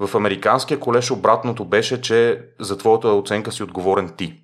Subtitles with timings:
[0.00, 4.40] В американския колеж обратното беше, че за твоята оценка си отговорен ти.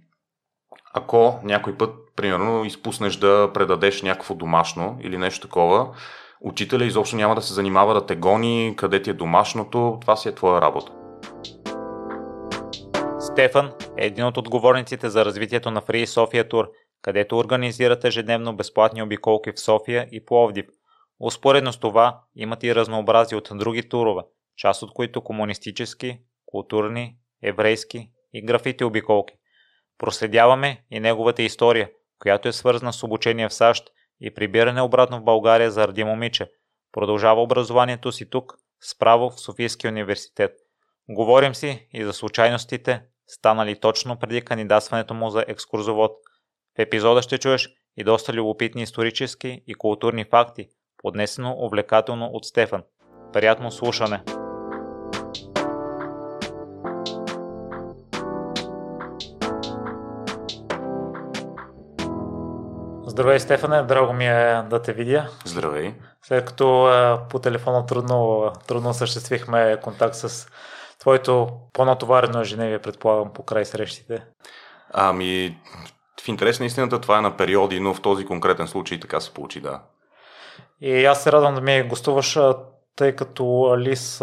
[0.93, 5.89] Ако някой път, примерно, изпуснеш да предадеш някакво домашно или нещо такова,
[6.41, 10.29] учителя изобщо няма да се занимава да те гони, къде ти е домашното, това си
[10.29, 10.93] е твоя работа.
[13.21, 16.69] Стефан е един от отговорниците за развитието на Free София Тур,
[17.03, 20.67] където организират ежедневно безплатни обиколки в София и Пловдив.
[21.21, 24.23] Успоредно с това имат и разнообразие от други турове,
[24.61, 29.35] част от които комунистически, културни, еврейски и графити обиколки.
[29.99, 35.25] Проследяваме и неговата история, която е свързана с обучение в САЩ и прибиране обратно в
[35.25, 36.51] България заради момиче.
[36.93, 40.53] Продължава образованието си тук, справо в Софийския университет.
[41.09, 46.13] Говорим си и за случайностите, станали точно преди кандидатстването му за екскурзовод.
[46.77, 50.69] В епизода ще чуеш и доста любопитни исторически и културни факти,
[51.03, 52.83] поднесено увлекателно от Стефан.
[53.33, 54.40] Приятно слушане!
[63.21, 65.29] Здравей, Стефане, драго ми е да те видя.
[65.45, 65.95] Здравей.
[66.23, 66.91] След като
[67.31, 70.49] по телефона трудно, трудно осъществихме контакт с
[70.99, 74.25] твоето по-натоварено ежедневие, предполагам, по край срещите.
[74.93, 75.59] Ами,
[76.25, 79.35] в интерес на истината това е на периоди, но в този конкретен случай така се
[79.35, 79.81] получи, да.
[80.81, 82.39] И аз се радвам да ми гостуваш,
[82.97, 84.19] тъй като Алис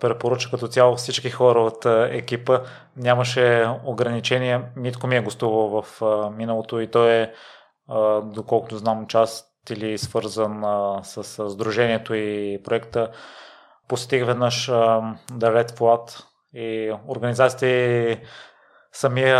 [0.00, 2.60] препоръча като цяло всички хора от екипа.
[2.96, 4.64] Нямаше ограничения.
[4.76, 6.02] Митко ми е гостувал в
[6.36, 7.32] миналото и той е
[8.22, 10.64] доколкото знам, част или свързан
[11.02, 13.10] с, с Сдружението и проекта.
[13.88, 16.24] Посетих веднъж The Red Flat
[16.54, 18.18] и организацията и
[18.92, 19.38] самия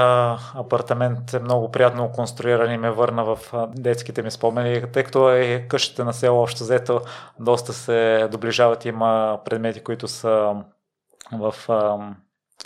[0.54, 5.66] апартамент е много приятно конструиран и ме върна в детските ми спомени, тъй като е
[5.68, 7.00] къщите на село общо взето
[7.40, 8.84] доста се доближават.
[8.84, 10.54] Има предмети, които са
[11.32, 11.54] в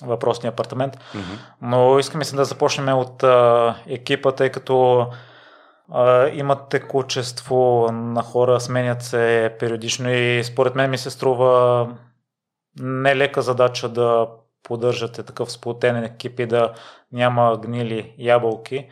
[0.02, 0.96] въпросния апартамент.
[0.96, 1.38] Mm-hmm.
[1.62, 3.24] Но искаме се да започнем от
[3.86, 5.10] екипа, тъй като а,
[6.32, 11.88] има текучество на хора, сменят се периодично и според мен ми се струва
[12.80, 14.28] нелека задача да
[14.62, 16.72] поддържате такъв сплотен екип и да
[17.12, 18.88] няма гнили ябълки,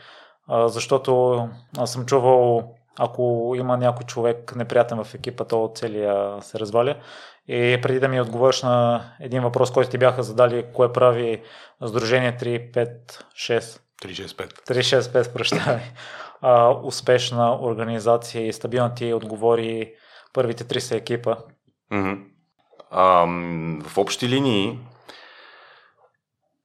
[0.49, 1.39] защото
[1.79, 6.97] аз съм чувал ако има някой човек неприятен в екипа, то целия се разваля.
[7.49, 11.43] И преди да ми отговориш на един въпрос, който ти бяха задали, кое прави
[11.85, 13.81] Сдружение 356?
[14.03, 14.69] 365.
[14.69, 15.81] 365, прощавай
[16.45, 19.93] а, успешна организация и стабилна ти отговори
[20.33, 21.37] първите 30 екипа?
[21.93, 22.25] Mm-hmm.
[22.91, 23.27] А,
[23.89, 24.79] в общи линии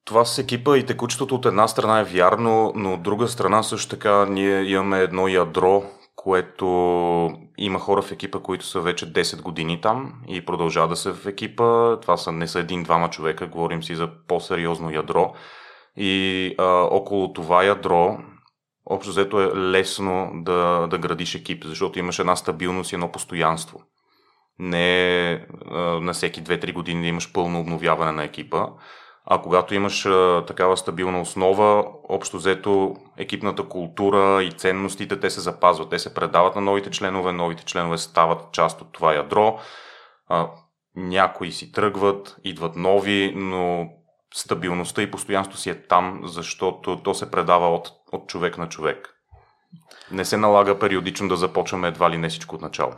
[0.05, 3.89] това с екипа и текучеството от една страна е вярно, но от друга страна също
[3.89, 5.83] така ние имаме едно ядро,
[6.15, 6.65] което
[7.57, 11.25] има хора в екипа, които са вече 10 години там и продължават да са в
[11.25, 11.99] екипа.
[12.01, 15.33] Това са, не са един-двама човека, говорим си за по-сериозно ядро.
[15.97, 18.17] И а, около това ядро
[18.89, 23.81] общо взето е лесно да, да градиш екип, защото имаш една стабилност и едно постоянство.
[24.59, 25.45] Не е
[26.01, 28.67] на всеки 2-3 години да имаш пълно обновяване на екипа,
[29.25, 35.41] а когато имаш а, такава стабилна основа, общо взето екипната култура и ценностите, те се
[35.41, 39.59] запазват, те се предават на новите членове, новите членове стават част от това ядро,
[40.27, 40.49] а,
[40.95, 43.89] някои си тръгват, идват нови, но
[44.33, 49.15] стабилността и постоянство си е там, защото то се предава от, от човек на човек.
[50.11, 52.93] Не се налага периодично да започваме едва ли не всичко от начало.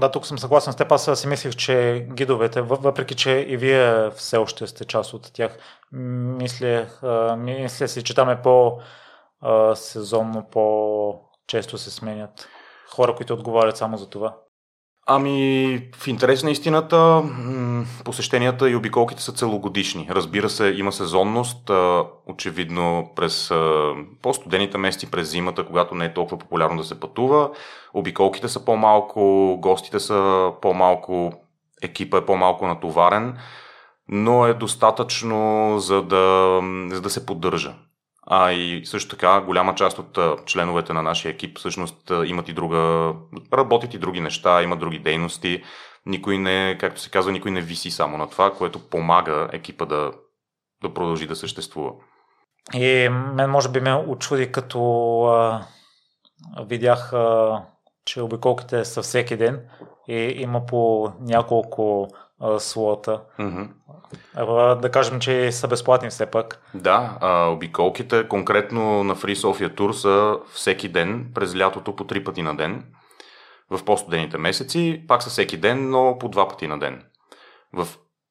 [0.00, 0.92] Да, тук съм съгласен с теб.
[0.92, 5.58] Аз си мислих, че гидовете, въпреки че и вие все още сте част от тях,
[5.92, 6.86] мисля,
[7.38, 12.48] мисля си, че там е по-сезонно, по-често се сменят
[12.90, 14.36] хора, които отговарят само за това.
[15.06, 17.22] Ами, в интерес на истината,
[18.04, 20.08] посещенията и обиколките са целогодишни.
[20.10, 21.70] Разбира се, има сезонност,
[22.26, 23.52] очевидно през
[24.22, 27.50] по-студените месеци, през зимата, когато не е толкова популярно да се пътува.
[27.94, 31.32] Обиколките са по-малко, гостите са по-малко,
[31.82, 33.36] екипа е по-малко натоварен,
[34.08, 36.60] но е достатъчно за да,
[36.90, 37.74] за да се поддържа.
[38.26, 43.12] А и също така, голяма част от членовете на нашия екип всъщност имат и друга,
[43.52, 45.62] работят и други неща, имат други дейности.
[46.06, 50.12] Никой не, както се казва, никой не виси само на това, което помага екипа да,
[50.82, 51.92] да продължи да съществува.
[52.74, 55.66] И мен може би ме очуди, като а,
[56.66, 57.62] видях, а,
[58.04, 59.60] че обиколките са всеки ден
[60.08, 62.08] и има по няколко
[62.58, 63.20] слота.
[63.38, 64.80] Mm-hmm.
[64.80, 66.62] Да кажем, че са безплатни все пак.
[66.74, 72.24] Да, а, обиколките конкретно на Free Sofia Tour са всеки ден, през лятото по три
[72.24, 72.84] пъти на ден.
[73.70, 77.02] В по-студените месеци пак са всеки ден, но по два пъти на ден.
[77.72, 77.88] В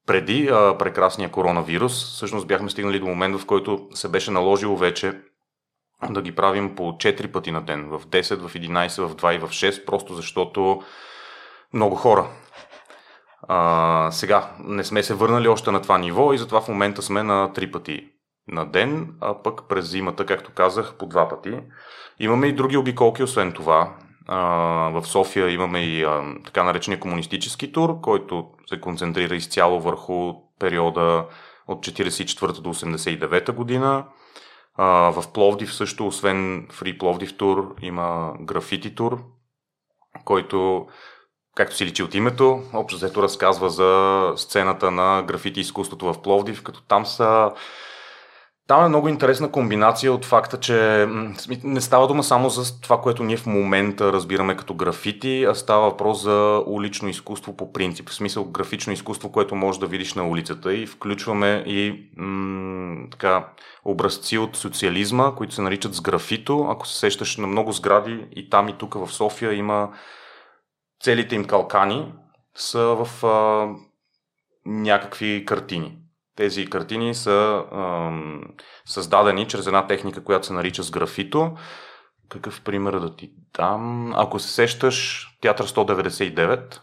[0.08, 5.14] преди а, прекрасния коронавирус, всъщност бяхме стигнали до момент, в който се беше наложило вече
[6.10, 9.40] да ги правим по 4 пъти на ден, в 10, в 11, в 2 и
[9.40, 10.82] в 6, просто защото
[11.74, 12.30] много хора.
[13.48, 17.24] А, сега, не сме се върнали още на това ниво и затова в момента сме
[17.24, 18.10] на 3 пъти
[18.48, 21.60] на ден, а пък през зимата, както казах, по два пъти.
[22.19, 23.95] Имаме и други обиколки, освен това.
[24.28, 24.40] А,
[24.90, 31.25] в София имаме и а, така наречения комунистически тур, който се концентрира изцяло върху периода
[31.68, 34.06] от 44 до 89 година.
[34.75, 39.24] А, в Пловдив също, освен Free Пловдив тур, има графити тур,
[40.25, 40.88] който,
[41.56, 46.64] както си личи от името, общо взето разказва за сцената на графити изкуството в Пловдив,
[46.64, 47.52] като там са
[48.68, 51.08] там е много интересна комбинация от факта, че
[51.64, 55.90] не става дума само за това, което ние в момента разбираме като графити, а става
[55.90, 58.10] въпрос за улично изкуство по принцип.
[58.10, 63.48] В смисъл графично изкуство, което можеш да видиш на улицата и включваме и м- така,
[63.86, 66.68] образци от социализма, които се наричат с графито.
[66.70, 69.90] Ако се сещаш на много сгради и там и тук в София има
[71.04, 72.14] целите им калкани
[72.56, 73.68] са в а,
[74.66, 75.98] някакви картини.
[76.36, 78.42] Тези картини са ам,
[78.86, 81.52] създадени чрез една техника, която се нарича с графито.
[82.30, 84.14] Какъв пример да ти дам?
[84.16, 86.80] Ако се сещаш, Театър 199.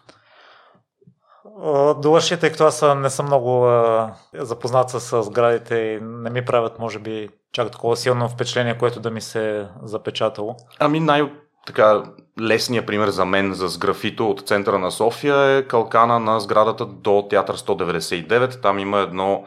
[2.00, 6.78] Довърши, тъй като аз не съм много а, запознат с сградите и не ми правят,
[6.78, 10.56] може би, чак такова силно впечатление, което да ми се запечатало.
[10.78, 11.32] Ами най-
[11.66, 12.02] така
[12.40, 17.26] лесният пример за мен за графито от центъра на София е калкана на сградата до
[17.30, 18.62] Театър 199.
[18.62, 19.44] Там има едно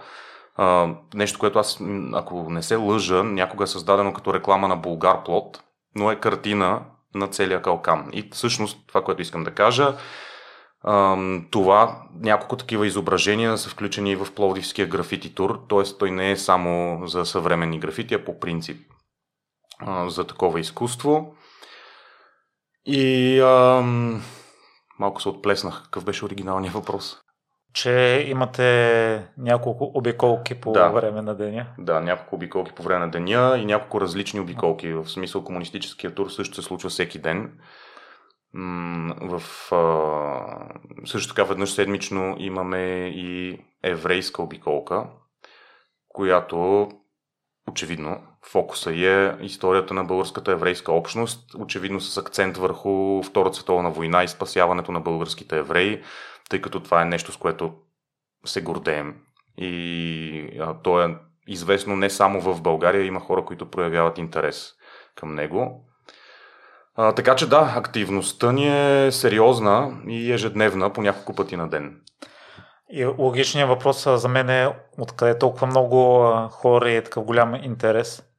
[0.56, 1.80] а, нещо, което аз,
[2.14, 5.64] ако не се лъжа, някога е създадено като реклама на Булгар Плот,
[5.96, 6.82] но е картина
[7.16, 8.10] на целия калкан.
[8.14, 9.96] И всъщност това, което искам да кажа,
[11.52, 15.98] това, няколко такива изображения са включени в Пловдивския графити тур, т.е.
[16.00, 18.78] той не е само за съвременни графити, а по принцип
[20.08, 21.36] за такова изкуство.
[22.86, 24.22] И ам,
[25.00, 25.84] малко се отплеснах.
[25.84, 27.20] Какъв беше оригиналният въпрос?
[27.74, 30.90] Че имате няколко обиколки по да.
[30.90, 31.68] време на деня.
[31.78, 34.94] Да, няколко обиколки по време на деня и няколко различни обиколки.
[34.94, 37.60] В смисъл комунистическия тур също се случва всеки ден.
[39.22, 39.42] В,
[39.72, 45.10] а, също така веднъж седмично имаме и еврейска обиколка,
[46.08, 46.90] която
[47.68, 48.22] очевидно
[48.52, 54.28] фокуса е историята на българската еврейска общност, очевидно с акцент върху Втората световна война и
[54.28, 56.02] спасяването на българските евреи,
[56.50, 57.74] тъй като това е нещо, с което
[58.46, 59.16] се гордеем.
[59.58, 61.16] И а, то е
[61.48, 64.74] известно не само в България, има хора, които проявяват интерес
[65.16, 65.86] към него.
[66.96, 72.02] А, така че да, активността ни е сериозна и ежедневна по няколко пъти на ден.
[72.90, 74.70] И логичният въпрос за мен е
[75.00, 78.33] откъде толкова много хора и е такъв голям интерес?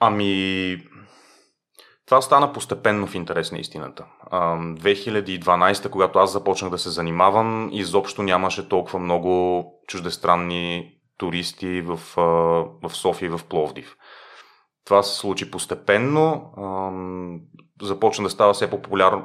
[0.00, 0.78] Ами,
[2.06, 4.04] това стана постепенно в интерес на истината.
[4.32, 12.00] 2012, когато аз започнах да се занимавам, изобщо нямаше толкова много чуждестранни туристи в,
[12.82, 13.96] в София и в Пловдив.
[14.84, 16.52] Това се случи постепенно.
[17.82, 18.70] Започна да става все,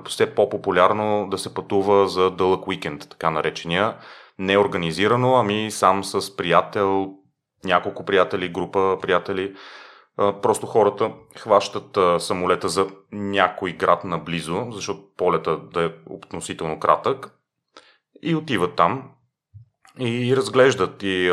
[0.08, 3.98] все по-популярно да се пътува за дълъг уикенд, така наречения.
[4.40, 7.14] Не организирано, ами сам с приятел,
[7.64, 9.56] няколко приятели, група приятели.
[10.18, 17.32] Просто хората хващат самолета за някой град наблизо, защото полета да е относително кратък
[18.22, 19.12] и отиват там
[20.00, 21.32] и разглеждат и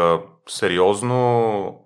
[0.48, 1.84] сериозно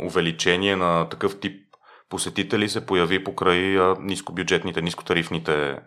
[0.00, 1.64] увеличение на такъв тип
[2.08, 5.78] посетители се появи покрай нискобюджетните, нискотарифните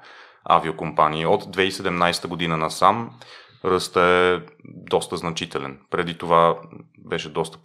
[0.43, 1.25] авиокомпании.
[1.25, 3.19] От 2017 година насам
[3.65, 5.79] ръста е доста значителен.
[5.89, 6.59] Преди това
[7.09, 7.57] беше доста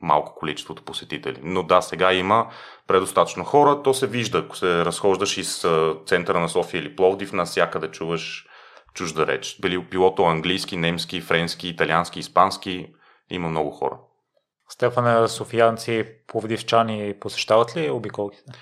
[0.00, 1.40] по-малко количеството посетители.
[1.42, 2.46] Но да, сега има
[2.86, 3.82] предостатъчно хора.
[3.82, 5.66] То се вижда, ако се разхождаш из
[6.06, 8.46] центъра на София или Пловдив, навсякъде чуваш
[8.94, 9.56] чужда реч.
[9.60, 12.88] Били пилото английски, немски, френски, италиански, испански.
[13.30, 13.98] Има много хора.
[14.68, 18.52] Стефане, софиянци, пловдивчани посещават ли обиколките?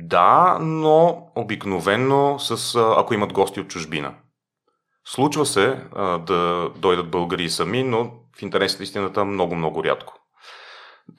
[0.00, 4.14] Да, но обикновенно с, ако имат гости от чужбина.
[5.04, 10.14] Случва се а, да дойдат българи сами, но в интерес на истината много-много рядко.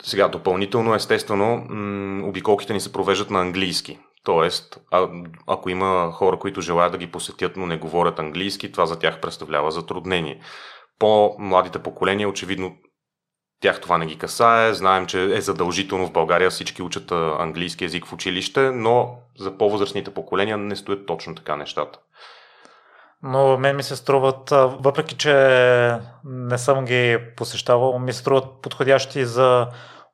[0.03, 4.00] Сега, допълнително, естествено, м- обиколките ни се провеждат на английски.
[4.24, 5.07] Тоест, а,
[5.47, 9.21] ако има хора, които желаят да ги посетят, но не говорят английски, това за тях
[9.21, 10.41] представлява затруднение.
[11.00, 12.75] По-младите поколения, очевидно,
[13.62, 14.74] тях това не ги касае.
[14.74, 20.13] Знаем, че е задължително в България всички учат английски язик в училище, но за по-възрастните
[20.13, 22.00] поколения не стоят точно така нещата.
[23.24, 25.33] Но мен ми се струват, въпреки че
[26.24, 29.67] не съм ги посещавал, ми се струват подходящи за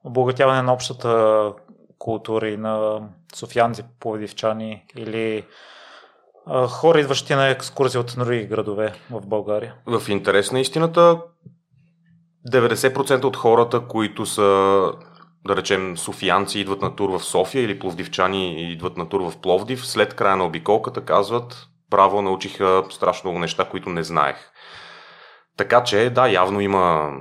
[0.03, 1.51] обогатяване на общата
[1.97, 3.01] култура и на
[3.35, 5.45] софианци, пловдивчани или
[6.67, 9.75] хора, идващи на екскурзия от други градове в България.
[9.85, 11.21] В интерес на истината,
[12.51, 14.43] 90% от хората, които са,
[15.47, 19.87] да речем, софиянци, идват на тур в София или пловдивчани идват на тур в Пловдив,
[19.87, 24.35] след края на обиколката казват, право научиха страшно много неща, които не знаех.
[25.57, 27.11] Така че, да, явно има.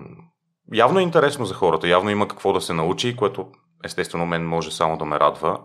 [0.75, 3.47] Явно е интересно за хората, явно има какво да се научи, което
[3.85, 5.61] естествено мен може само да ме радва.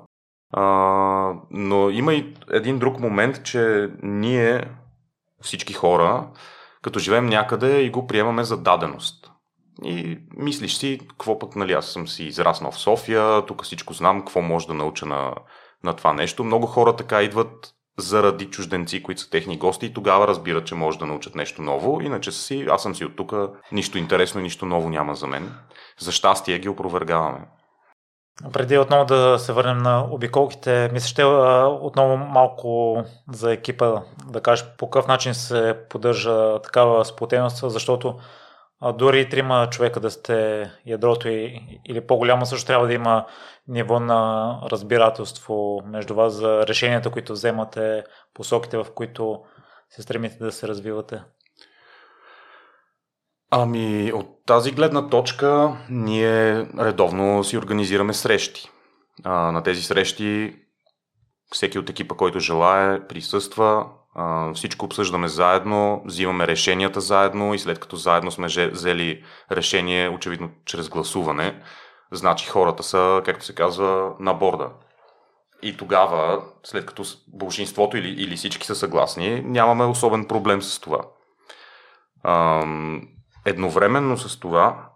[0.53, 0.63] А,
[1.51, 4.71] но има и един друг момент, че ние,
[5.41, 6.27] всички хора,
[6.81, 9.31] като живеем някъде и го приемаме за даденост.
[9.83, 14.19] И мислиш си, какво пък, нали, аз съм си израснал в София, тук всичко знам,
[14.19, 15.33] какво може да науча на,
[15.83, 16.43] на това нещо.
[16.43, 20.99] Много хора така идват заради чужденци, които са техни гости и тогава разбират, че може
[20.99, 22.01] да научат нещо ново.
[22.01, 23.33] Иначе си, аз съм си от тук,
[23.71, 25.53] нищо интересно и нищо ново няма за мен.
[25.99, 27.39] За щастие ги опровергаваме.
[28.53, 31.23] Преди отново да се върнем на обиколките, мисля, ще
[31.81, 32.97] отново малко
[33.31, 38.15] за екипа да кажеш по какъв начин се поддържа такава сплотеност, защото
[38.81, 43.25] а дори трима човека да сте ядрото и, или по-голямо също трябва да има
[43.67, 48.03] ниво на разбирателство между вас за решенията, които вземате,
[48.33, 49.43] посоките, в които
[49.89, 51.21] се стремите да се развивате.
[53.51, 58.69] Ами, от тази гледна точка ние редовно си организираме срещи.
[59.23, 60.55] А, на тези срещи
[61.51, 63.85] всеки от екипа, който желая, присъства,
[64.55, 70.89] всичко обсъждаме заедно, взимаме решенията заедно и след като заедно сме взели решение, очевидно чрез
[70.89, 71.61] гласуване,
[72.11, 74.69] значи хората са, както се казва, на борда.
[75.61, 80.99] И тогава, след като большинството или, или всички са съгласни, нямаме особен проблем с това.
[83.45, 84.89] едновременно с това,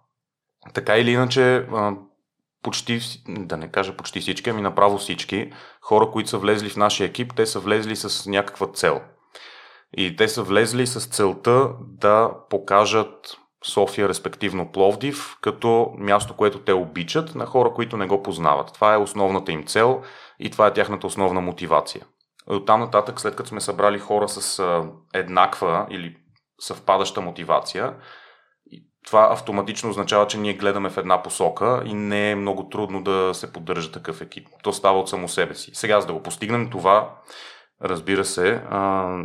[0.74, 1.68] така или иначе,
[2.64, 5.52] почти, да не кажа почти всички, ами направо всички
[5.82, 9.02] хора, които са влезли в нашия екип, те са влезли с някаква цел.
[9.98, 16.74] И те са влезли с целта да покажат София, респективно Пловдив, като място, което те
[16.74, 18.74] обичат на хора, които не го познават.
[18.74, 20.02] Това е основната им цел
[20.40, 22.06] и това е тяхната основна мотивация.
[22.48, 24.64] От там нататък, след като сме събрали хора с
[25.14, 26.18] еднаква или
[26.60, 27.94] съвпадаща мотивация,
[29.06, 33.32] това автоматично означава, че ние гледаме в една посока и не е много трудно да
[33.34, 34.48] се поддържа такъв екип.
[34.64, 35.72] То става от само себе си.
[35.74, 37.10] Сега, за да го постигнем това,
[37.84, 38.62] разбира се,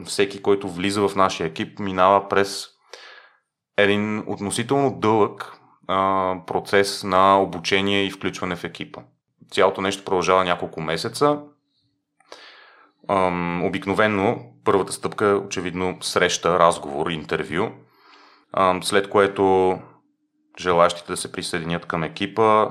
[0.05, 2.67] всеки, който влиза в нашия екип, минава през
[3.77, 5.53] един относително дълъг
[6.47, 9.01] процес на обучение и включване в екипа.
[9.51, 11.41] Цялото нещо продължава няколко месеца.
[13.63, 17.69] Обикновено първата стъпка е очевидно среща, разговор, интервю–
[18.83, 19.79] след което
[20.61, 22.69] желащите да се присъединят към екипа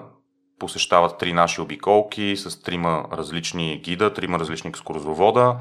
[0.60, 5.58] посещават три наши обиколки с трима различни гида, трима различни екскурзовода.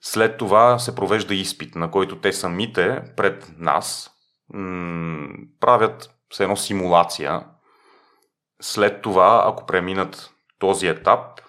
[0.00, 4.10] След това се провежда изпит, на който те самите пред нас
[5.60, 7.46] правят все едно симулация.
[8.60, 11.40] След това, ако преминат този етап,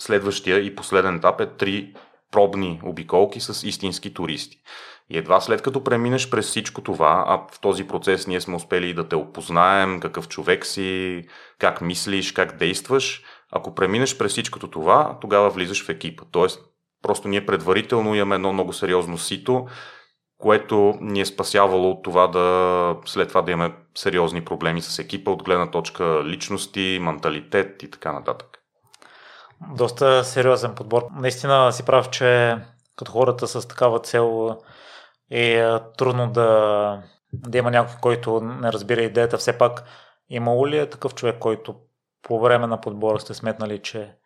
[0.00, 1.94] следващия и последен етап е три
[2.32, 4.58] пробни обиколки с истински туристи.
[5.10, 8.94] И едва след като преминеш през всичко това, а в този процес ние сме успели
[8.94, 11.22] да те опознаем, какъв човек си,
[11.58, 13.22] как мислиш, как действаш,
[13.52, 16.24] ако преминеш през всичкото това, тогава влизаш в екипа.
[16.30, 16.60] Тоест,
[17.02, 19.66] просто ние предварително имаме едно много сериозно сито,
[20.38, 25.30] което ни е спасявало от това да след това да имаме сериозни проблеми с екипа
[25.30, 28.48] от гледна точка личности, менталитет и така нататък.
[29.74, 31.02] Доста сериозен подбор.
[31.16, 32.56] Наистина си прав, че
[32.96, 34.56] като хората с такава цел
[35.30, 37.02] е трудно да,
[37.32, 39.38] да има някой, който не разбира идеята.
[39.38, 39.84] Все пак
[40.28, 41.76] имало ли е такъв човек, който
[42.22, 44.16] по време на подбора сте сметнали, че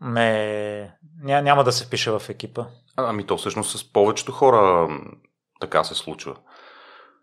[0.00, 2.64] не, няма да се впише в екипа?
[2.96, 4.88] Ами то всъщност с повечето хора
[5.60, 6.36] така се случва.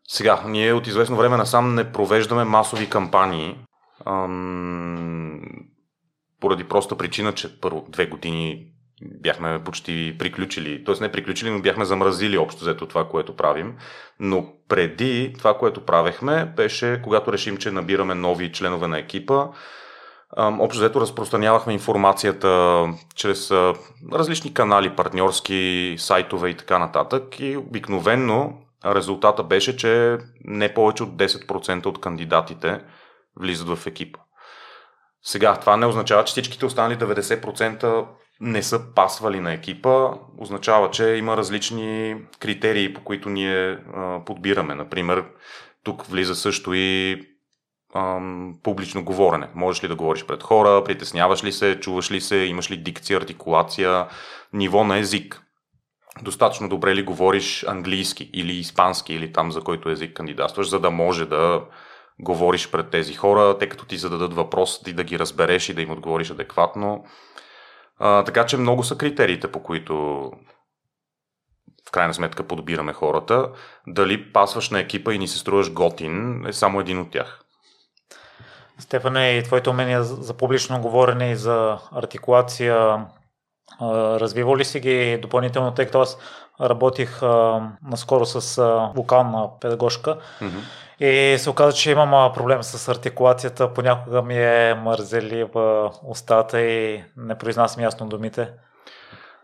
[0.08, 3.58] Сега, ние от известно време насам не провеждаме масови кампании,
[4.06, 5.42] ам,
[6.40, 8.68] поради проста причина, че първо две години
[9.02, 10.96] бяхме почти приключили, т.е.
[11.02, 13.76] не приключили, но бяхме замразили общо взето това, което правим.
[14.20, 19.48] Но преди това, което правехме, беше когато решим, че набираме нови членове на екипа,
[20.38, 23.52] общо взето разпространявахме информацията чрез
[24.14, 27.40] различни канали, партньорски сайтове и така нататък.
[27.40, 32.82] И обикновенно резултата беше, че не повече от 10% от кандидатите
[33.40, 34.20] влизат в екипа.
[35.24, 38.06] Сега, това не означава, че всичките останали 90%
[38.42, 44.76] не са пасвали на екипа, означава, че има различни критерии, по които ние а, подбираме.
[44.76, 45.26] Например,
[45.84, 47.22] тук влиза също и
[47.96, 49.48] ам, публично говорене.
[49.56, 53.18] Можеш ли да говориш пред хора, притесняваш ли се, чуваш ли се, имаш ли дикция,
[53.18, 54.08] артикулация,
[54.54, 55.42] ниво на език.
[56.22, 60.92] Достатъчно добре ли говориш английски или испански или там за който език кандидатстваш, за да
[60.92, 61.66] може да
[62.20, 65.82] говориш пред тези хора, тъй като ти зададат въпрос, ти да ги разбереш и да
[65.82, 67.06] им отговориш адекватно.
[68.00, 69.96] А, така че много са критериите, по които
[71.88, 73.50] в крайна сметка подбираме хората.
[73.88, 77.42] Дали пасваш на екипа и ни се струваш готин е само един от тях.
[78.80, 83.06] Стефане, и твоите умения за публично говорене и за артикулация,
[83.82, 86.18] развива ли си ги допълнително, тъй като аз
[86.62, 90.62] работих а, наскоро с а, вокална педагожка mm-hmm.
[91.00, 93.74] И се оказа, че имам проблем с артикулацията.
[93.74, 98.50] Понякога ми е мързелива устата и не произнасям ясно думите.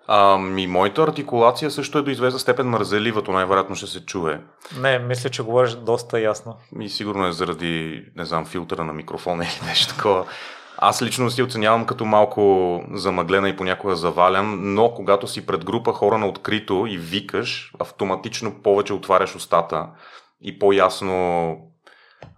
[0.07, 4.41] Ами, моята артикулация също е до известна степен мързеливато, най-вероятно ще се чуе.
[4.79, 6.57] Не, мисля, че говориш доста ясно.
[6.81, 10.25] И сигурно е заради, не знам, филтъра на микрофона или нещо такова.
[10.77, 15.93] Аз лично си оценявам като малко замъглена и понякога завалям, но когато си пред група
[15.93, 19.87] хора на открито и викаш, автоматично повече отваряш устата
[20.41, 21.57] и по-ясно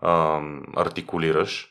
[0.03, 1.69] ам, артикулираш.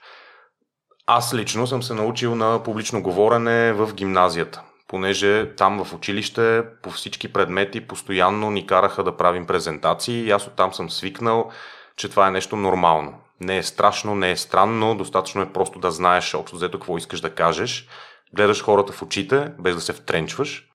[1.07, 6.91] Аз лично съм се научил на публично говорене в гимназията понеже там в училище по
[6.91, 11.51] всички предмети постоянно ни караха да правим презентации и аз оттам съм свикнал,
[11.97, 13.21] че това е нещо нормално.
[13.41, 17.21] Не е страшно, не е странно, достатъчно е просто да знаеш общо взето какво искаш
[17.21, 17.89] да кажеш,
[18.35, 20.69] гледаш хората в очите, без да се втренчваш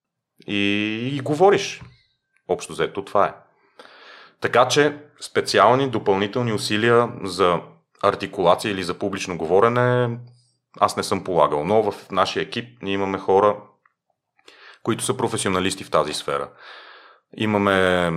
[0.48, 1.81] и, и говориш.
[2.48, 3.34] Общо взето това е.
[4.41, 7.60] Така че специални допълнителни усилия за
[8.03, 10.17] артикулация или за публично говорене
[10.79, 13.57] аз не съм полагал, но в нашия екип ние имаме хора,
[14.83, 16.50] които са професионалисти в тази сфера.
[17.38, 18.12] Имаме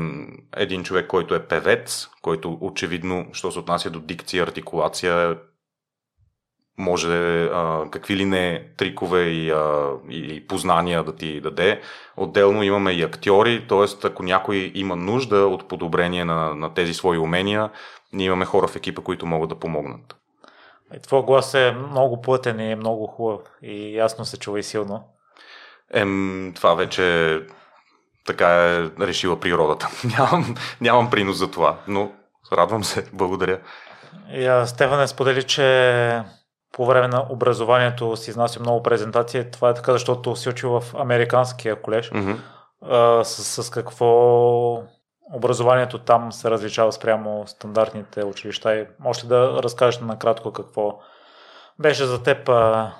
[0.57, 5.38] един човек, който е певец, който очевидно, що се отнася до дикция, артикулация,
[6.79, 11.81] може а, какви ли не трикове и, а, и познания да ти даде.
[12.17, 14.07] Отделно имаме и актьори, т.е.
[14.07, 17.71] ако някой има нужда от подобрение на, на тези свои умения,
[18.13, 20.17] ние имаме хора в екипа, които могат да помогнат.
[21.03, 25.05] Твой глас е много плътен и е много хубав и ясно се чува и силно.
[25.93, 27.41] Ем, това вече
[28.27, 29.89] така е решила природата.
[30.19, 32.13] нямам, нямам принос за това, но
[32.53, 33.07] радвам се.
[33.13, 33.61] Благодаря.
[34.31, 36.23] Я, Стефан е сподели, че
[36.75, 39.51] по време на образованието си изнася много презентации.
[39.51, 42.11] Това е така, защото си учил в Американския колеж.
[42.11, 42.37] Mm-hmm.
[42.83, 44.83] А, с, с какво
[45.35, 50.99] образованието там се различава спрямо стандартните училища и може ли да разкажеш накратко какво
[51.79, 52.93] беше за теб а,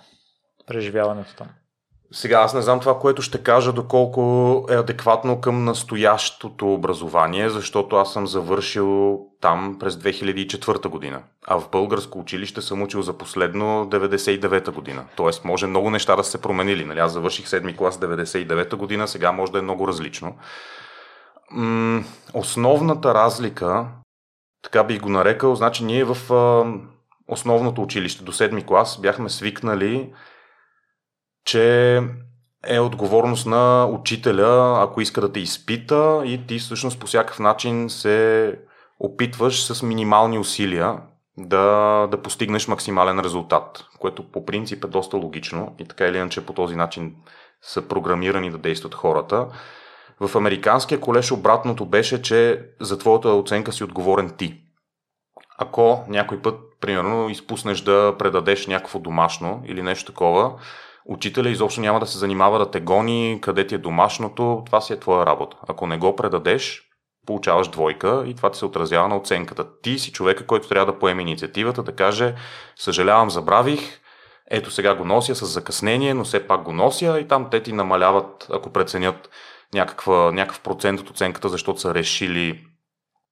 [0.67, 1.49] преживяването там?
[2.15, 7.97] Сега аз не знам това, което ще кажа, доколко е адекватно към настоящото образование, защото
[7.97, 13.65] аз съм завършил там през 2004 година, а в българско училище съм учил за последно
[13.91, 15.05] 99 година.
[15.17, 16.85] Тоест, може много неща да се променили.
[16.85, 16.99] Нали?
[16.99, 20.37] Аз завърших 7 клас 99 година, сега може да е много различно.
[21.51, 23.87] М- основната разлика,
[24.63, 26.65] така би го нарекал, значи ние в а,
[27.29, 30.13] основното училище до 7 клас бяхме свикнали
[31.45, 32.01] че
[32.67, 37.91] е отговорност на учителя, ако иска да те изпита и ти всъщност по всякакъв начин
[37.91, 38.59] се
[39.01, 40.99] опитваш с минимални усилия
[41.39, 46.47] да, да постигнеш максимален резултат, което по принцип е доста логично и така или иначе
[46.47, 47.15] по този начин
[47.63, 49.47] са програмирани да действат хората.
[50.21, 54.61] В американския колеж обратното беше, че за твоята оценка си отговорен ти.
[55.59, 60.53] Ако някой път, примерно, изпуснеш да предадеш някакво домашно или нещо такова,
[61.05, 64.93] учителя изобщо няма да се занимава да те гони, къде ти е домашното, това си
[64.93, 65.57] е твоя работа.
[65.69, 66.83] Ако не го предадеш,
[67.27, 69.67] получаваш двойка и това ти се отразява на оценката.
[69.83, 72.35] Ти си човека, който трябва да поеме инициативата, да каже,
[72.77, 74.01] съжалявам, забравих,
[74.51, 77.73] ето сега го нося с закъснение, но все пак го нося и там те ти
[77.73, 79.31] намаляват, ако преценят
[79.75, 82.65] някаква, някакъв процент от оценката, защото са решили,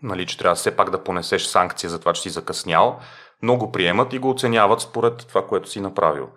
[0.02, 2.98] нали, че трябва все пак да понесеш санкция за това, че си закъснял,
[3.42, 6.28] но го приемат и го оценяват според това, което си направил.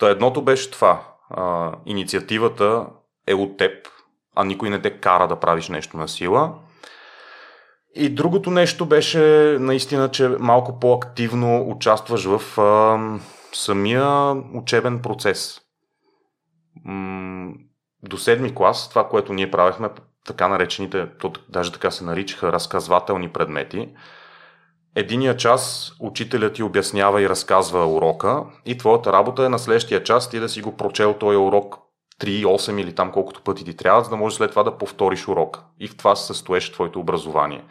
[0.00, 1.02] Та едното беше това.
[1.30, 2.86] А, инициативата
[3.26, 3.88] е от теб,
[4.36, 6.54] а никой не те кара да правиш нещо на сила.
[7.94, 12.98] И другото нещо беше наистина, че малко по-активно участваш в а,
[13.52, 15.60] самия учебен процес.
[16.84, 17.52] М-
[18.02, 19.88] до седми клас, това, което ние правихме,
[20.26, 23.88] така наречените, то даже така се наричаха разказвателни предмети,
[24.94, 30.30] Единия час учителят ти обяснява и разказва урока и твоята работа е на следващия час
[30.30, 31.78] ти да си го прочел този урок
[32.20, 35.28] 3, 8 или там колкото пъти ти трябва, за да можеш след това да повториш
[35.28, 35.60] урока.
[35.80, 37.64] И в това се състоеше твоето образование.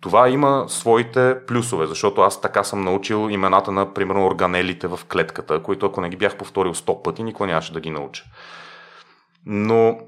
[0.00, 5.62] Това има своите плюсове, защото аз така съм научил имената на, примерно, органелите в клетката,
[5.62, 8.24] които ако не ги бях повторил 100 пъти, никой нямаше да ги науча.
[9.46, 9.98] Но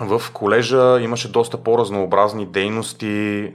[0.00, 3.52] в колежа имаше доста по-разнообразни дейности,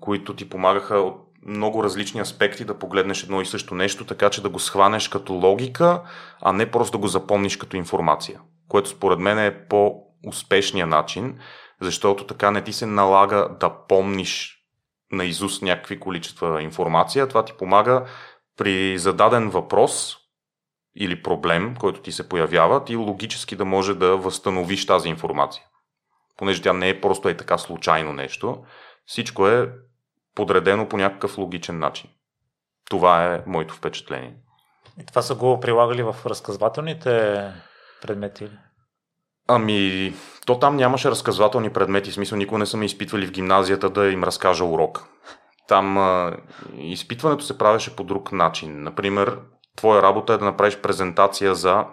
[0.00, 4.42] които ти помагаха от много различни аспекти да погледнеш едно и също нещо, така че
[4.42, 6.02] да го схванеш като логика,
[6.40, 11.38] а не просто да го запомниш като информация, което според мен е по-успешния начин,
[11.80, 14.54] защото така не ти се налага да помниш
[15.12, 17.28] на изус някакви количества информация.
[17.28, 18.04] Това ти помага
[18.56, 20.16] при зададен въпрос
[21.00, 25.62] или проблем, който ти се появява, ти логически да може да възстановиш тази информация.
[26.36, 28.64] Понеже тя не е просто е така случайно нещо,
[29.06, 29.70] всичко е
[30.34, 32.10] подредено по някакъв логичен начин.
[32.90, 34.34] Това е моето впечатление.
[35.00, 37.44] И това са го прилагали в разказвателните
[38.02, 38.48] предмети?
[39.48, 40.12] Ами,
[40.46, 44.06] то там нямаше разказвателни предмети, в смисъл никога не са ме изпитвали в гимназията да
[44.06, 45.04] им разкажа урок.
[45.68, 46.36] Там а,
[46.76, 48.82] изпитването се правеше по друг начин.
[48.82, 49.38] Например,
[49.78, 51.84] твоя работа е да направиш презентация за,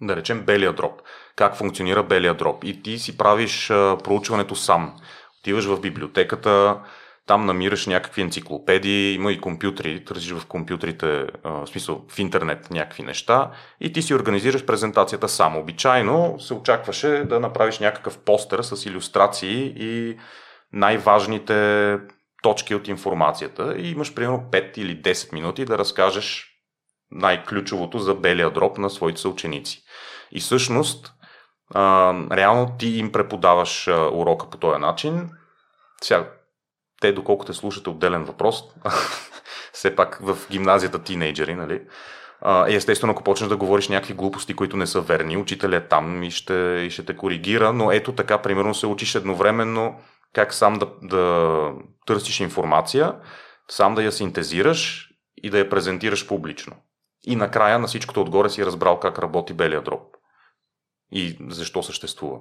[0.00, 1.00] да речем, белия дроп.
[1.36, 2.64] Как функционира белия дроп.
[2.64, 3.68] И ти си правиш
[4.04, 4.96] проучването сам.
[5.40, 6.80] Отиваш в библиотеката,
[7.26, 13.02] там намираш някакви енциклопедии, има и компютри, търсиш в компютрите, в смисъл в интернет някакви
[13.02, 13.50] неща
[13.80, 15.56] и ти си организираш презентацията сам.
[15.56, 20.16] Обичайно се очакваше да направиш някакъв постер с иллюстрации и
[20.72, 21.98] най-важните
[22.42, 26.52] точки от информацията и имаш примерно 5 или 10 минути да разкажеш
[27.10, 29.82] най-ключовото за белия дроп на своите съученици.
[30.32, 31.12] И всъщност,
[31.74, 35.30] а, реално ти им преподаваш а, урока по този начин.
[36.02, 36.30] Сега,
[37.00, 38.64] те, доколко те слушате отделен въпрос,
[39.72, 41.82] все пак в гимназията тинейджери, нали?
[42.68, 46.30] Естествено, ако почнеш да говориш някакви глупости, които не са верни, учителят е там и
[46.30, 46.54] ще,
[46.86, 50.00] и ще те коригира, но ето така, примерно, се учиш едновременно
[50.32, 51.72] как сам да, да
[52.06, 53.14] търсиш информация,
[53.68, 55.10] сам да я синтезираш
[55.42, 56.76] и да я презентираш публично.
[57.26, 60.16] И накрая на всичкото отгоре си разбрал как работи белия дроп
[61.12, 62.38] и защо съществува.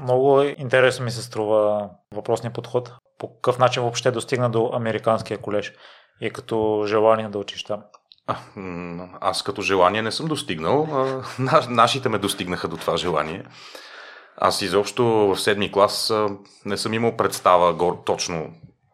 [0.00, 2.92] Много интересно ми се струва въпросния подход.
[3.18, 5.72] По какъв начин въобще достигна до американския колеж
[6.20, 7.82] и като желание да учиш там?
[8.26, 8.36] А,
[9.20, 10.88] аз като желание не съм достигнал.
[10.92, 11.22] А,
[11.68, 13.44] нашите ме достигнаха до това желание.
[14.36, 16.12] Аз изобщо в седми клас
[16.64, 18.50] не съм имал представа гор, точно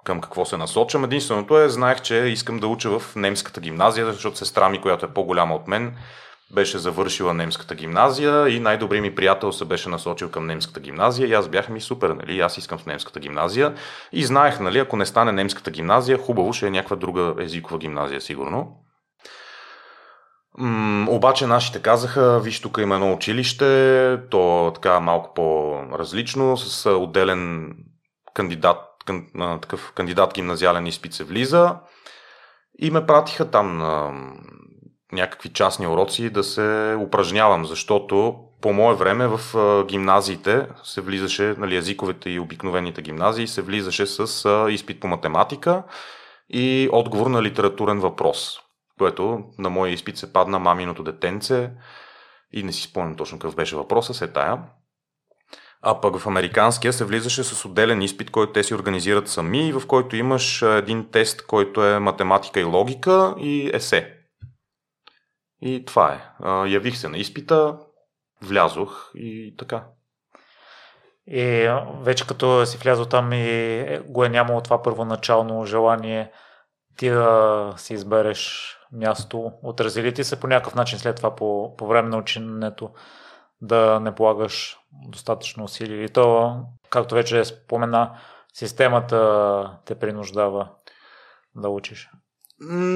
[0.07, 1.05] към какво се насочам.
[1.05, 5.15] Единственото е, знаех, че искам да уча в немската гимназия, защото сестра ми, която е
[5.15, 5.97] по-голяма от мен,
[6.55, 11.35] беше завършила немската гимназия и най-добрият ми приятел се беше насочил към немската гимназия и
[11.35, 13.75] аз бях ми супер, нали, аз искам в немската гимназия
[14.13, 18.21] и знаех, нали, ако не стане немската гимназия, хубаво ще е някаква друга езикова гимназия,
[18.21, 18.77] сигурно.
[20.59, 27.73] М- обаче нашите казаха, виж, тук има едно училище, то така малко по-различно, с отделен
[28.35, 28.86] кандидат,
[29.63, 31.77] такъв кандидат гимназиален изпит се влиза
[32.79, 34.13] и ме пратиха там на
[35.13, 39.41] някакви частни уроци да се упражнявам, защото по мое време в
[39.89, 45.83] гимназиите се влизаше, нали, езиковите и обикновените гимназии, се влизаше с изпит по математика
[46.49, 48.59] и отговор на литературен въпрос,
[48.99, 51.71] което на моя изпит се падна маминото детенце
[52.53, 54.59] и не си спомням точно какъв беше въпроса, се тая.
[55.83, 59.87] А пък в американския се влизаше с отделен изпит, който те си организират сами, в
[59.87, 64.13] който имаш един тест, който е математика и логика и есе.
[65.63, 66.45] И това е.
[66.69, 67.79] Явих се на изпита,
[68.43, 69.85] влязох и така.
[71.27, 71.69] И
[72.01, 76.31] вече като си влязъл там и го е нямало това първоначално желание
[76.97, 81.87] ти да си избереш място, отразили ти се по някакъв начин след това по, по
[81.87, 82.91] време на ученето
[83.61, 86.05] да не полагаш достатъчно усилия.
[86.05, 86.57] И то,
[86.91, 88.19] както вече спомена,
[88.53, 90.69] системата те принуждава
[91.55, 92.11] да учиш.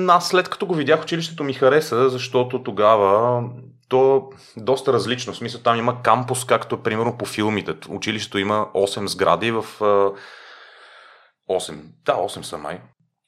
[0.08, 3.42] Аз след като го видях, училището ми хареса, защото тогава
[3.88, 5.32] то е доста различно.
[5.32, 7.74] В смисъл там има кампус, както примерно по филмите.
[7.88, 9.64] Училището има 8 сгради в...
[11.50, 12.80] 8, да, 8 са май.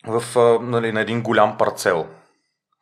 [0.06, 0.22] В,
[0.62, 2.06] нали, на един голям парцел,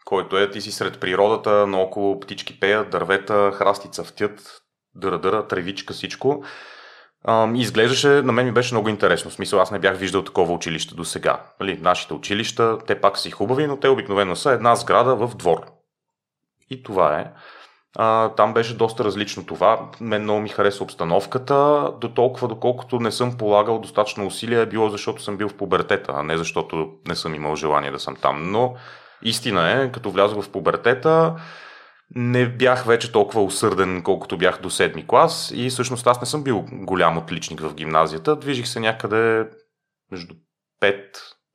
[0.04, 4.62] който е ти си сред природата, но около птички пеят, дървета, храсти цъфтят,
[4.94, 6.44] дъра-дъра, тревичка, всичко.
[7.54, 9.30] Изглеждаше, на мен ми беше много интересно.
[9.30, 11.42] В смисъл, аз не бях виждал такова училище до сега.
[11.60, 15.66] Нали, нашите училища, те пак си хубави, но те обикновено са една сграда в двор.
[16.70, 17.32] И това е.
[17.96, 19.90] А, там беше доста различно това.
[20.00, 24.88] Мен много ми хареса обстановката, до толкова доколкото не съм полагал достатъчно усилия, е било
[24.88, 28.50] защото съм бил в пубертета, а не защото не съм имал желание да съм там.
[28.50, 28.74] Но
[29.22, 31.34] истина е, като влязох в пубертета,
[32.14, 36.44] не бях вече толкова усърден, колкото бях до седми клас и всъщност аз не съм
[36.44, 38.36] бил голям отличник в гимназията.
[38.36, 39.48] Движих се някъде
[40.10, 40.34] между
[40.82, 41.04] 5,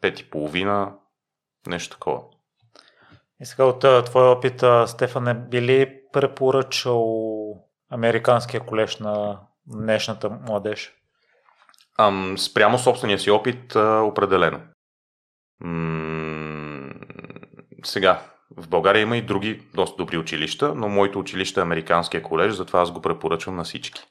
[0.03, 0.93] 5 и половина,
[1.67, 2.21] нещо такова.
[3.39, 7.05] И сега от твоя опит, Стефане, би ли препоръчал
[7.91, 10.93] американския колеж на днешната младеж?
[11.97, 14.59] Ам, спрямо собствения си опит, определено.
[15.59, 16.14] М-
[17.85, 18.21] сега,
[18.57, 22.81] в България има и други доста добри училища, но моето училище е Американския колеж, затова
[22.81, 24.01] аз го препоръчвам на всички.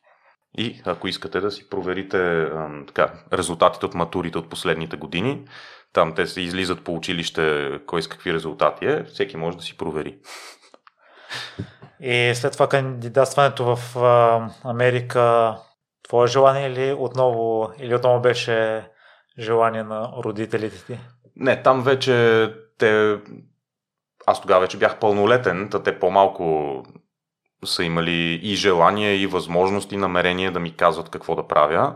[0.59, 5.45] И ако искате да си проверите а, така, резултатите от матурите от последните години,
[5.93, 9.77] там те се излизат по училище кой с какви резултати е, всеки може да си
[9.77, 10.19] провери.
[12.01, 15.57] И след това кандидатстването в а, Америка,
[16.09, 18.89] твое желание или отново, или отново беше
[19.39, 20.99] желание на родителите ти?
[21.37, 23.19] Не, там вече те...
[24.27, 26.83] Аз тогава вече бях пълнолетен, та те по-малко
[27.65, 31.95] са имали и желание, и възможност, и намерение да ми казват какво да правя.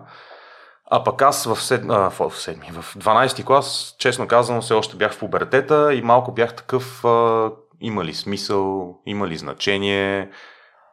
[0.90, 1.84] А пък аз в, сед...
[1.88, 6.32] а, в, седми, в 12-ти клас, честно казано, все още бях в пубертета и малко
[6.32, 10.30] бях такъв, а, има ли смисъл, има ли значение,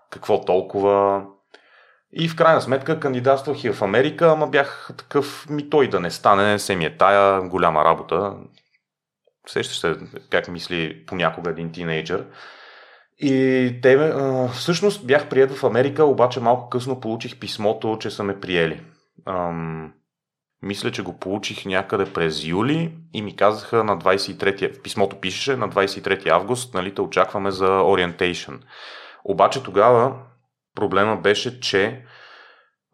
[0.10, 1.24] какво толкова.
[2.14, 6.12] И в крайна сметка кандидатствах и в Америка, ама бях такъв, ми той да не
[6.12, 8.34] стане, се ми е тая голяма работа.
[9.48, 9.96] Сещаш се
[10.30, 12.26] как мисли понякога един тинейджър.
[13.18, 14.14] И те,
[14.54, 18.82] всъщност бях прият в Америка, обаче малко късно получих писмото, че са ме приели.
[19.26, 19.94] Ам,
[20.62, 25.56] мисля, че го получих някъде през юли и ми казаха на 23, в писмото пишеше
[25.56, 28.60] на 23 август, нали, те очакваме за orientation.
[29.24, 30.16] Обаче тогава
[30.76, 32.06] проблема беше, че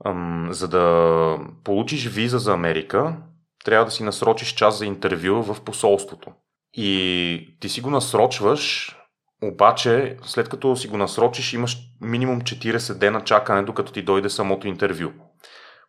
[0.05, 3.17] ам, за да получиш виза за Америка,
[3.63, 6.31] трябва да си насрочиш час за интервю в посолството.
[6.73, 8.95] И ти си го насрочваш,
[9.43, 14.67] обаче след като си го насрочиш, имаш минимум 40 дена чакане, докато ти дойде самото
[14.67, 15.11] интервю.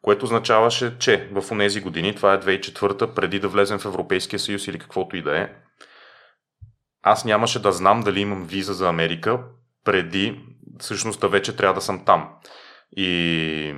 [0.02, 4.66] Което означаваше, че в тези години, това е 2004, преди да влезем в Европейския съюз
[4.66, 5.48] или каквото и да е,
[7.02, 9.40] аз нямаше да знам дали имам виза за Америка
[9.84, 10.40] преди
[10.78, 12.28] всъщност да вече трябва да съм там.
[12.96, 13.74] И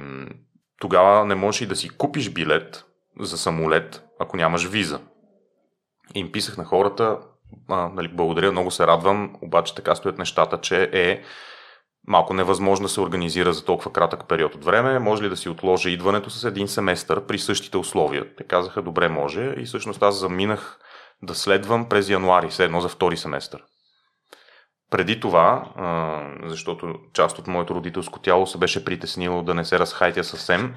[0.81, 2.85] тогава не можеш и да си купиш билет
[3.21, 5.01] за самолет, ако нямаш виза.
[6.15, 7.19] Им писах на хората,
[7.69, 11.23] а, нали, благодаря, много се радвам, обаче така стоят нещата, че е
[12.07, 14.99] малко невъзможно да се организира за толкова кратък период от време.
[14.99, 18.37] Може ли да си отложи идването с един семестър при същите условия?
[18.37, 19.55] Те казаха, добре, може.
[19.59, 20.79] И всъщност аз заминах
[21.23, 23.63] да следвам през януари, след едно за втори семестър.
[24.91, 25.65] Преди това,
[26.45, 30.75] защото част от моето родителско тяло се беше притеснило да не се разхайтя съвсем,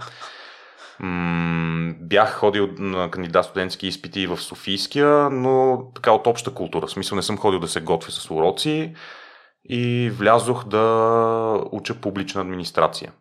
[2.01, 6.87] бях ходил на кандидат студентски изпити в Софийския, но така от обща култура.
[6.87, 8.95] В смисъл не съм ходил да се готвя с уроци
[9.69, 13.11] и влязох да уча публична администрация.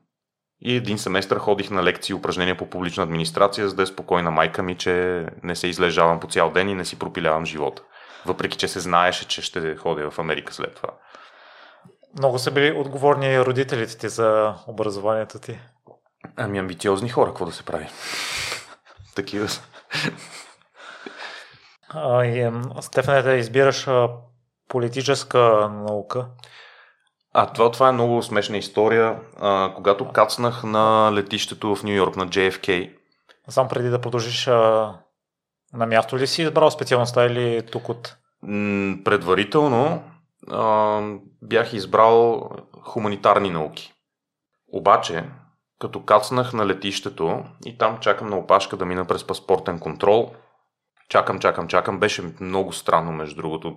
[0.61, 4.31] И един семестър ходих на лекции и упражнения по публична администрация, за да е спокойна
[4.31, 7.83] майка ми, че не се излежавам по цял ден и не си пропилявам живота.
[8.27, 10.89] Въпреки, че се знаеше, че ще ходя в Америка след това.
[12.19, 15.59] Много са били отговорни родителите ти за образованието ти.
[16.37, 17.89] Ами амбициозни хора, какво да се прави?
[19.15, 19.63] Такива са.
[22.81, 23.89] Стефане, да избираш
[24.69, 26.27] политическа наука.
[27.33, 29.21] А, това, това е много смешна история.
[29.41, 32.93] А, когато кацнах на летището в Нью Йорк, на JFK.
[33.49, 34.95] Само преди да продължиш, а,
[35.73, 38.17] на място ли си избрал специалността или тук от?
[38.43, 40.03] М- предварително
[40.51, 41.01] а,
[41.43, 42.51] бях избрал
[42.83, 43.93] хуманитарни науки.
[44.73, 45.25] Обаче,
[45.79, 50.35] като кацнах на летището и там чакам на опашка да мина през паспортен контрол,
[51.09, 53.77] чакам, чакам, чакам, беше много странно между другото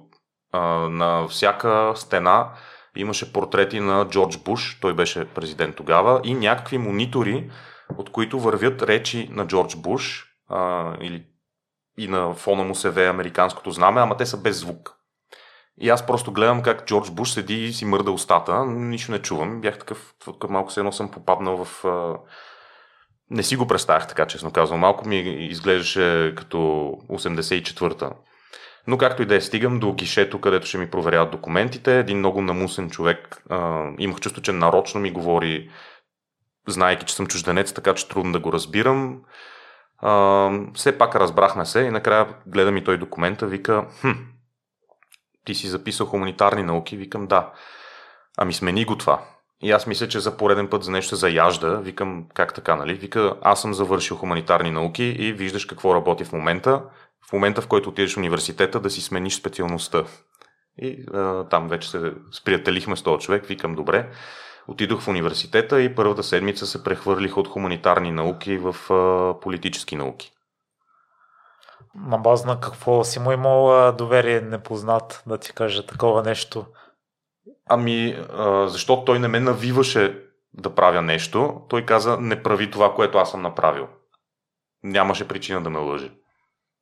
[0.90, 2.50] на всяка стена
[2.96, 7.52] имаше портрети на Джордж Буш, той беше президент тогава, и някакви монитори,
[7.98, 11.26] от които вървят речи на Джордж Буш, а, или
[11.98, 14.99] и на фона му се вее американското знаме, ама те са без звук.
[15.80, 19.62] И аз просто гледам как Джордж Буш седи и си мърда устата, нищо не чувам.
[19.62, 21.86] Бях такъв, такъв малко се едно съм попаднал в...
[23.32, 24.80] Не си го представях така, честно казвам.
[24.80, 26.58] Малко ми изглеждаше като
[27.10, 28.12] 84-та.
[28.88, 32.00] Но както и да е, стигам до гишето, където ще ми проверяват документите.
[32.00, 33.44] Един много намусен човек.
[33.50, 35.70] А, имах чувство, че нарочно ми говори,
[36.68, 39.22] знаеки, че съм чужденец, така че трудно да го разбирам.
[39.98, 44.12] А, все пак разбрахме се и накрая гледа ми той документа, вика, хм,
[45.46, 46.98] ти си записал хуманитарни науки?
[46.98, 47.52] Викам, да.
[48.38, 49.22] Ами смени го това.
[49.62, 51.80] И аз мисля, че за пореден път за нещо заяжда.
[51.80, 52.94] Викам, как така, нали?
[52.94, 56.82] Вика, аз съм завършил хуманитарни науки и виждаш какво работи в момента
[57.30, 60.04] в момента, в който отидеш в университета, да си смениш специалността.
[60.78, 64.10] И а, там вече се сприятелихме с този човек, викам добре.
[64.68, 70.32] Отидох в университета и първата седмица се прехвърлих от хуманитарни науки в а, политически науки.
[71.96, 76.66] На база на какво си му имал доверие непознат да ти каже такова нещо?
[77.70, 78.26] Ами,
[78.66, 80.24] защото той не ме навиваше
[80.54, 81.62] да правя нещо.
[81.70, 83.88] Той каза, не прави това, което аз съм направил.
[84.84, 86.12] Нямаше причина да ме лъже.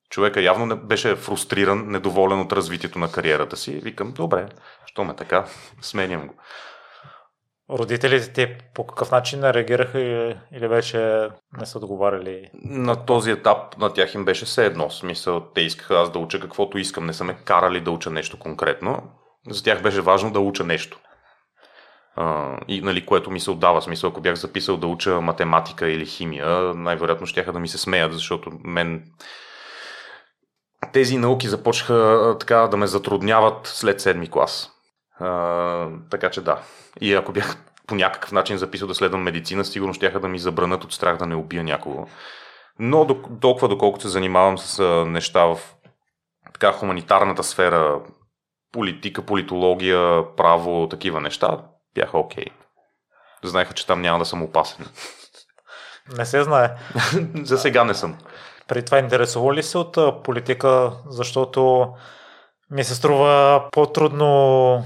[0.10, 3.72] Човека явно не беше фрустриран, недоволен от развитието на кариерата си.
[3.72, 4.50] Викам, добре,
[4.86, 5.46] що ме така,
[5.82, 6.34] сменям го.
[7.69, 9.99] Родителите ти по какъв начин реагираха
[10.51, 12.49] или вече не са отговаряли?
[12.63, 14.89] На този етап на тях им беше все едно.
[14.89, 17.06] Смисъл, те искаха аз да уча каквото искам.
[17.06, 19.03] Не са ме карали да уча нещо конкретно.
[19.49, 20.99] За тях беше важно да уча нещо.
[22.17, 23.82] Uh, и нали, което ми се отдава.
[23.82, 28.13] Смисъл, ако бях записал да уча математика или химия, най-вероятно ще да ми се смеят,
[28.13, 29.03] защото мен
[30.93, 34.71] тези науки започнаха така да ме затрудняват след седми клас.
[35.19, 36.62] А, така че да.
[37.01, 40.84] И ако бях по някакъв начин записал да следвам медицина, сигурно ще да ми забранят
[40.84, 42.08] от страх да не убия някого.
[42.80, 43.08] Но
[43.41, 45.60] толкова доколкото се занимавам с неща в
[46.53, 48.01] така хуманитарната сфера,
[48.71, 51.58] политика, политология, право, такива неща,
[51.95, 52.45] бяха окей.
[52.45, 52.51] Okay.
[53.43, 54.86] Знаеха, че там няма да съм опасен.
[56.17, 56.75] Не се знае.
[57.43, 58.17] За сега не съм.
[58.67, 61.89] При това интересува ли се от политика, защото
[62.71, 64.84] ми се струва по-трудно,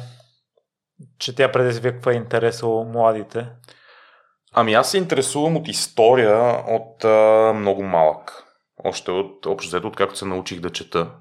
[1.20, 3.48] че тя предизвиква интерес у младите?
[4.54, 8.44] Ами аз се интересувам от история от а, много малък.
[8.84, 11.12] Още от, общо взето, откакто се научих да чета.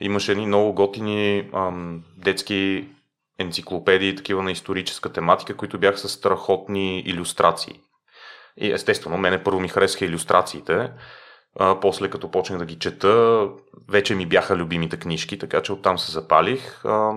[0.00, 2.88] Имаше едни много готини ам, детски
[3.38, 7.80] енциклопедии, такива на историческа тематика, които бяха с страхотни иллюстрации.
[8.56, 10.92] И естествено, мене първо ми харесаха иллюстрациите,
[11.58, 13.48] а, после като почнах да ги чета,
[13.88, 16.84] вече ми бяха любимите книжки, така че оттам се запалих.
[16.84, 17.12] А,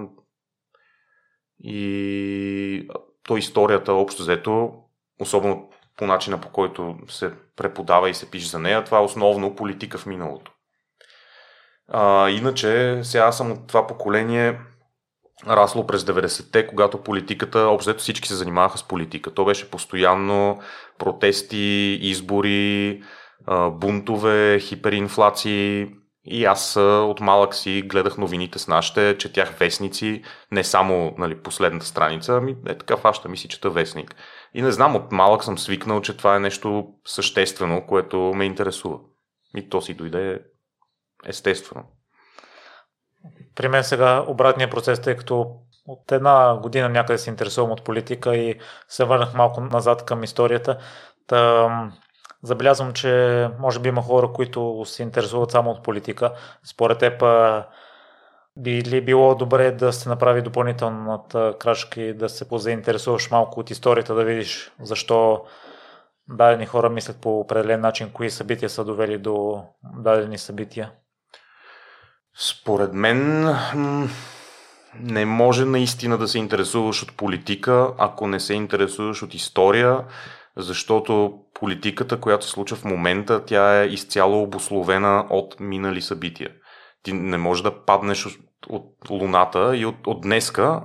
[1.63, 2.87] и
[3.23, 4.73] то историята общо взето,
[5.19, 9.55] особено по начина по който се преподава и се пише за нея, това е основно
[9.55, 10.51] политика в миналото.
[11.87, 14.59] А, иначе, сега съм от това поколение,
[15.47, 19.33] расло през 90-те, когато политиката, общо всички се занимаваха с политика.
[19.33, 20.59] То беше постоянно
[20.97, 23.01] протести, избори,
[23.71, 25.87] бунтове, хиперинфлации.
[26.27, 31.85] И аз от малък си гледах новините с нашите, четях вестници, не само нали, последната
[31.85, 34.15] страница, ами е така фаща ми си чета вестник.
[34.53, 38.99] И не знам, от малък съм свикнал, че това е нещо съществено, което ме интересува.
[39.55, 40.41] И то си дойде
[41.25, 41.83] естествено.
[43.55, 45.55] При мен сега обратния процес, тъй като
[45.87, 50.77] от една година някъде се интересувам от политика и се върнах малко назад към историята.
[51.27, 51.69] Та,
[52.45, 56.33] забелязвам, че може би има хора, които се интересуват само от политика.
[56.63, 57.23] Според теб
[58.57, 63.71] би ли било добре да се направи допълнителната крачка и да се позаинтересуваш малко от
[63.71, 65.45] историята, да видиш защо
[66.27, 70.91] дадени хора мислят по определен начин, кои събития са довели до дадени събития?
[72.37, 73.49] Според мен
[74.99, 80.03] не може наистина да се интересуваш от политика, ако не се интересуваш от история,
[80.57, 86.51] защото политиката, която се случва в момента, тя е изцяло обословена от минали събития.
[87.03, 88.25] Ти не можеш да паднеш
[88.69, 90.81] от, луната и от, от днеска,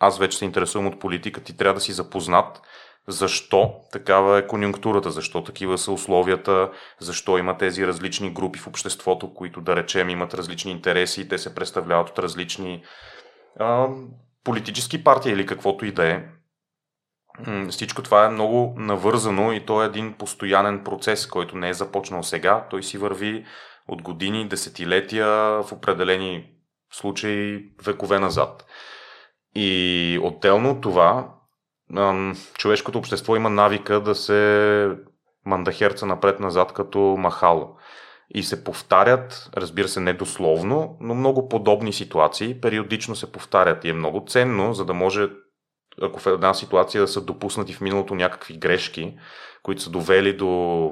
[0.00, 2.62] аз вече се интересувам от политика, ти трябва да си запознат
[3.08, 9.34] защо такава е конюнктурата, защо такива са условията, защо има тези различни групи в обществото,
[9.34, 12.82] които да речем имат различни интереси и те се представляват от различни
[13.58, 13.88] а,
[14.44, 16.24] политически партии или каквото и да е.
[17.70, 22.22] Всичко това е много навързано и то е един постоянен процес, който не е започнал
[22.22, 22.66] сега.
[22.70, 23.44] Той си върви
[23.88, 25.26] от години, десетилетия,
[25.62, 26.50] в определени
[26.92, 28.66] случаи векове назад.
[29.54, 31.28] И отделно от това,
[32.58, 34.90] човешкото общество има навика да се
[35.46, 37.76] мандахерца напред-назад като махало.
[38.30, 43.84] И се повтарят, разбира се, не дословно, но много подобни ситуации периодично се повтарят.
[43.84, 45.28] И е много ценно, за да може,
[46.02, 49.18] ако в една ситуация са допуснати в миналото някакви грешки,
[49.62, 50.90] които са довели до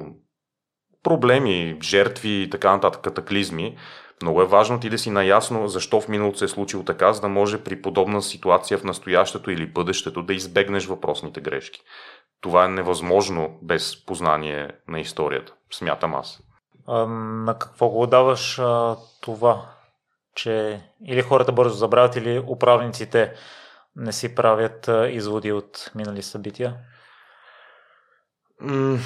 [1.03, 3.77] проблеми, жертви и така нататък, катаклизми,
[4.21, 7.21] много е важно ти да си наясно защо в миналото се е случило така, за
[7.21, 11.81] да може при подобна ситуация в настоящето или бъдещето да избегнеш въпросните грешки.
[12.41, 16.41] Това е невъзможно без познание на историята, смятам аз.
[16.87, 19.61] А, на какво го даваш а, това?
[20.35, 23.33] Че или хората бързо забравят, или управниците
[23.95, 26.75] не си правят изводи от минали събития?
[28.61, 28.99] М-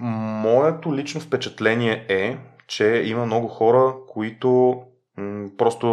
[0.00, 4.82] моето лично впечатление е, че има много хора, които
[5.16, 5.88] м- просто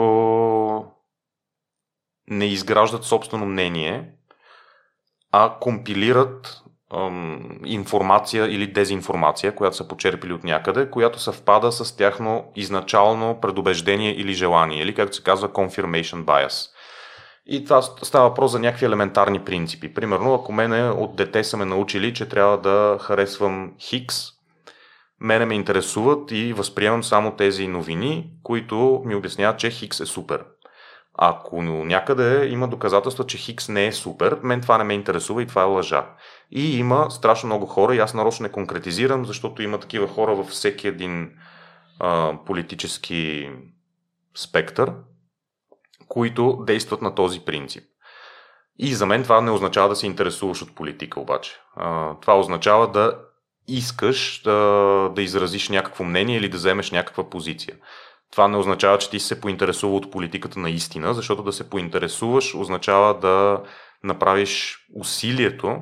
[2.28, 4.12] не изграждат собствено мнение,
[5.32, 6.62] а компилират
[6.93, 14.12] ъм, информация или дезинформация, която са почерпили от някъде, която съвпада с тяхно изначално предубеждение
[14.12, 16.70] или желание, или както се казва confirmation bias.
[17.46, 19.94] И това става въпрос за някакви елементарни принципи.
[19.94, 24.16] Примерно, ако мене от дете са ме научили, че трябва да харесвам Хикс,
[25.20, 30.44] мене ме интересуват и възприемам само тези новини, които ми обясняват, че Хикс е супер.
[31.14, 35.48] Ако някъде има доказателства, че Хикс не е супер, мен това не ме интересува и
[35.48, 36.06] това е лъжа.
[36.52, 40.48] И има страшно много хора, и аз нарочно не конкретизирам, защото има такива хора във
[40.48, 41.32] всеки един
[42.00, 43.50] а, политически
[44.36, 44.94] спектър,
[46.12, 47.84] които действат на този принцип.
[48.80, 51.51] И за мен това не означава да се интересуваш от политика обаче.
[52.22, 53.18] Това означава да
[53.68, 57.76] искаш да, да изразиш някакво мнение или да вземеш някаква позиция.
[58.32, 63.20] Това не означава, че ти се поинтересува от политиката наистина, защото да се поинтересуваш означава
[63.20, 63.64] да
[64.03, 65.82] направиш усилието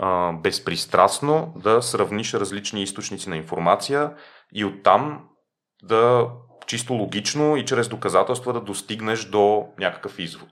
[0.00, 4.12] а, безпристрастно да сравниш различни източници на информация
[4.54, 5.24] и оттам
[5.82, 6.28] да
[6.68, 10.50] чисто логично и чрез доказателства да достигнеш до някакъв извод,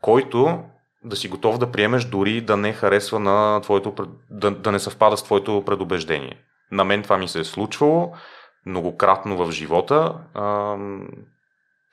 [0.00, 0.62] който
[1.04, 3.94] да си готов да приемеш дори да не харесва на твоето,
[4.30, 6.36] да, да не съвпада с твоето предубеждение.
[6.72, 8.12] На мен това ми се е случвало
[8.66, 10.14] многократно в живота,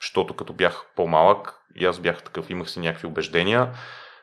[0.01, 3.71] защото като бях по-малък и аз бях такъв, имах си някакви убеждения,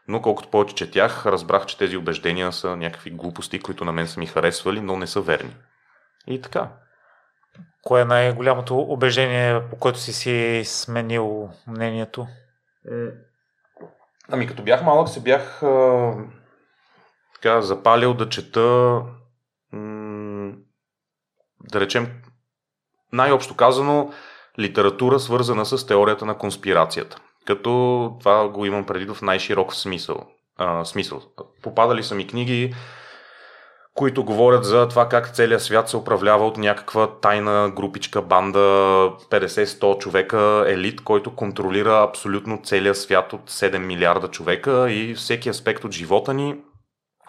[0.08, 4.20] но колкото повече четях, разбрах, че тези убеждения са някакви глупости, които на мен са
[4.20, 5.56] ми харесвали, но не са верни.
[6.26, 6.68] И така.
[7.82, 12.26] Кое е най-голямото убеждение, по което си си сменил мнението?
[12.90, 13.06] Е,
[14.28, 16.12] ами като бях малък, се бях а,
[17.34, 19.02] така, запалил да чета
[19.72, 20.52] м-
[21.72, 22.22] да речем
[23.12, 24.12] най-общо казано
[24.58, 27.20] литература свързана с теорията на конспирацията.
[27.46, 30.26] Като това го имам преди в най-широк смисъл.
[30.56, 31.22] А, смисъл.
[31.62, 32.74] Попадали са ми книги
[33.94, 38.58] които говорят за това как целият свят се управлява от някаква тайна групичка, банда,
[39.30, 45.84] 50-100 човека, елит, който контролира абсолютно целият свят от 7 милиарда човека и всеки аспект
[45.84, 46.56] от живота ни,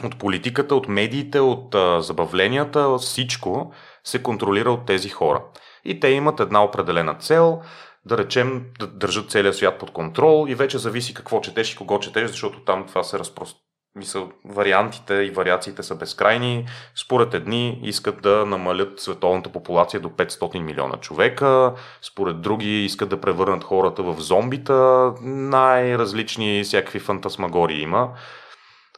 [0.03, 5.43] от политиката, от медиите, от а, забавленията, всичко се контролира от тези хора.
[5.85, 7.61] И те имат една определена цел,
[8.05, 11.99] да речем, да държат целият свят под контрол и вече зависи какво четеш и кого
[11.99, 13.64] четеш, защото там това се разпространява
[13.95, 16.65] мисъл, вариантите и вариациите са безкрайни.
[16.95, 23.21] Според едни искат да намалят световната популация до 500 милиона човека, според други искат да
[23.21, 28.09] превърнат хората в зомбита, най-различни всякакви фантасмагории има.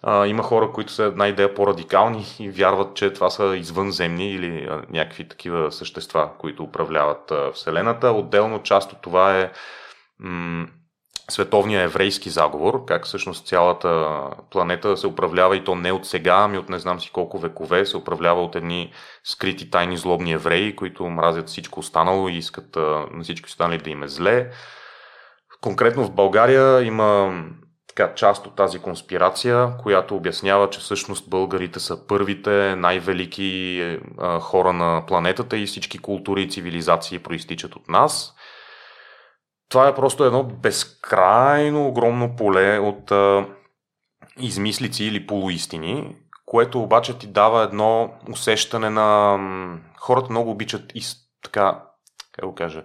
[0.03, 4.69] А, има хора, които са една идея по-радикални и вярват, че това са извънземни или
[4.89, 8.11] някакви такива същества, които управляват а, Вселената.
[8.11, 9.51] Отделно част от това е
[10.19, 10.67] м-
[11.31, 14.19] световния еврейски заговор, как всъщност цялата
[14.51, 17.85] планета се управлява и то не от сега, ами от не знам си колко векове,
[17.85, 18.91] се управлява от едни
[19.23, 22.75] скрити тайни злобни евреи, които мразят всичко останало и искат
[23.11, 24.49] на всички останали да им е зле.
[25.61, 27.41] Конкретно в България има
[27.87, 33.81] така, част от тази конспирация, която обяснява, че всъщност българите са първите най-велики
[34.17, 38.33] а, хора на планетата и всички култури и цивилизации проистичат от нас–
[39.69, 43.45] това е просто едно безкрайно огромно поле от а,
[44.39, 46.15] измислици или полуистини,
[46.45, 49.37] което обаче ти дава едно усещане на...
[49.99, 51.01] Хората много обичат и
[51.43, 51.83] така,
[52.31, 52.83] как го кажа,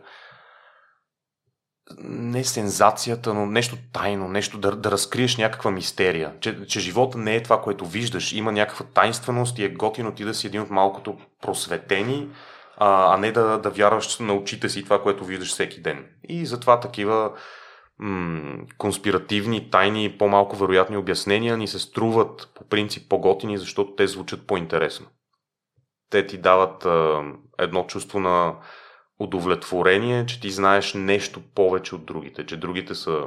[2.05, 6.33] не сензацията, но нещо тайно, нещо да, да разкриеш някаква мистерия.
[6.41, 8.33] Че, че живота не е това, което виждаш.
[8.33, 12.29] Има някаква тайнственост и е готино ти да си един от малкото просветени,
[12.77, 16.07] а, а не да, да вярваш на очите си това, което виждаш всеки ден.
[16.29, 17.33] И затова такива
[17.99, 24.47] м- конспиративни, тайни, по-малко вероятни обяснения ни се струват по принцип по-готини, защото те звучат
[24.47, 25.07] по-интересно.
[26.11, 27.23] Те ти дават а,
[27.59, 28.57] едно чувство на
[29.19, 33.25] удовлетворение, че ти знаеш нещо повече от другите, че другите са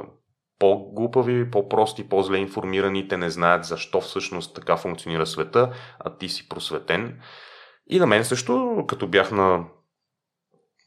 [0.58, 6.48] по-глупави, по-прости, по-зле информирани, те не знаят защо всъщност така функционира света, а ти си
[6.48, 7.20] просветен.
[7.88, 9.64] И на мен също, като бях на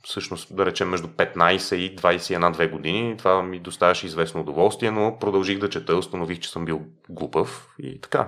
[0.10, 5.60] всъщност, да речем, между 15 и 21-2 години, това ми доставяше известно удоволствие, но продължих
[5.60, 8.28] да чета, установих, че съм бил глупав и така.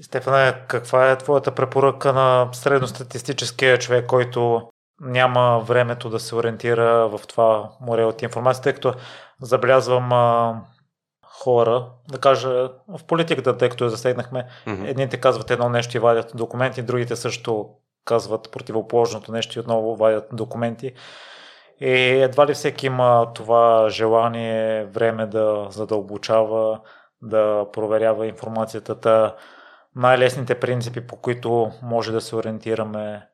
[0.00, 4.68] Стефане, каква е твоята препоръка на средностатистическия човек, който
[5.00, 8.94] няма времето да се ориентира в това море от информация, тъй като
[9.40, 10.10] забелязвам
[11.26, 14.88] хора, да кажа в политиката, тъй като я засегнахме, mm-hmm.
[14.88, 17.68] едните казват едно нещо и вадят документи, другите също
[18.08, 20.92] казват противоположното нещо и отново вадят документи.
[21.80, 21.92] И
[22.22, 26.80] едва ли всеки има това желание, време да задълбочава,
[27.22, 29.34] да проверява информацията.
[29.96, 33.26] най-лесните принципи, по които може да се ориентираме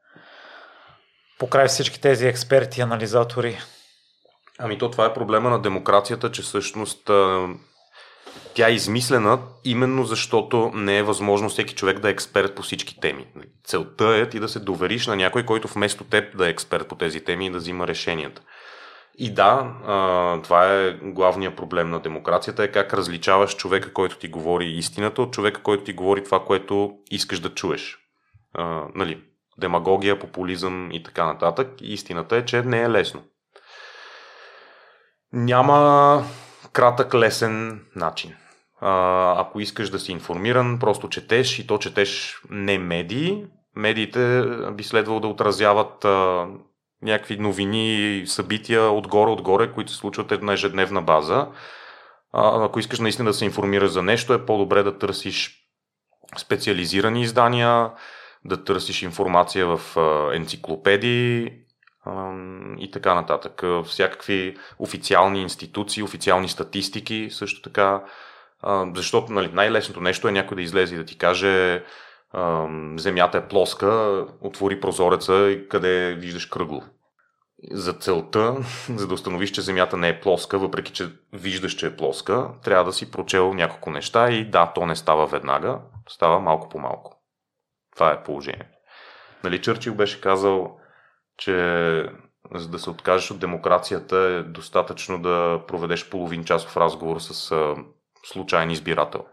[1.38, 3.58] покрай всички тези експерти, анализатори?
[4.58, 7.10] Ами то това е проблема на демокрацията, че всъщност
[8.54, 13.00] тя е измислена именно защото не е възможно всеки човек да е експерт по всички
[13.00, 13.26] теми.
[13.64, 16.94] Целта е ти да се довериш на някой, който вместо теб да е експерт по
[16.94, 18.42] тези теми и да взима решенията.
[19.18, 19.74] И да,
[20.44, 25.32] това е главният проблем на демокрацията, е как различаваш човека, който ти говори истината, от
[25.32, 27.98] човека, който ти говори това, което искаш да чуеш.
[28.94, 29.22] нали,
[29.58, 31.68] демагогия, популизъм и така нататък.
[31.80, 33.22] Истината е, че не е лесно.
[35.32, 36.24] Няма
[36.72, 38.34] кратък, лесен начин.
[38.80, 43.44] Ако искаш да си информиран, просто четеш и то четеш не медии.
[43.76, 46.46] Медиите би следвало да отразяват а,
[47.02, 51.48] някакви новини, събития отгоре-отгоре, които се случват на ежедневна база.
[52.32, 55.60] А, ако искаш наистина да се информираш за нещо, е по-добре да търсиш
[56.38, 57.90] специализирани издания,
[58.44, 59.80] да търсиш информация в
[60.34, 61.52] енциклопедии
[62.78, 63.62] и така нататък.
[63.84, 68.02] Всякакви официални институции, официални статистики също така.
[68.94, 71.84] Защото нали, най-лесното нещо е някой да излезе и да ти каже
[72.96, 76.82] земята е плоска, отвори прозореца и къде виждаш кръгло.
[77.72, 78.56] За целта,
[78.88, 82.84] за да установиш, че земята не е плоска, въпреки че виждаш, че е плоска, трябва
[82.84, 87.22] да си прочел няколко неща и да, то не става веднага, става малко по малко.
[87.94, 88.78] Това е положението.
[89.44, 90.78] Нали, Чърчил беше казал,
[91.36, 91.54] че
[92.54, 97.52] за да се откажеш от демокрацията е достатъчно да проведеш половин часов разговор с
[98.24, 99.24] случайен избирател.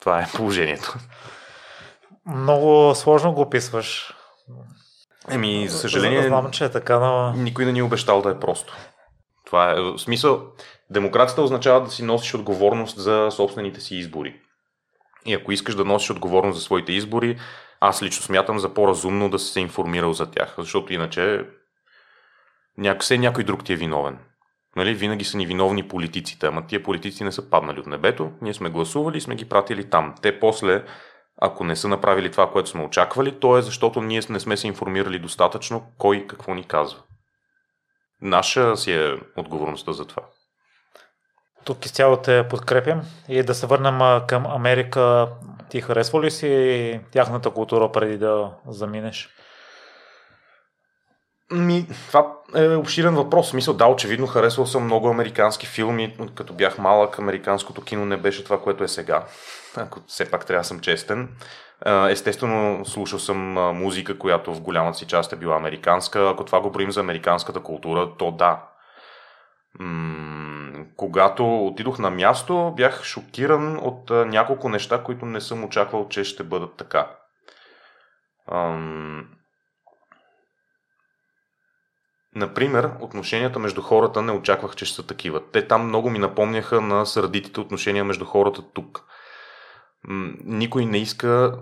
[0.00, 0.94] Това е положението.
[2.26, 4.14] Много сложно го описваш.
[5.30, 7.32] Еми, за съжаление, Знам, че е така, но...
[7.32, 8.76] никой не ни е обещал да е просто.
[9.46, 10.42] Това е в смисъл.
[10.90, 14.40] Демокрацията означава да си носиш отговорност за собствените си избори.
[15.26, 17.38] И ако искаш да носиш отговорност за своите избори,
[17.80, 21.46] аз лично смятам за по-разумно да се информирал за тях, защото иначе
[22.78, 24.18] няко, се някой друг ти е виновен.
[24.76, 24.94] Нали?
[24.94, 28.70] Винаги са ни виновни политиците, ама тия политици не са паднали от небето, ние сме
[28.70, 30.14] гласували и сме ги пратили там.
[30.22, 30.84] Те после,
[31.40, 34.66] ако не са направили това, което сме очаквали, то е защото ние не сме се
[34.66, 36.98] информирали достатъчно кой какво ни казва.
[38.22, 40.22] Наша си е отговорността за това.
[41.64, 45.28] Тук изцяло те подкрепям и да се върнем към Америка.
[45.68, 49.28] Ти харесва ли си тяхната култура преди да заминеш?
[51.52, 53.52] Ми, това е обширен въпрос.
[53.52, 56.16] Мисъл, да, очевидно харесвал съм много американски филми.
[56.34, 59.24] Като бях малък, американското кино не беше това, което е сега.
[59.76, 61.28] Ако все пак трябва да съм честен.
[62.08, 63.38] Естествено, слушал съм
[63.76, 66.30] музика, която в голямата си част е била американска.
[66.30, 68.62] Ако това го правим за американската култура, то да,
[70.96, 76.44] когато отидох на място, бях шокиран от няколко неща, които не съм очаквал, че ще
[76.44, 77.10] бъдат така.
[82.34, 85.40] Например, отношенията между хората не очаквах, че ще са такива.
[85.52, 89.04] Те там много ми напомняха на сърдитите отношения между хората тук.
[90.44, 91.58] Никой не иска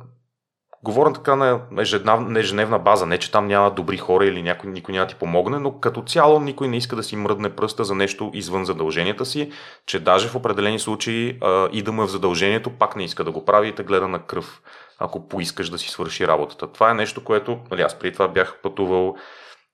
[0.84, 4.94] Говоря така на ежедневна, ежедневна база, не че там няма добри хора или някой, никой
[4.94, 8.30] няма ти помогне, но като цяло никой не иска да си мръдне пръста за нещо
[8.34, 9.52] извън задълженията си,
[9.86, 13.24] че даже в определени случаи а, и да му е в задължението, пак не иска
[13.24, 14.62] да го прави и те гледа на кръв,
[14.98, 16.72] ако поискаш да си свърши работата.
[16.72, 19.16] Това е нещо, което нали, аз преди това бях пътувал,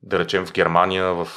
[0.02, 1.28] да речем, в Германия, в,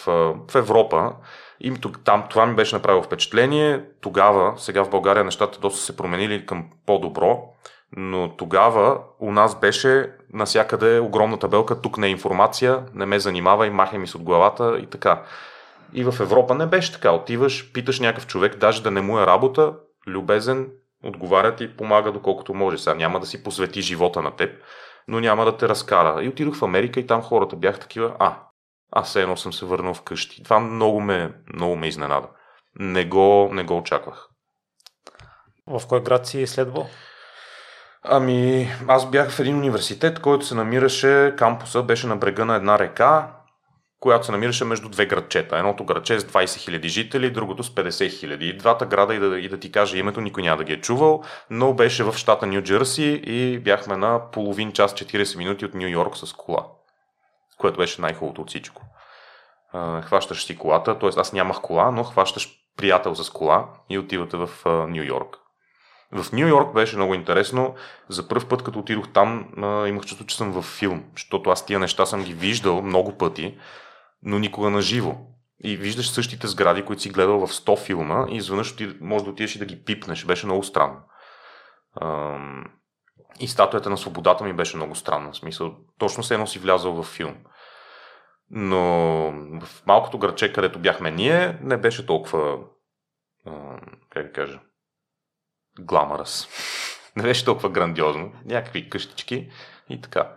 [0.51, 1.13] в Европа.
[1.59, 3.83] И там това ми беше направило впечатление.
[4.01, 7.51] Тогава, сега в България нещата доста се променили към по-добро
[7.97, 13.67] но тогава у нас беше насякъде огромна табелка, тук не е информация, не ме занимава
[13.67, 15.23] и махай ми с от главата и така.
[15.93, 17.11] И в Европа не беше така.
[17.11, 19.73] Отиваш, питаш някакъв човек, даже да не му е работа,
[20.07, 20.69] любезен,
[21.03, 22.77] отговаря ти, помага доколкото може.
[22.77, 24.51] Сега няма да си посвети живота на теб,
[25.07, 26.23] но няма да те разкара.
[26.23, 28.37] И отидох в Америка и там хората бях такива, а,
[28.91, 30.43] аз все едно съм се върнал вкъщи.
[30.43, 32.27] Това много ме, много ме изненада.
[32.79, 34.27] Не го, не го очаквах.
[35.67, 36.87] В кой град си следвал?
[38.03, 42.79] Ами, аз бях в един университет, който се намираше, кампуса беше на брега на една
[42.79, 43.31] река,
[43.99, 45.57] която се намираше между две градчета.
[45.57, 46.45] Едното градче е с 20
[46.79, 48.43] 000 жители, другото с 50 000.
[48.43, 50.81] И двата града, и да, и да ти кажа името, никой няма да ги е
[50.81, 55.73] чувал, но беше в щата Нью Джерси и бяхме на половин час 40 минути от
[55.73, 56.67] Нью Йорк с кола,
[57.61, 58.81] което беше най-хубавото от всичко.
[60.01, 61.09] Хващаш си колата, т.е.
[61.17, 65.37] аз нямах кола, но хващаш приятел с кола и отивате в Нью Йорк.
[66.11, 67.75] В Нью Йорк беше много интересно.
[68.09, 69.47] За първ път, като отидох там,
[69.87, 73.57] имах чувство, че съм във филм, защото аз тия неща съм ги виждал много пъти,
[74.23, 75.15] но никога на живо.
[75.63, 79.55] И виждаш същите сгради, които си гледал в 100 филма и изведнъж може да отидеш
[79.55, 80.25] и да ги пипнеш.
[80.25, 80.97] Беше много странно.
[83.39, 85.31] И статуята на свободата ми беше много странна.
[85.31, 87.35] В смисъл, точно се едно си влязал в филм.
[88.51, 88.77] Но
[89.61, 92.57] в малкото градче, където бяхме ние, не беше толкова,
[94.09, 94.59] как да кажа,
[95.79, 96.47] гламъръс.
[97.15, 98.31] Не беше толкова грандиозно.
[98.45, 99.49] Някакви къщички
[99.89, 100.29] и така.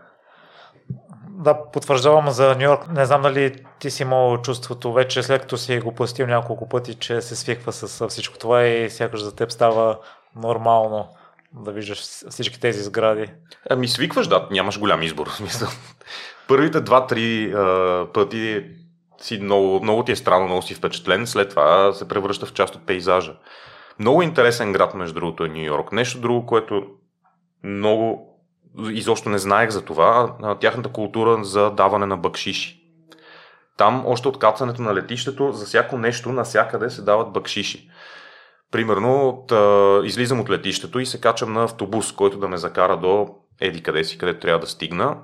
[1.29, 2.89] Да, потвърждавам за Нью Йорк.
[2.89, 6.95] Не знам дали ти си имал чувството вече, след като си го посетил няколко пъти,
[6.95, 9.99] че се свиква с всичко това и сякаш за теб става
[10.37, 11.09] нормално
[11.53, 11.99] да виждаш
[12.31, 13.33] всички тези сгради.
[13.71, 15.27] Ами свикваш, да, нямаш голям избор.
[15.37, 15.69] Смисъл.
[16.49, 17.55] Първите два-три
[18.15, 18.65] пъти
[19.19, 22.75] си много, много ти е странно, много си впечатлен, след това се превръща в част
[22.75, 23.37] от пейзажа.
[23.99, 25.93] Много интересен град, между другото, е Нью Йорк.
[25.93, 26.85] Нещо друго, което
[27.65, 28.31] много
[28.91, 32.81] изобщо не знаех за това, тяхната култура за даване на бакшиши.
[33.77, 37.91] Там, още от кацането на летището, за всяко нещо, насякъде се дават бакшиши.
[38.71, 42.97] Примерно, от, а, излизам от летището и се качам на автобус, който да ме закара
[42.97, 43.29] до
[43.61, 45.17] еди къде си, където трябва да стигна.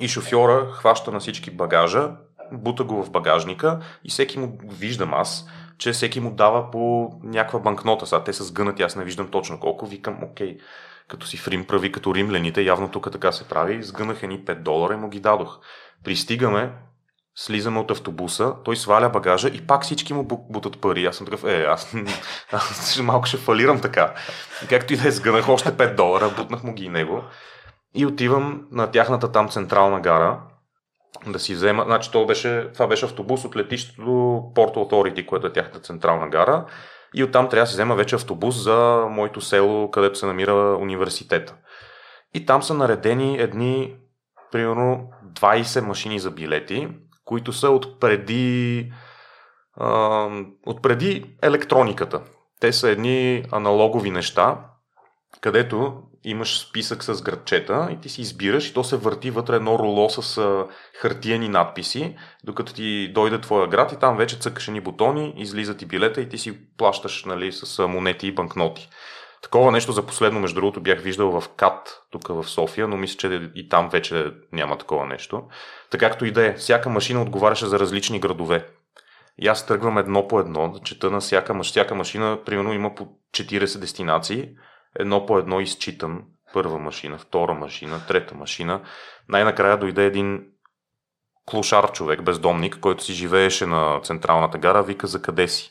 [0.00, 2.10] И шофьора хваща на всички багажа,
[2.52, 5.46] бута го в багажника и всеки му, виждам аз,
[5.78, 8.06] че всеки му дава по някаква банкнота.
[8.06, 9.86] Сега те са сгънати, аз не виждам точно колко.
[9.86, 10.58] Викам, окей,
[11.08, 13.82] като си в Рим прави като римляните, явно тук така се прави.
[13.82, 15.58] Сгънах едни 5 долара и му ги дадох.
[16.04, 16.72] Пристигаме,
[17.34, 21.06] слизаме от автобуса, той сваля багажа и пак всички му бутат пари.
[21.06, 21.94] Аз съм такъв, е, аз,
[22.52, 24.14] аз малко ще фалирам така.
[24.68, 27.22] Както и да е, сгънах още 5 долара, бутнах му ги и него.
[27.94, 30.40] И отивам на тяхната там централна гара,
[31.26, 34.10] да си взема, значи това беше, това беше автобус от летището до
[34.54, 36.66] Port Authority, което е тяхната централна гара.
[37.14, 41.54] И оттам трябва да си взема вече автобус за моето село, където се намира университета.
[42.34, 43.96] И там са наредени едни,
[44.52, 46.88] примерно, 20 машини за билети,
[47.24, 48.92] които са от преди,
[50.66, 52.20] от преди електрониката.
[52.60, 54.58] Те са едни аналогови неща,
[55.40, 59.78] където имаш списък с градчета и ти си избираш и то се върти вътре едно
[59.78, 60.66] руло с а,
[61.00, 65.86] хартиени надписи, докато ти дойде твоя град и там вече цъкаш ни бутони, излизат и
[65.86, 68.88] билета и ти си плащаш нали, с монети и банкноти.
[69.42, 73.16] Такова нещо за последно, между другото, бях виждал в КАТ, тук в София, но мисля,
[73.16, 75.42] че и там вече няма такова нещо.
[75.90, 78.66] Така както и да е, всяка машина отговаряше за различни градове.
[79.38, 83.78] И аз тръгвам едно по едно, чета на всяка, всяка машина, примерно има по 40
[83.78, 84.48] дестинации,
[84.98, 86.22] едно по едно изчитам
[86.52, 88.80] първа машина, втора машина, трета машина.
[89.28, 90.46] Най-накрая дойде един
[91.46, 95.70] клошар човек, бездомник, който си живееше на централната гара, вика за къде си.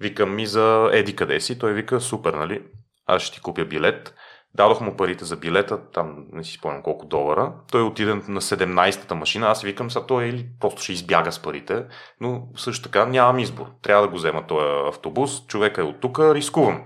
[0.00, 1.58] Викам ми за еди къде си.
[1.58, 2.62] Той вика супер, нали?
[3.06, 4.14] Аз ще ти купя билет.
[4.54, 7.52] Дадох му парите за билета, там не си спомням колко долара.
[7.72, 11.84] Той отиде на 17-та машина, аз викам, са той или просто ще избяга с парите,
[12.20, 13.66] но също така нямам избор.
[13.82, 16.82] Трябва да го взема този автобус, човека е от тук, рискувам.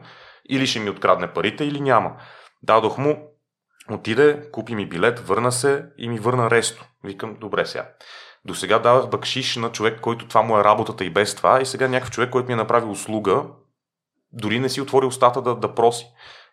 [0.49, 2.17] Или ще ми открадне парите, или няма.
[2.63, 3.29] Дадох му,
[3.91, 6.85] отиде, купи ми билет, върна се и ми върна ресто.
[7.05, 7.89] Викам, добре сега.
[8.45, 11.67] До сега давах бакшиш на човек, който това му е работата и без това, и
[11.67, 13.45] сега някакъв човек, който ми е направил услуга,
[14.33, 16.07] дори не си отвори устата да, да проси.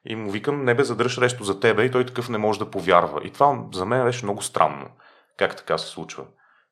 [0.05, 2.71] И му викам, не бе, задръж ресто за тебе и той такъв не може да
[2.71, 3.21] повярва.
[3.23, 4.87] И това за мен беше много странно.
[5.37, 6.25] Как така се случва?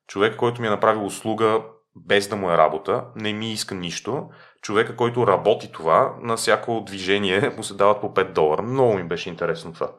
[0.06, 1.62] Човек, който ми е направил услуга
[1.96, 4.28] без да му е работа, не ми иска нищо.
[4.64, 8.62] Човека, който работи това, на всяко движение му се дават по 5 долара.
[8.62, 9.90] Много ми беше интересно това.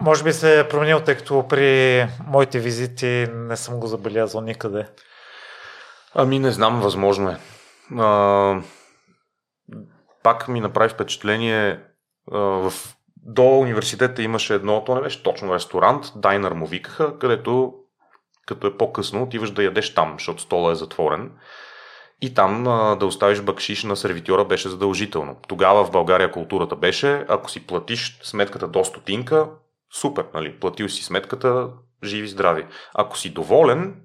[0.00, 4.86] Може би се е променил, тъй като при моите визити не съм го забелязал никъде.
[6.14, 7.38] Ами не знам, възможно е.
[7.98, 8.60] А,
[10.22, 11.80] пак ми направи впечатление
[12.32, 12.72] а, в
[13.16, 17.74] до университета имаше едно, то не беше точно ресторант, дайнер му викаха, където
[18.46, 21.30] като е по-късно отиваш да ядеш там, защото стола е затворен.
[22.22, 25.36] И там а, да оставиш бакшиш на сервитьора беше задължително.
[25.48, 29.48] Тогава в България културата беше, ако си платиш сметката до стотинка,
[29.94, 30.60] супер, нали?
[30.60, 31.68] Платил си сметката,
[32.04, 32.66] живи, здрави.
[32.94, 34.00] Ако си доволен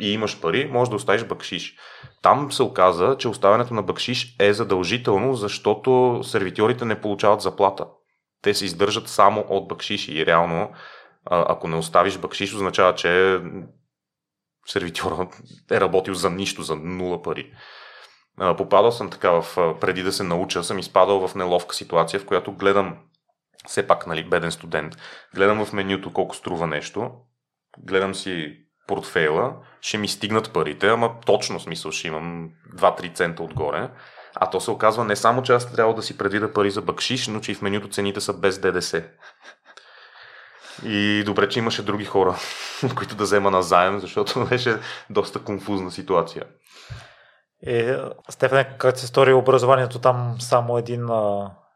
[0.00, 1.76] и имаш пари, може да оставиш бакшиш.
[2.22, 7.86] Там се оказа, че оставянето на бакшиш е задължително, защото сервитьорите не получават заплата.
[8.42, 10.70] Те се издържат само от бакшиши и реално,
[11.24, 13.40] ако не оставиш бакшиш, означава, че
[14.66, 15.28] сервитьора
[15.70, 17.52] е работил за нищо, за нула пари.
[18.56, 22.52] Попадал съм така в, преди да се науча, съм изпадал в неловка ситуация, в която
[22.52, 22.96] гледам
[23.66, 24.96] все пак, нали, беден студент,
[25.34, 27.10] гледам в менюто колко струва нещо,
[27.78, 33.90] гледам си портфейла, ще ми стигнат парите, ама точно смисъл ще имам 2-3 цента отгоре.
[34.34, 37.28] А то се оказва не само, че аз трябва да си предвида пари за бакшиш,
[37.28, 39.04] но че и в менюто цените са без ДДС.
[40.84, 42.34] И добре, че имаше други хора,
[42.96, 44.78] които да взема на заем, защото беше
[45.10, 46.44] доста конфузна ситуация.
[47.66, 47.96] Е,
[48.28, 51.08] Стефан, как се стори образованието там само един,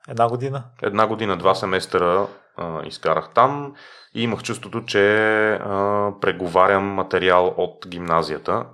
[0.09, 0.65] една година?
[0.83, 2.27] Една година, два семестъра
[2.57, 3.75] а, изкарах там
[4.15, 8.67] и имах чувството, че а, преговарям материал от гимназията,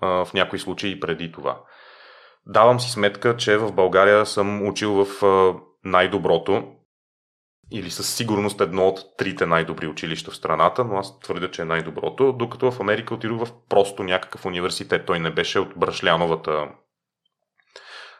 [0.00, 1.60] а, в някои случаи преди това.
[2.46, 5.54] Давам си сметка, че в България съм учил в а,
[5.84, 6.75] най-доброто
[7.70, 11.64] или със сигурност едно от трите най-добри училища в страната, но аз твърдя, че е
[11.64, 15.06] най-доброто, докато в Америка отидох в просто някакъв университет.
[15.06, 16.68] Той не беше от Брашляновата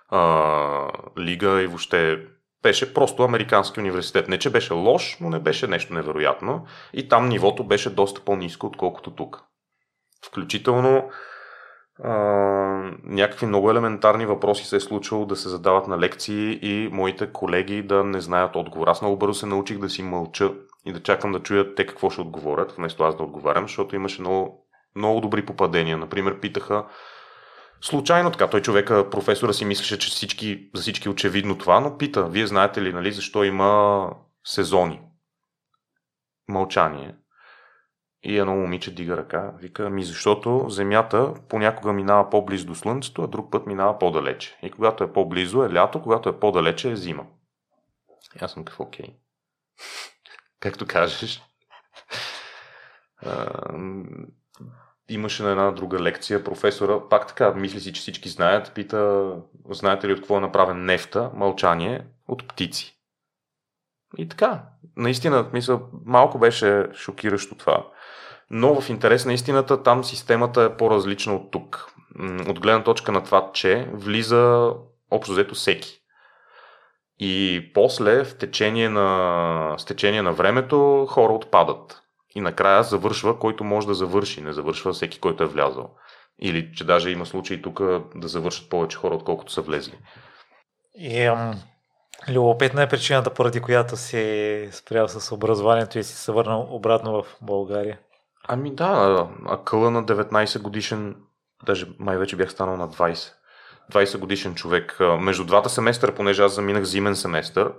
[0.08, 2.18] а, лига и въобще
[2.62, 4.28] беше просто американски университет.
[4.28, 6.66] Не, че беше лош, но не беше нещо невероятно.
[6.92, 9.42] И там нивото беше доста по-низко, отколкото тук.
[10.26, 11.10] Включително
[13.04, 17.82] някакви много елементарни въпроси се е случвало да се задават на лекции и моите колеги
[17.82, 18.88] да не знаят отговор.
[18.88, 20.52] Аз много бързо се научих да си мълча
[20.86, 24.20] и да чакам да чуя те какво ще отговорят, вместо аз да отговарям, защото имаше
[24.20, 24.66] много,
[24.96, 25.96] много добри попадения.
[25.96, 26.84] Например, питаха
[27.80, 31.98] Случайно така, той човека, професора си мислеше, че всички, за всички е очевидно това, но
[31.98, 34.10] пита, вие знаете ли, нали, защо има
[34.44, 35.00] сезони?
[36.48, 37.14] Мълчание.
[38.28, 43.26] И едно момиче дига ръка, вика, ми защото Земята понякога минава по-близо до Слънцето, а
[43.26, 44.58] друг път минава по-далече.
[44.62, 47.26] И когато е по-близо е лято, когато е по-далече е зима.
[48.36, 49.06] И аз съм какво окей.
[50.60, 51.42] Както кажеш.
[55.08, 59.32] имаше на една друга лекция професора, пак така, мисли си, че всички знаят, пита,
[59.70, 62.98] знаете ли от какво е направен нефта, мълчание, от птици.
[64.18, 64.62] И така,
[64.96, 67.86] наистина, мисля, малко беше шокиращо това.
[68.50, 71.92] Но в интерес на истината, там системата е по-различна от тук.
[72.48, 74.72] От гледна точка на това, че влиза
[75.10, 76.00] общо взето всеки.
[77.18, 82.02] И после, в течение на, с течение на времето, хора отпадат.
[82.34, 85.90] И накрая завършва, който може да завърши, не завършва всеки, който е влязал.
[86.38, 87.82] Или че даже има случаи тук
[88.14, 89.98] да завършат повече хора, отколкото са влезли.
[90.94, 91.54] И ам,
[92.28, 97.36] любопитна е причината, поради която си спрял с образованието и си се върнал обратно в
[97.42, 97.98] България.
[98.48, 101.16] Ами да, акъла на 19 годишен,
[101.66, 103.32] даже май вече бях станал на 20.
[103.92, 104.96] 20 годишен човек.
[105.20, 107.72] Между двата семестъра, понеже аз заминах зимен семестър,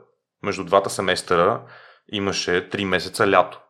[0.43, 1.61] между двата семестъра
[2.11, 3.61] имаше 3 месеца лято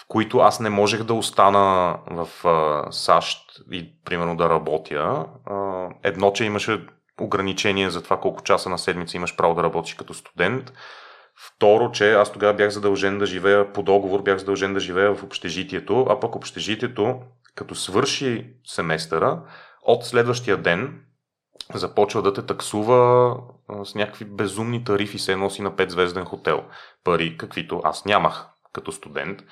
[0.00, 2.28] в които аз не можех да остана в
[2.90, 3.38] САЩ
[3.72, 5.26] и примерно да работя.
[6.02, 6.86] Едно, че имаше
[7.20, 10.72] ограничение за това колко часа на седмица имаш право да работиш като студент.
[11.38, 15.22] Второ, че аз тогава бях задължен да живея по договор, бях задължен да живея в
[15.22, 17.20] общежитието, а пък общежитието,
[17.54, 19.42] като свърши семестъра,
[19.82, 21.00] от следващия ден
[21.74, 23.36] започва да те таксува
[23.84, 26.64] с някакви безумни тарифи, се носи на 5-звезден хотел.
[27.04, 29.42] Пари, каквито аз нямах като студент.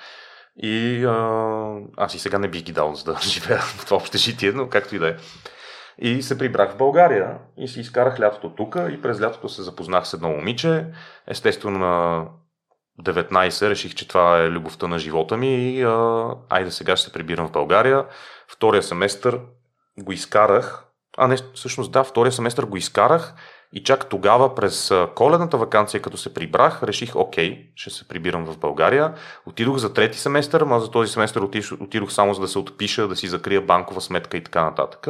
[0.57, 4.51] И а, аз и сега не бих ги дал, за да живея в това общежитие,
[4.51, 5.15] но както и да е.
[5.97, 10.07] И се прибрах в България и си изкарах лятото тук и през лятото се запознах
[10.07, 10.85] с едно момиче.
[11.27, 12.25] Естествено на
[13.03, 17.13] 19 реших, че това е любовта на живота ми и а, айде сега ще се
[17.13, 18.05] прибирам в България.
[18.47, 19.41] Втория семестър
[19.99, 20.85] го изкарах.
[21.17, 23.33] А не, всъщност да, втория семестър го изкарах
[23.75, 28.57] и чак тогава, през коледната вакансия, като се прибрах, реших, окей, ще се прибирам в
[28.57, 29.13] България.
[29.45, 31.41] Отидох за трети семестър, но за този семестър
[31.81, 35.07] отидох, само за да се отпиша, да си закрия банкова сметка и така нататък.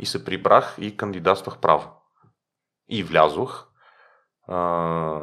[0.00, 1.88] И се прибрах и кандидатствах право.
[2.88, 3.66] И влязох.
[4.48, 5.20] А,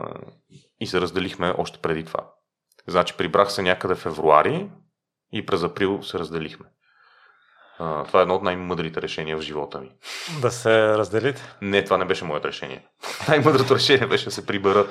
[0.79, 2.29] и се разделихме още преди това.
[2.87, 4.69] Значи прибрах се някъде в февруари
[5.31, 6.65] и през април се разделихме.
[7.83, 9.91] А, това е едно от най-мъдрите решения в живота ми.
[10.41, 11.55] Да се разделите?
[11.61, 12.85] Не, това не беше моето решение.
[13.27, 14.87] Най-мъдрото решение беше да се прибера.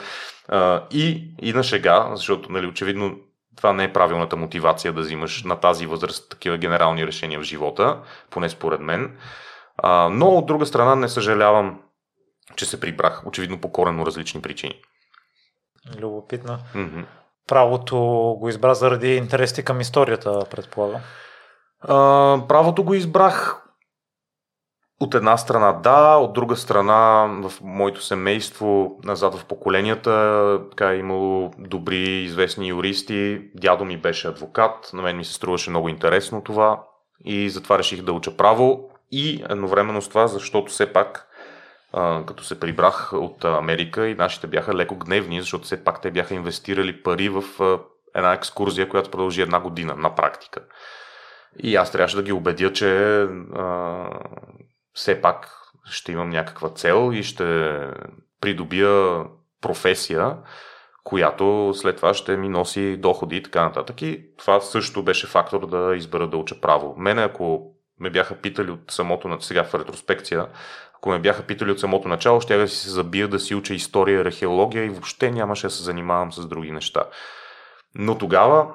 [0.48, 3.16] А, и, и на шега, защото нали, очевидно
[3.56, 7.98] това не е правилната мотивация да взимаш на тази възраст такива генерални решения в живота,
[8.30, 9.18] поне според мен.
[9.76, 11.80] А, но от друга страна не съжалявам,
[12.56, 14.74] че се прибрах, очевидно по коренно различни причини.
[16.00, 16.58] Любопитно.
[16.74, 17.04] Mm-hmm.
[17.48, 17.96] Правото
[18.40, 21.00] го избра заради интересите към историята, предполагам.
[21.82, 21.94] А,
[22.48, 23.58] правото го избрах
[25.00, 30.96] от една страна да, от друга страна в моето семейство, назад в поколенията, така е
[30.96, 33.50] имало добри, известни юристи.
[33.54, 36.82] Дядо ми беше адвокат, на мен ми се струваше много интересно това
[37.24, 41.28] и затова реших да уча право и едновременно с това, защото все пак
[42.26, 46.34] като се прибрах от Америка и нашите бяха леко гневни, защото все пак те бяха
[46.34, 47.42] инвестирали пари в
[48.14, 50.60] една екскурзия, която продължи една година на практика.
[51.58, 53.22] И аз трябваше да ги убедя, че
[53.54, 54.06] а,
[54.94, 55.48] все пак
[55.84, 57.78] ще имам някаква цел и ще
[58.40, 59.24] придобия
[59.60, 60.36] професия,
[61.04, 64.02] която след това ще ми носи доходи и така нататък.
[64.02, 66.94] И това също беше фактор да избера да уча право.
[66.98, 70.46] Мене, ако ме бяха питали от самото, сега в ретроспекция,
[70.96, 73.74] ако ме бяха питали от самото начало, ще да си се забия да си уча
[73.74, 77.04] история, археология и въобще нямаше да се занимавам с други неща.
[77.94, 78.74] Но тогава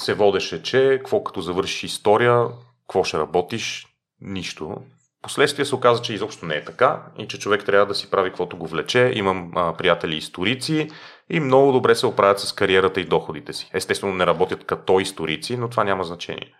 [0.00, 2.46] се водеше, че какво като завършиш история,
[2.80, 3.86] какво ще работиш,
[4.20, 4.76] нищо.
[5.22, 8.30] Последствие се оказа, че изобщо не е така и че човек трябва да си прави
[8.30, 9.12] каквото го влече.
[9.14, 10.90] Имам а, приятели историци
[11.30, 13.70] и много добре се оправят с кариерата и доходите си.
[13.74, 16.54] Естествено не работят като историци, но това няма значение.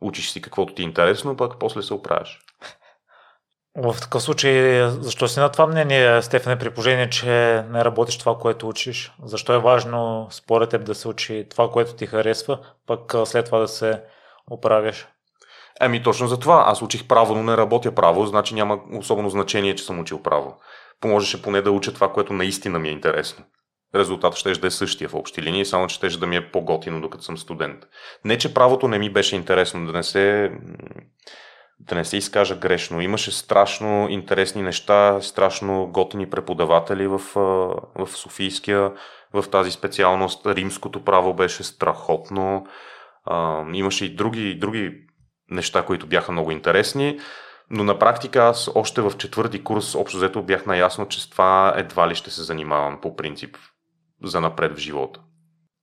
[0.00, 2.40] Учиш си каквото ти е интересно, пък после се оправяш.
[3.76, 8.38] В такъв случай, защо си на това мнение, Стефане, при положение, че не работиш това,
[8.38, 9.12] което учиш?
[9.24, 13.58] Защо е важно според теб да се учи това, което ти харесва, пък след това
[13.58, 14.02] да се
[14.50, 15.08] оправяш?
[15.80, 16.64] Еми точно за това.
[16.66, 20.56] Аз учих право, но не работя право, значи няма особено значение, че съм учил право.
[21.00, 23.44] Поможеше поне да уча това, което наистина ми е интересно.
[23.94, 27.00] Резултатът ще да е същия в общи линии, само че ще да ми е по-готино,
[27.00, 27.84] докато съм студент.
[28.24, 30.50] Не, че правото не ми беше интересно, да не се
[31.88, 33.00] да не се изкажа грешно.
[33.00, 37.20] Имаше страшно интересни неща, страшно готини преподаватели в,
[37.94, 38.92] в Софийския,
[39.32, 40.46] в тази специалност.
[40.46, 42.66] Римското право беше страхотно.
[43.24, 44.92] А, имаше и други, други
[45.50, 47.18] неща, които бяха много интересни.
[47.70, 51.74] Но на практика аз още в четвърти курс общо взето бях наясно, че с това
[51.76, 53.56] едва ли ще се занимавам по принцип
[54.24, 55.20] за напред в живота.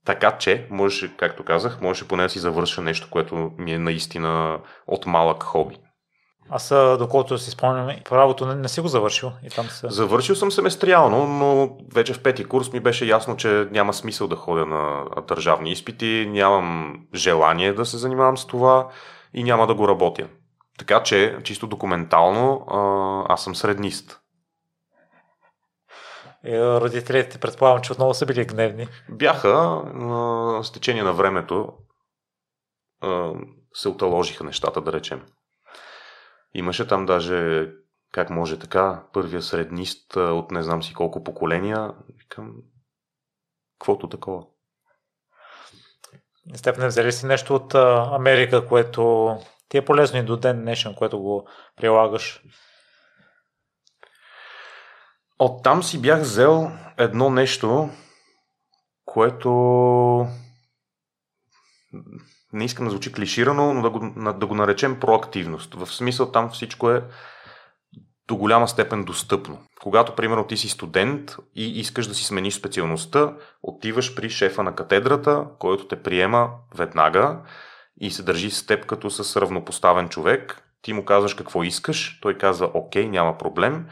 [0.06, 4.60] Така че, можеше, както казах, можеше поне да си завърша нещо, което ми е наистина
[4.88, 5.78] от малък хоби.
[6.52, 6.70] Аз,
[7.00, 9.32] доколкото си спомням, правото не, не си го завършил.
[9.44, 9.88] И там се...
[9.90, 14.36] Завършил съм семестриално, но вече в пети курс ми беше ясно, че няма смисъл да
[14.36, 18.88] ходя на държавни изпити, нямам желание да се занимавам с това
[19.34, 20.28] и няма да го работя.
[20.80, 22.66] Така че, чисто документално,
[23.30, 24.20] аз съм среднист.
[26.46, 28.88] И родителите, предполагам, че отново са били гневни.
[29.10, 29.82] Бяха,
[30.64, 31.74] с течение на времето
[33.74, 35.22] се оталожиха нещата, да речем.
[36.54, 37.70] Имаше там даже,
[38.12, 41.94] как може така, първия среднист от не знам си колко поколения.
[42.18, 42.56] Викам,
[43.80, 44.46] каквото такова.
[46.56, 47.76] Степне, взели си нещо от
[48.16, 49.38] Америка, което
[49.70, 52.44] ти е полезно и до ден днешен, което го прилагаш?
[55.40, 57.90] От там си бях взел едно нещо,
[59.06, 60.28] което
[62.54, 65.76] не искам да звучи клиширано, но да го, да го наречем проактивност.
[65.76, 67.04] В смисъл там всичко е
[68.28, 69.60] до голяма степен достъпно.
[69.82, 73.34] Когато, примерно, ти си студент и искаш да си смениш специалността,
[73.64, 77.40] отиваш при шефа на катедрата, който те приема веднага
[78.02, 80.64] и се държи с теб като с равнопоставен човек.
[80.82, 83.86] Ти му казваш какво искаш, той казва окей, няма проблем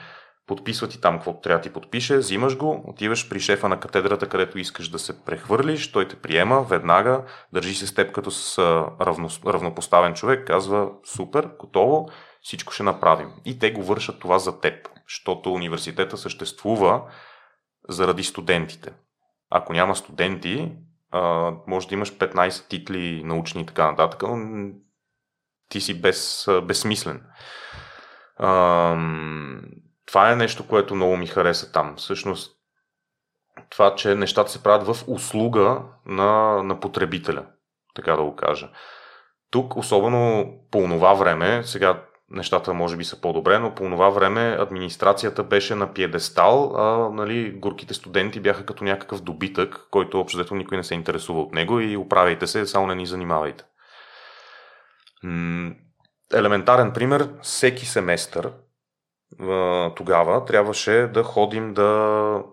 [0.48, 4.30] подписва ти там каквото трябва да ти подпише, взимаш го, отиваш при шефа на катедрата,
[4.30, 7.24] където искаш да се прехвърлиш, той те приема веднага,
[7.54, 8.60] държи се с теб като с
[9.02, 12.10] равно, равнопоставен човек, казва супер, готово,
[12.42, 13.32] всичко ще направим.
[13.46, 17.02] И те го вършат това за теб, защото университета съществува
[17.90, 18.94] заради студентите.
[19.50, 20.72] Ако няма студенти,
[21.68, 24.70] може да имаш 15 титли научни и така нататък, но
[25.70, 27.24] ти си без, безсмислен
[30.08, 31.96] това е нещо, което много ми хареса там.
[31.98, 32.52] Всъщност,
[33.70, 37.46] това, че нещата се правят в услуга на, на потребителя,
[37.96, 38.70] така да го кажа.
[39.52, 44.58] Тук, особено по това време, сега нещата може би са по-добре, но по това време
[44.60, 50.78] администрацията беше на пиедестал, а нали, горките студенти бяха като някакъв добитък, който общо никой
[50.78, 53.64] не се интересува от него и управяйте се, само не ни занимавайте.
[56.34, 58.52] елементарен пример, всеки семестър
[59.96, 62.44] тогава трябваше да ходим да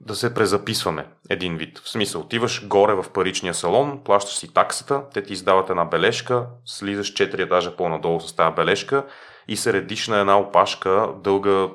[0.00, 1.78] да се презаписваме един вид.
[1.78, 6.46] В смисъл, отиваш горе в паричния салон, плащаш си таксата, те ти издават една бележка,
[6.64, 9.06] слизаш 4 етажа по-надолу с тази бележка
[9.48, 11.68] и се редиш на една опашка дълга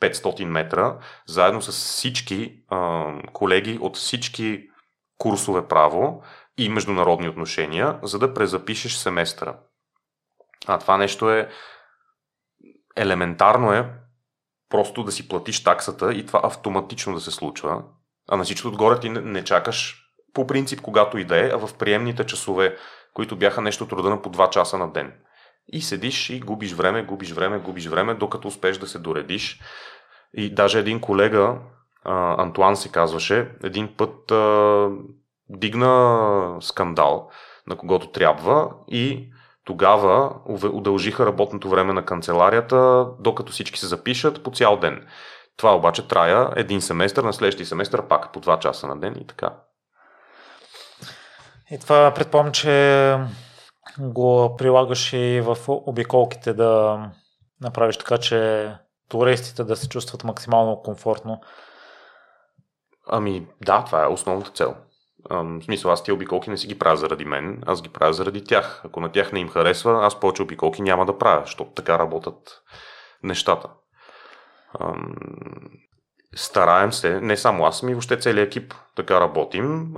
[0.00, 0.96] 500 метра,
[1.26, 4.68] заедно с всички а, колеги от всички
[5.18, 6.22] курсове право
[6.58, 9.56] и международни отношения, за да презапишеш семестъра.
[10.66, 11.48] А това нещо е
[12.96, 13.90] елементарно е
[14.68, 17.82] просто да си платиш таксата и това автоматично да се случва.
[18.28, 21.66] А на всичко отгоре ти не, не чакаш по принцип когато и да е, а
[21.66, 22.76] в приемните часове,
[23.14, 25.12] които бяха нещо труда на по 2 часа на ден.
[25.72, 29.60] И седиш и губиш време, губиш време, губиш време, докато успеш да се доредиш.
[30.34, 31.58] И даже един колега,
[32.04, 34.88] Антуан се казваше, един път а,
[35.48, 37.30] дигна скандал,
[37.66, 39.30] на когото трябва и
[39.64, 40.32] тогава
[40.72, 45.06] удължиха работното време на канцеларията, докато всички се запишат по цял ден.
[45.56, 49.26] Това обаче трая един семестър, на следващия семестър пак по 2 часа на ден и
[49.26, 49.50] така.
[51.70, 53.18] И това предполагам, че
[53.98, 57.00] го прилагаш и в обиколките да
[57.60, 58.70] направиш така, че
[59.08, 61.40] туристите да се чувстват максимално комфортно.
[63.08, 64.74] Ами да, това е основната цел.
[65.30, 68.44] В смисъл, аз тия обиколки не си ги правя заради мен, аз ги правя заради
[68.44, 68.82] тях.
[68.84, 72.62] Ако на тях не им харесва, аз повече обиколки няма да правя, защото така работят
[73.22, 73.68] нещата.
[76.34, 79.94] стараем се, не само аз, ми въобще целият екип така работим,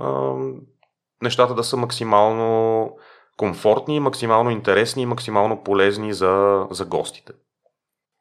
[1.21, 2.89] нещата да са максимално
[3.37, 7.33] комфортни, максимално интересни и максимално полезни за, за гостите.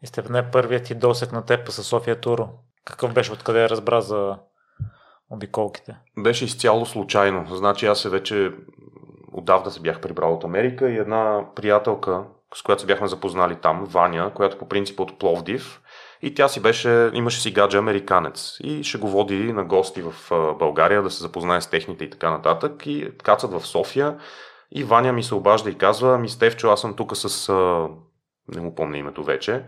[0.02, 2.48] И сте първият ти досек на теб с София Туро.
[2.84, 4.38] Какъв беше, откъде разбра за
[5.32, 5.96] обиколките?
[6.18, 7.46] Беше изцяло случайно.
[7.50, 8.52] Значи аз се вече
[9.32, 12.24] отдавна се бях прибрал от Америка и една приятелка,
[12.54, 15.80] с която се бяхме запознали там, Ваня, която по принцип от Пловдив,
[16.22, 20.14] и тя си беше, имаше си гадже американец и ще го води на гости в
[20.58, 22.86] България да се запознае с техните и така нататък.
[22.86, 24.18] И кацат в София
[24.74, 27.52] и Ваня ми се обажда и казва, ми Стевчо, аз съм тук с...
[28.54, 29.64] не му помня името вече.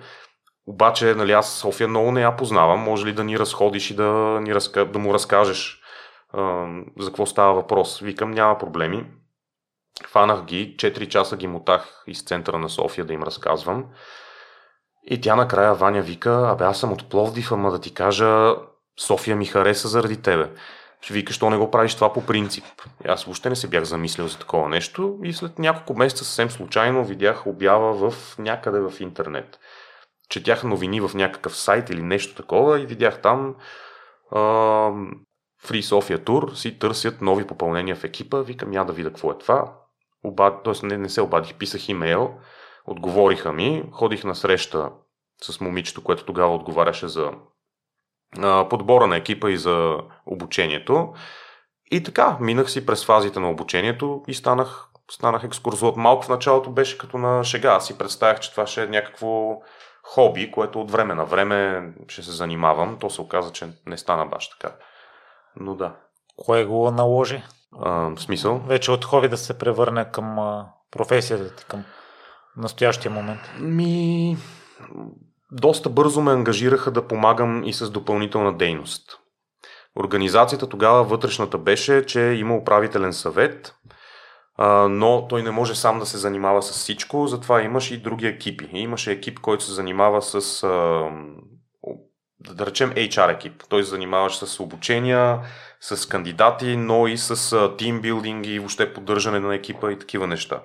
[0.67, 2.81] Обаче, нали, аз София много не я познавам.
[2.81, 4.85] Може ли да ни разходиш и да, ни разка...
[4.85, 5.81] да му разкажеш
[6.33, 6.67] а,
[6.99, 8.01] за какво става въпрос?
[8.01, 9.07] Викам, няма проблеми.
[10.07, 13.85] Фанах ги, 4 часа ги мотах из центъра на София да им разказвам.
[15.11, 18.55] И тя накрая Ваня вика, абе аз съм от Пловдив, ама да ти кажа,
[19.01, 20.51] София ми хареса заради тебе.
[21.11, 22.65] Вика, що не го правиш това по принцип.
[23.05, 26.51] И аз въобще не се бях замислил за такова нещо и след няколко месеца съвсем
[26.51, 29.59] случайно видях обява в някъде в интернет.
[30.29, 33.55] Четях новини в някакъв сайт или нещо такова и видях там
[34.31, 34.41] а,
[35.65, 38.41] Free Sofia Tour си търсят нови попълнения в екипа.
[38.41, 39.73] Викам, я да видя какво е това.
[40.25, 40.63] Обад...
[40.65, 42.35] Тоест не, не се обадих, писах имейл
[42.87, 44.91] Отговориха ми, ходих на среща
[45.43, 47.33] с момичето, което тогава отговаряше за
[48.39, 51.13] а, подбора на екипа и за обучението.
[51.91, 55.97] И така, минах си през фазите на обучението и станах, станах екскурзовод.
[55.97, 57.73] Малко в началото беше като на шега.
[57.73, 59.61] Аз си представях, че това ще е някакво
[60.05, 62.97] хоби, което от време на време ще се занимавам.
[63.01, 64.75] То се оказа, че не стана баш така.
[65.57, 65.95] Но да.
[66.37, 67.43] Кое го наложи?
[67.81, 68.59] А, смисъл?
[68.59, 71.85] Вече от хоби да се превърне към професията ти, към
[72.57, 73.41] настоящия момент?
[73.61, 74.37] Ми,
[75.53, 79.19] доста бързо ме ангажираха да помагам и с допълнителна дейност.
[80.01, 83.75] Организацията тогава вътрешната беше, че има управителен съвет,
[84.89, 88.69] но той не може сам да се занимава с всичко, затова имаш и други екипи.
[88.73, 90.63] И екип, който се занимава с
[92.41, 93.65] да речем HR екип.
[93.69, 95.41] Той се занимаваше с обучения,
[95.81, 100.61] с кандидати, но и с тимбилдинг и въобще поддържане на екипа и такива неща.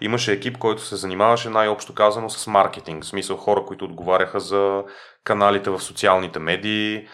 [0.00, 4.84] Имаше екип, който се занимаваше най-общо казано с маркетинг, в смисъл хора, които отговаряха за
[5.24, 7.08] каналите в социалните медии,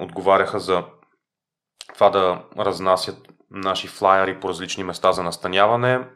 [0.00, 0.84] отговаряха за
[1.94, 3.16] това да разнасят
[3.50, 6.08] наши флайери по различни места за настаняване.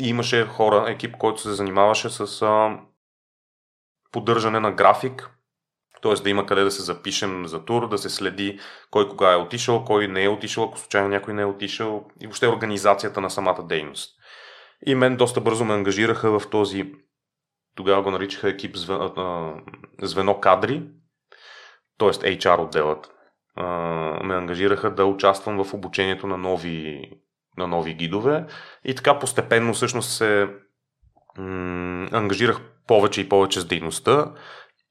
[0.00, 2.78] И имаше хора, екип, който се занимаваше с а,
[4.12, 5.30] поддържане на график,
[6.02, 6.14] т.е.
[6.14, 9.84] да има къде да се запишем за тур, да се следи кой кога е отишъл,
[9.84, 13.62] кой не е отишъл, ако случайно някой не е отишъл и въобще организацията на самата
[13.62, 14.16] дейност.
[14.86, 16.92] И мен доста бързо ме ангажираха в този,
[17.76, 19.54] тогава го наричаха екип звено,
[20.02, 20.82] звено кадри,
[21.98, 22.08] т.е.
[22.08, 23.10] HR отделът.
[24.24, 27.10] Ме ангажираха да участвам в обучението на нови,
[27.58, 28.46] на нови гидове
[28.84, 30.48] и така постепенно всъщност се
[31.38, 34.32] м- ангажирах повече и повече с дейността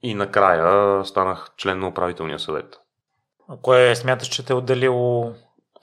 [0.01, 2.79] и накрая станах член на управителния съвет.
[3.49, 5.33] А кое смяташ, че те е отделило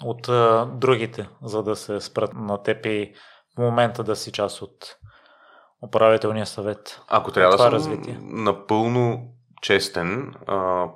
[0.04, 3.12] от а, другите, за да се спрат на теб и
[3.54, 4.96] в момента да си част от
[5.82, 7.00] управителния съвет?
[7.08, 8.18] Ако трябва да съм развитие?
[8.22, 9.22] напълно
[9.62, 10.86] честен, а,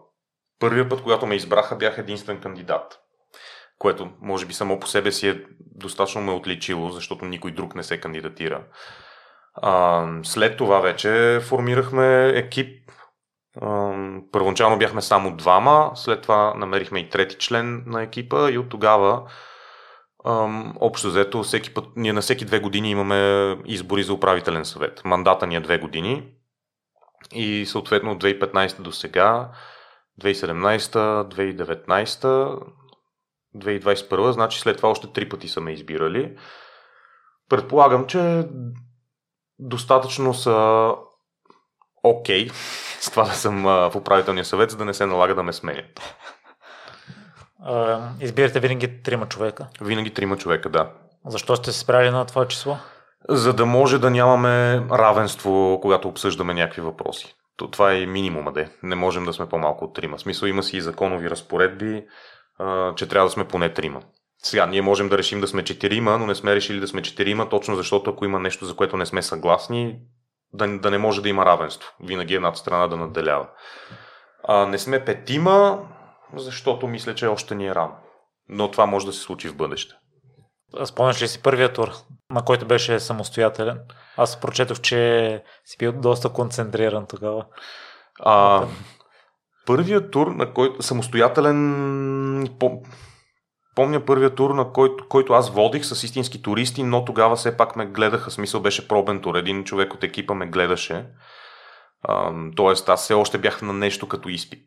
[0.61, 3.01] първият път, когато ме избраха, бях единствен кандидат.
[3.79, 7.83] Което може би само по себе си е достатъчно ме отличило, защото никой друг не
[7.83, 8.65] се кандидатира.
[9.55, 12.91] А, след това вече формирахме екип
[14.33, 19.23] Първоначално бяхме само двама, след това намерихме и трети член на екипа и от тогава
[20.81, 25.03] общо взето всеки път, ние на всеки две години имаме избори за управителен съвет.
[25.05, 26.29] Мандата ни е две години
[27.33, 29.49] и съответно от 2015 до сега
[30.21, 30.79] 2017,
[31.29, 32.63] 2019,
[33.57, 36.37] 2021, значи след това още три пъти са ме избирали.
[37.49, 38.49] Предполагам, че
[39.59, 40.89] достатъчно са
[42.03, 42.53] окей okay,
[43.01, 46.01] с това да съм в управителния съвет, за да не се налага да ме сменят.
[48.21, 49.67] Избирате винаги трима човека?
[49.81, 50.91] Винаги трима човека, да.
[51.27, 52.77] Защо сте се спряли на това число?
[53.29, 57.35] За да може да нямаме равенство, когато обсъждаме някакви въпроси.
[57.69, 58.69] Това е минимума, де.
[58.83, 60.19] Не можем да сме по-малко от трима.
[60.19, 62.05] Смисъл има си и законови разпоредби,
[62.59, 64.03] а, че трябва да сме поне трима.
[64.43, 67.49] Сега, ние можем да решим да сме четирима, но не сме решили да сме четирима,
[67.49, 69.99] точно защото ако има нещо, за което не сме съгласни,
[70.53, 71.93] да, да не може да има равенство.
[72.03, 73.49] Винаги едната страна да надделява.
[74.45, 75.89] А, не сме петима,
[76.37, 77.97] защото мисля, че още ни е рано.
[78.49, 79.95] Но това може да се случи в бъдеще.
[80.85, 81.93] Спомняш ли си първия тур,
[82.31, 83.81] на който беше самостоятелен?
[84.17, 87.47] Аз прочетох, че си бил доста концентриран тогава.
[88.21, 88.67] А,
[89.67, 92.49] първият тур, на който самостоятелен,
[93.75, 97.77] помня първия тур, на който, който аз водих с истински туристи, но тогава все пак
[97.77, 99.35] ме гледаха, смисъл беше пробен тур.
[99.35, 101.07] Един човек от екипа ме гледаше.
[102.03, 104.65] А, тоест аз все още бях на нещо като изпит.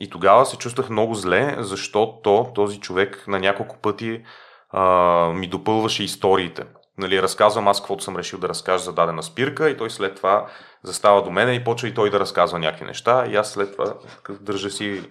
[0.00, 4.22] И тогава се чувствах много зле, защото този човек на няколко пъти
[4.70, 4.84] а,
[5.32, 6.64] ми допълваше историите.
[7.00, 10.46] Нали, разказвам аз каквото съм решил да разкажа за дадена спирка и той след това
[10.82, 13.94] застава до мене и почва и той да разказва някакви неща и аз след това
[14.40, 15.02] държа си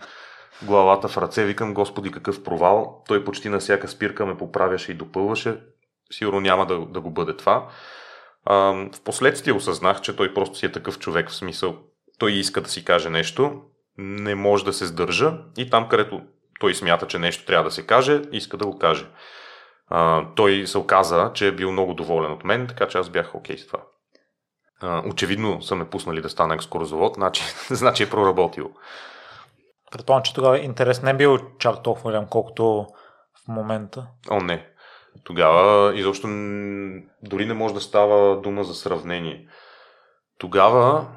[0.61, 3.03] главата в ръце, викам, Господи, какъв провал.
[3.07, 5.57] Той почти на всяка спирка ме поправяше и допълваше.
[6.11, 7.67] Сигурно няма да, да го бъде това.
[8.45, 11.77] А, впоследствие осъзнах, че той просто си е такъв човек, в смисъл,
[12.19, 13.61] той иска да си каже нещо,
[13.97, 16.21] не може да се сдържа и там, където
[16.59, 19.05] той смята, че нещо трябва да се каже, иска да го каже.
[19.89, 23.35] А, той се оказа, че е бил много доволен от мен, така че аз бях
[23.35, 23.79] окей okay с това.
[24.81, 28.71] А, очевидно са ме пуснали да стана екскурзовод, значи, значи е проработил.
[29.91, 32.87] Предполагам, че тогава интерес не е бил чак толкова голям, колкото
[33.45, 34.07] в момента.
[34.29, 34.67] О, не.
[35.23, 36.27] Тогава изобщо
[37.23, 39.47] дори не може да става дума за сравнение.
[40.37, 41.07] Тогава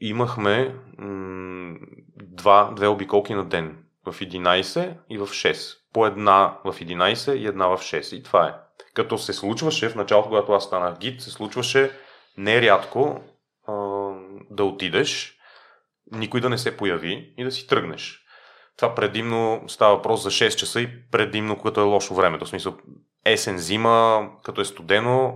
[0.00, 1.76] имахме м-
[2.16, 3.84] два, две обиколки на ден.
[4.12, 5.76] В 11 и в 6.
[5.92, 8.16] По една в 11 и една в 6.
[8.16, 8.54] И това е.
[8.94, 11.90] Като се случваше, в началото, когато аз станах гид, се случваше
[12.38, 13.20] нерядко
[13.66, 13.72] а,
[14.50, 15.36] да отидеш,
[16.12, 18.24] никой да не се появи и да си тръгнеш.
[18.76, 22.44] Това предимно става въпрос за 6 часа и предимно, когато е лошо времето.
[22.44, 22.76] В смисъл,
[23.24, 25.34] есен, зима, като е студено,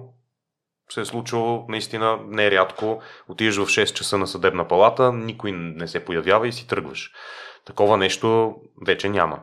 [0.90, 3.02] се е случило наистина нерядко.
[3.28, 7.12] Отиваш в 6 часа на съдебна палата, никой не се появява и си тръгваш.
[7.64, 8.56] Такова нещо
[8.86, 9.40] вече няма.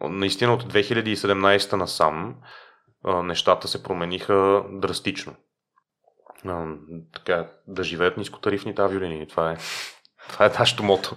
[0.00, 2.36] Наистина от 2017 насам
[3.04, 5.34] нещата се промениха драстично.
[7.14, 9.26] така, да живеят нискотарифните авиолинии.
[9.26, 9.56] Това е,
[10.28, 11.16] това е нашето мото.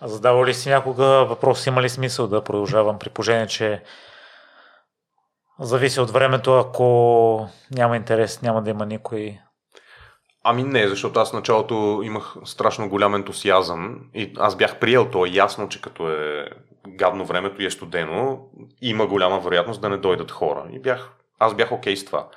[0.00, 3.82] А задава ли си някога въпрос, има ли смисъл да продължавам при положение, че
[5.60, 9.38] зависи от времето, ако няма интерес, няма да има никой
[10.44, 15.26] Ами не, защото аз началото имах страшно голям ентусиазъм и аз бях приел то.
[15.26, 16.48] Ясно, че като е
[16.88, 18.40] гадно времето и е студено,
[18.80, 20.66] има голяма вероятност да не дойдат хора.
[20.72, 22.28] И бях, аз бях окей okay с това.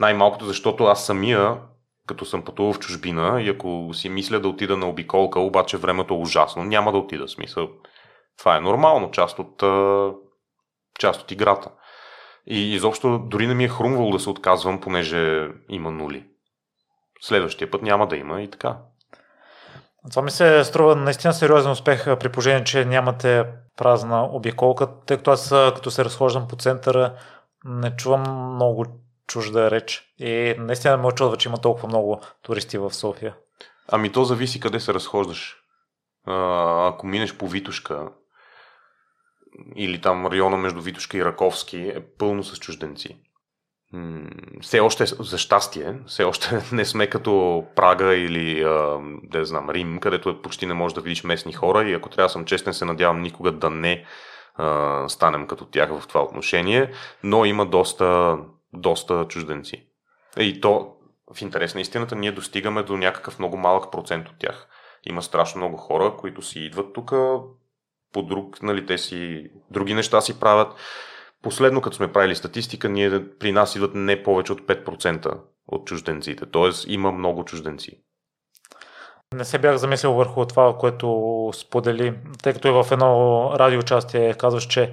[0.00, 1.58] Най-малкото, защото аз самия,
[2.06, 6.14] като съм пътувал в чужбина и ако си мисля да отида на обиколка, обаче времето
[6.14, 7.28] е ужасно, няма да отида.
[7.28, 7.68] Смисъл,
[8.38, 9.62] това е нормално, част от,
[10.98, 11.70] част от играта.
[12.46, 16.31] И изобщо дори не ми е хрумвало да се отказвам, понеже има нули
[17.22, 18.76] следващия път няма да има и така.
[20.10, 23.44] Това ми се струва наистина сериозен успех при положение, че нямате
[23.76, 27.14] празна обиколка, тъй като аз като се разхождам по центъра
[27.64, 28.86] не чувам много
[29.26, 33.34] чужда реч и наистина ме очудва, че има толкова много туристи в София.
[33.88, 35.56] Ами то зависи къде се разхождаш.
[36.26, 38.08] А, ако минеш по Витушка
[39.76, 43.20] или там района между Витушка и Раковски е пълно с чужденци
[44.60, 48.64] все още, за щастие, все още не сме като Прага или,
[49.22, 52.32] да знам, Рим, където почти не можеш да видиш местни хора и ако трябва да
[52.32, 54.04] съм честен, се надявам никога да не
[54.54, 56.90] а, станем като тях в това отношение,
[57.24, 58.38] но има доста,
[58.72, 59.86] доста чужденци.
[60.38, 60.92] И то,
[61.34, 64.68] в интерес на истината, ние достигаме до някакъв много малък процент от тях.
[65.06, 67.12] Има страшно много хора, които си идват тук
[68.12, 70.74] по друг, нали, те си други неща си правят
[71.42, 75.38] Последно, като сме правили статистика, ние, при нас идват не повече от 5%
[75.68, 76.46] от чужденците.
[76.46, 78.02] Тоест има много чужденци.
[79.34, 84.66] Не се бях замислил върху това, което сподели, тъй като е в едно радиоучастие казваш,
[84.66, 84.92] че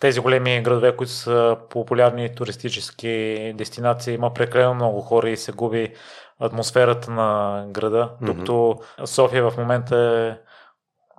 [0.00, 5.94] тези големи градове, които са популярни туристически дестинации, има прекалено много хора и се губи
[6.40, 9.04] атмосферата на града, докато mm-hmm.
[9.04, 10.38] София в момента е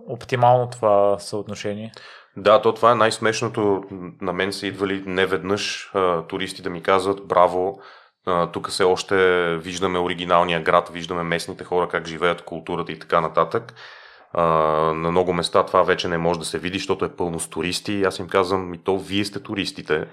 [0.08, 1.92] оптимално това съотношение.
[2.38, 3.84] Да, то това е най-смешното.
[4.22, 5.92] На мен са идвали неведнъж
[6.28, 7.80] туристи да ми казват браво,
[8.54, 9.16] тук се още
[9.58, 13.74] виждаме оригиналния град, виждаме местните хора как живеят, културата и така нататък.
[14.34, 17.94] на много места това вече не може да се види, защото е пълно с туристи.
[17.94, 20.08] И аз им казвам, ми то вие сте туристите.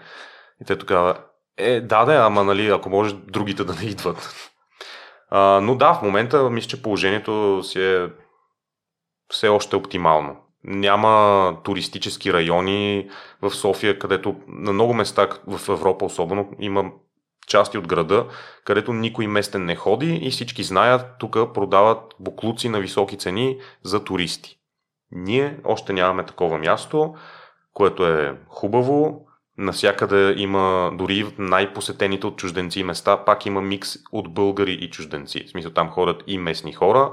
[0.63, 1.19] И те тогава,
[1.57, 4.51] е, да, да, ама нали, ако може другите да не идват.
[5.31, 8.09] А, но да, в момента мисля, че положението си е
[9.33, 10.37] все още оптимално.
[10.65, 13.11] Няма туристически райони
[13.43, 16.91] в София, където на много места в Европа особено има
[17.47, 18.27] части от града,
[18.65, 24.05] където никой местен не ходи и всички знаят, тук продават буклуци на високи цени за
[24.05, 24.57] туристи.
[25.13, 27.15] Ние още нямаме такова място,
[27.75, 29.27] което е хубаво.
[29.59, 35.45] Насякъде има, дори най-посетените от чужденци места, пак има микс от българи и чужденци.
[35.47, 37.13] В смисъл там ходят и местни хора.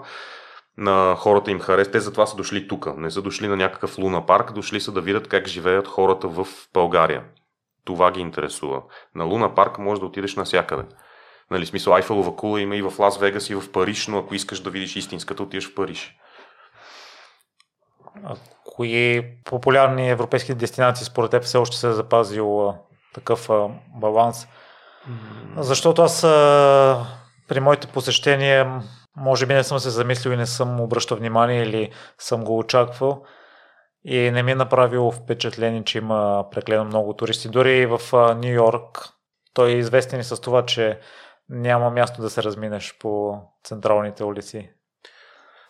[0.77, 1.91] На хората им харесва.
[1.91, 2.97] Те затова са дошли тук.
[2.97, 6.47] Не са дошли на някакъв луна парк, дошли са да видят как живеят хората в
[6.73, 7.23] България.
[7.85, 8.81] Това ги интересува.
[9.15, 10.83] На Луна парк може да отидеш навсякъде.
[11.51, 14.59] Нали, смисъл Айфелова кула има и в Лас Вегас и в Париж, но ако искаш
[14.59, 16.15] да видиш истинската, отидеш в Париж.
[18.23, 18.35] А
[18.65, 22.73] кои популярни европейски дестинации според теб все още се е запазил
[23.13, 24.47] такъв а, баланс?
[25.57, 27.05] Защото аз а,
[27.47, 28.81] при моите посещения
[29.17, 33.23] може би не съм се замислил и не съм обръщал внимание или съм го очаквал.
[34.05, 37.49] И не ми е направило впечатление, че има преклено много туристи.
[37.49, 38.01] Дори и в
[38.35, 39.09] Нью Йорк
[39.53, 40.99] той е известен и с това, че
[41.49, 44.69] няма място да се разминеш по централните улици.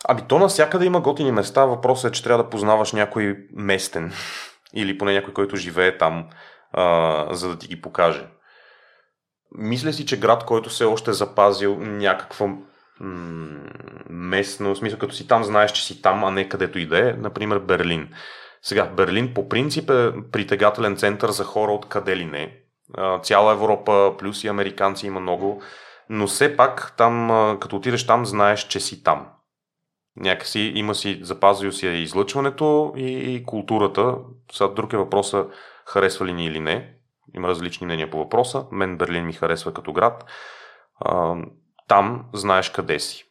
[0.08, 1.64] Ами то навсякъде има готини места.
[1.64, 4.12] Въпросът е, че трябва да познаваш някой местен
[4.74, 6.28] или поне някой, който живее там,
[6.72, 8.26] а, за да ти ги покаже.
[9.58, 12.46] Мисля си, че град, който се още е запазил някаква
[14.10, 17.12] местно, смисъл като си там, знаеш, че си там, а не където и да е,
[17.12, 18.08] например Берлин.
[18.62, 22.56] Сега, Берлин по принцип е притегателен център за хора от къде ли не.
[23.22, 25.62] Цяла Европа, плюс и американци има много,
[26.10, 27.28] но все пак там,
[27.60, 29.26] като отидеш там, знаеш, че си там.
[30.16, 34.14] Някакси има си, запазил си излъчването и, и културата.
[34.52, 35.46] Сега друг е въпроса,
[35.86, 36.94] харесва ли ни или не.
[37.34, 38.64] Има различни мнения по въпроса.
[38.72, 40.24] Мен Берлин ми харесва като град
[41.88, 43.24] там знаеш къде си.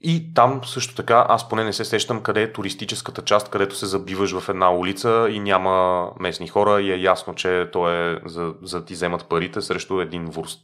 [0.00, 3.86] И там също така, аз поне не се сещам къде е туристическата част, където се
[3.86, 8.54] забиваш в една улица и няма местни хора и е ясно, че то е за,
[8.62, 10.60] за ти вземат парите срещу един вурст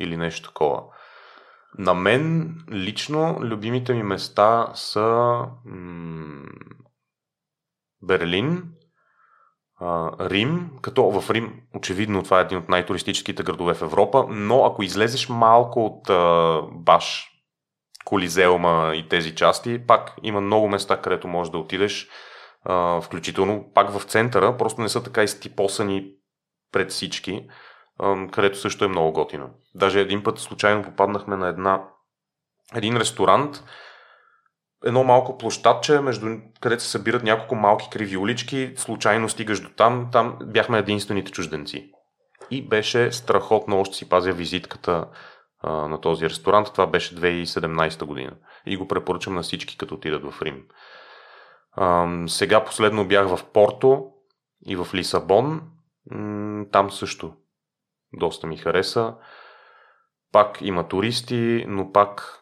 [0.00, 0.82] или нещо такова.
[1.78, 6.42] На мен лично любимите ми места са м-
[8.02, 8.62] Берлин,
[10.20, 14.82] Рим, като в Рим очевидно това е един от най-туристическите градове в Европа, но ако
[14.82, 17.28] излезеш малко от а, баш
[18.04, 22.08] Колизеума и тези части, пак има много места, където можеш да отидеш,
[22.64, 26.06] а, включително пак в центъра, просто не са така изтипосани
[26.72, 27.46] пред всички,
[27.98, 29.50] а, където също е много готино.
[29.74, 31.84] Даже един път случайно попаднахме на една,
[32.74, 33.64] един ресторант,
[34.84, 36.26] едно малко площадче, между
[36.60, 41.90] където се събират няколко малки криви улички, случайно стигаш до там, там бяхме единствените чужденци.
[42.50, 45.08] И беше страхотно, още си пазя визитката
[45.60, 46.68] а, на този ресторант.
[46.72, 48.32] Това беше 2017 година.
[48.66, 50.62] И го препоръчам на всички, като отидат в Рим.
[51.72, 54.06] А, сега последно бях в Порто
[54.66, 55.62] и в Лисабон.
[56.72, 57.32] Там също
[58.12, 59.14] доста ми хареса.
[60.32, 62.41] Пак има туристи, но пак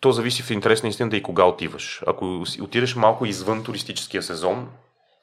[0.00, 2.02] то зависи в интерес на истината и кога отиваш.
[2.06, 4.68] Ако отидеш малко извън туристическия сезон,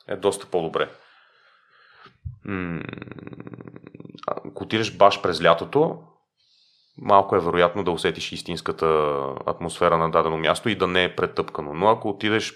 [0.07, 0.89] е доста по-добре.
[4.27, 5.99] Ако отидеш баш през лятото,
[6.97, 9.13] малко е вероятно да усетиш истинската
[9.45, 11.73] атмосфера на дадено място и да не е претъпкано.
[11.73, 12.53] Но ако отидеш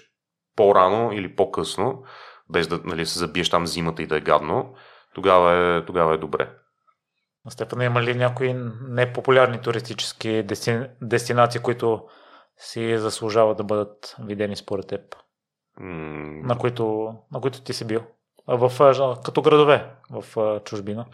[0.56, 2.04] по-рано или по-късно,
[2.50, 4.74] без да нали, се забиеш там зимата и да е гадно,
[5.14, 6.50] тогава е, тогава е добре.
[7.48, 8.54] Степана, има ли някои
[8.88, 10.80] непопулярни туристически дести...
[11.02, 12.08] дестинации, които
[12.56, 15.00] си заслужават да бъдат видени според теб?
[15.80, 16.46] Mm.
[16.46, 18.02] На, които, на които ти си бил?
[18.46, 18.72] В,
[19.24, 21.06] като градове в чужбина?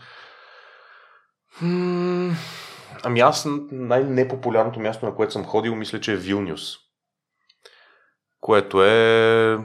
[1.62, 2.34] Mm.
[3.02, 6.76] Ами аз най-непопулярното място, на което съм ходил, мисля, че е Вилнюс.
[8.40, 9.59] Което е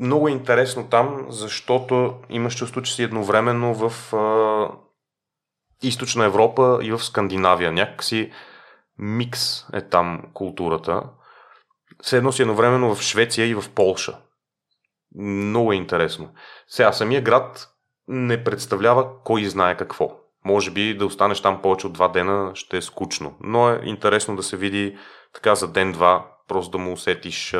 [0.00, 4.12] много интересно там, защото имаш чувство, че си едновременно в
[5.82, 7.72] източна Европа и в Скандинавия.
[7.72, 8.32] Някакси
[8.98, 11.02] микс е там културата.
[12.02, 14.18] Все едно си едновременно в Швеция и в Полша.
[15.14, 16.30] Много е интересно.
[16.68, 17.68] Сега, самия град
[18.08, 20.10] не представлява кой знае какво.
[20.44, 24.36] Може би да останеш там повече от два дена ще е скучно, но е интересно
[24.36, 24.98] да се види
[25.34, 27.50] така за ден-два просто да му усетиш,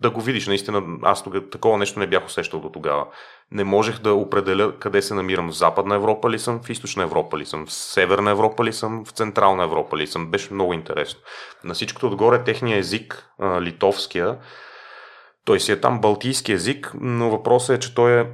[0.00, 0.46] да го видиш.
[0.46, 3.06] Наистина, аз тога, такова нещо не бях усещал до тогава.
[3.50, 5.48] Не можех да определя къде се намирам.
[5.48, 9.04] В Западна Европа ли съм, в Източна Европа ли съм, в Северна Европа ли съм,
[9.04, 10.30] в Централна Европа ли съм.
[10.30, 11.20] Беше много интересно.
[11.64, 14.38] На всичкото отгоре техния език, литовския,
[15.44, 18.26] той си е там балтийски език, но въпросът е, че той е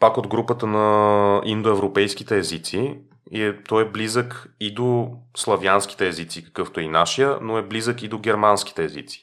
[0.00, 2.98] пак от групата на индоевропейските езици
[3.30, 7.62] и е, той е близък и до славянските езици, какъвто е и нашия, но е
[7.62, 9.22] близък и до германските езици.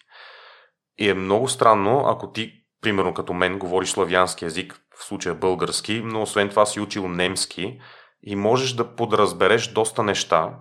[0.98, 6.02] И е много странно, ако ти, примерно като мен, говориш славянски език, в случая български,
[6.06, 7.80] но освен това си учил немски
[8.24, 10.54] и можеш да подразбереш доста неща,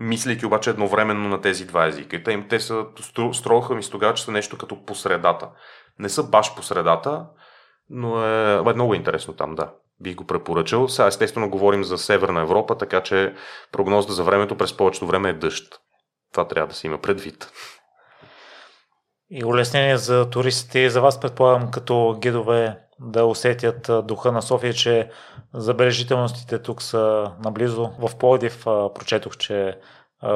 [0.00, 2.16] мислейки обаче едновременно на тези два езика.
[2.16, 2.86] И те, те са,
[3.32, 5.50] строха ми с тогава, че са нещо като посредата.
[5.98, 7.26] Не са баш посредата,
[7.90, 9.72] но е, е много интересно там, да.
[10.00, 10.88] Бих го препоръчал.
[10.88, 13.34] Сега естествено говорим за Северна Европа, така че
[13.72, 15.74] прогнозата за времето през повечето време е дъжд.
[16.32, 17.50] Това трябва да се има предвид.
[19.30, 24.74] И улеснение за туристите и за вас, предполагам, като гидове да усетят духа на София,
[24.74, 25.10] че
[25.54, 27.90] забележителностите тук са наблизо.
[27.98, 29.78] В Плодив прочетох, че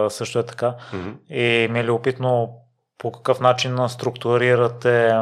[0.09, 0.75] също е така.
[0.93, 1.33] Mm-hmm.
[1.35, 2.51] И ми е любопитно
[2.99, 5.15] по какъв начин структурирате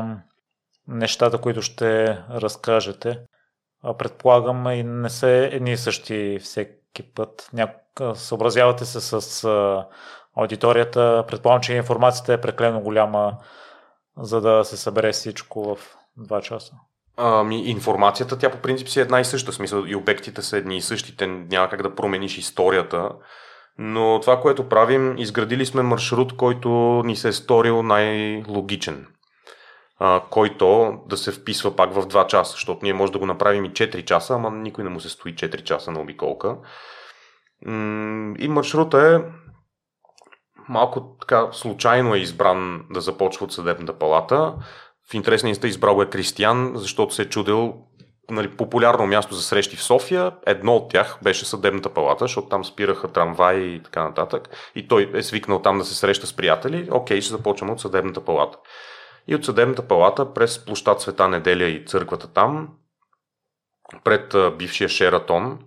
[0.88, 3.18] нещата, които ще разкажете.
[3.98, 7.50] Предполагам и не са едни и същи всеки път.
[7.52, 7.70] Няк...
[8.14, 9.46] Съобразявате се с
[10.36, 11.24] аудиторията.
[11.28, 13.32] Предполагам, че информацията е преклено голяма,
[14.18, 16.72] за да се събере всичко в два часа.
[17.16, 19.52] Ами, информацията, тя по принцип си е една и съща.
[19.52, 21.16] Смисъл, и обектите са едни и същи.
[21.16, 23.10] Те няма как да промениш историята.
[23.78, 26.68] Но това, което правим, изградили сме маршрут, който
[27.04, 29.06] ни се е сторил най-логичен.
[29.98, 33.64] А, който да се вписва пак в 2 часа, защото ние може да го направим
[33.64, 36.56] и 4 часа, ама никой не му се стои 4 часа на обиколка.
[38.38, 39.30] И маршрута е
[40.68, 44.54] малко така случайно е избран да започва от съдебната палата.
[45.10, 47.74] В интересния инста избрал е Кристиян, защото се е чудил
[48.30, 50.32] нали, популярно място за срещи в София.
[50.46, 54.48] Едно от тях беше съдебната палата, защото там спираха трамваи и така нататък.
[54.74, 56.88] И той е свикнал там да се среща с приятели.
[56.92, 58.58] Окей, ще започваме от съдебната палата.
[59.28, 62.68] И от съдебната палата през площад Света Неделя и църквата там,
[64.04, 65.58] пред бившия Шератон,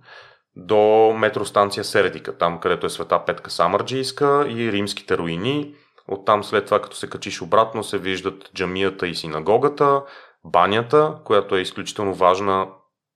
[0.56, 5.76] до метростанция Сердика, там където е света Петка Самарджийска и римските руини.
[6.08, 10.04] Оттам след това, като се качиш обратно, се виждат джамията и синагогата,
[10.44, 12.68] банята, която е изключително важна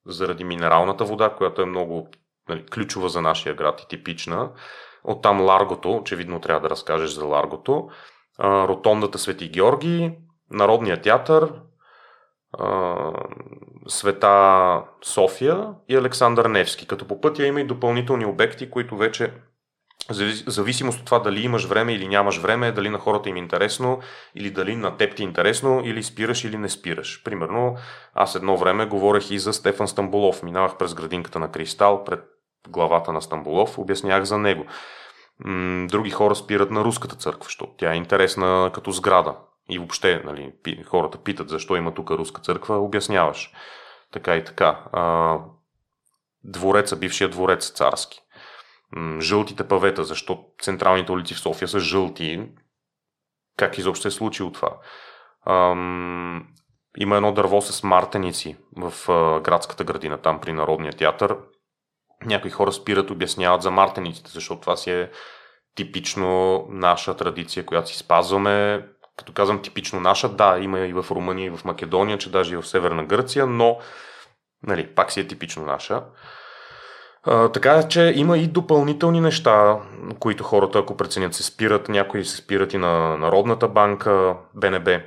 [0.06, 2.08] заради минералната вода, която е много
[2.50, 4.52] нали, ключова за нашия град и типична.
[5.04, 7.90] Оттам Ларгото, очевидно трябва да разкажеш за Ларгото,
[8.40, 10.12] ротондата Свети Георги,
[10.54, 11.54] Народния театър,
[13.88, 16.88] Света София и Александър Невски.
[16.88, 19.34] Като по пътя има и допълнителни обекти, които вече
[20.48, 24.00] зависимост от това дали имаш време или нямаш време, дали на хората им е интересно,
[24.36, 27.24] или дали на теб ти е интересно, или спираш или не спираш.
[27.24, 27.76] Примерно,
[28.14, 30.44] аз едно време говорех и за Стефан Стамбулов.
[30.44, 32.24] Минавах през градинката на Кристал, пред
[32.70, 34.66] главата на Стамбулов, обяснях за него.
[35.88, 39.36] Други хора спират на Руската църква, защото тя е интересна като сграда.
[39.70, 40.54] И въобще, нали,
[40.86, 43.52] хората питат защо има тук Руска църква, обясняваш.
[44.12, 44.84] Така и така.
[46.44, 48.24] двореца, бившия дворец царски
[49.20, 52.48] жълтите павета, защо централните улици в София са жълти,
[53.58, 54.78] как изобщо е случило това.
[55.46, 56.48] Ам,
[56.98, 61.38] има едно дърво с мартеници в а, градската градина, там при Народния театър.
[62.26, 65.12] Някои хора спират, обясняват за мартениците, защото това си е
[65.76, 68.88] типично наша традиция, която си спазваме.
[69.18, 72.58] Като казвам типично наша, да, има и в Румъния, и в Македония, че даже и
[72.58, 73.78] в Северна Гърция, но
[74.68, 76.04] нали, пак си е типично наша.
[77.24, 79.78] А, така че има и допълнителни неща,
[80.20, 81.90] които хората, ако преценят, се спират.
[81.90, 85.00] Някои се спират и на Народната банка, БНБ,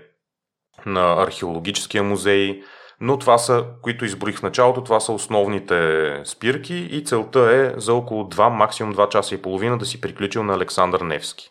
[0.86, 2.62] на Археологическия музей,
[3.00, 7.94] но това са, които изброих в началото, това са основните спирки и целта е за
[7.94, 11.50] около 2, максимум 2 часа и половина да си приключил на Александър Невски.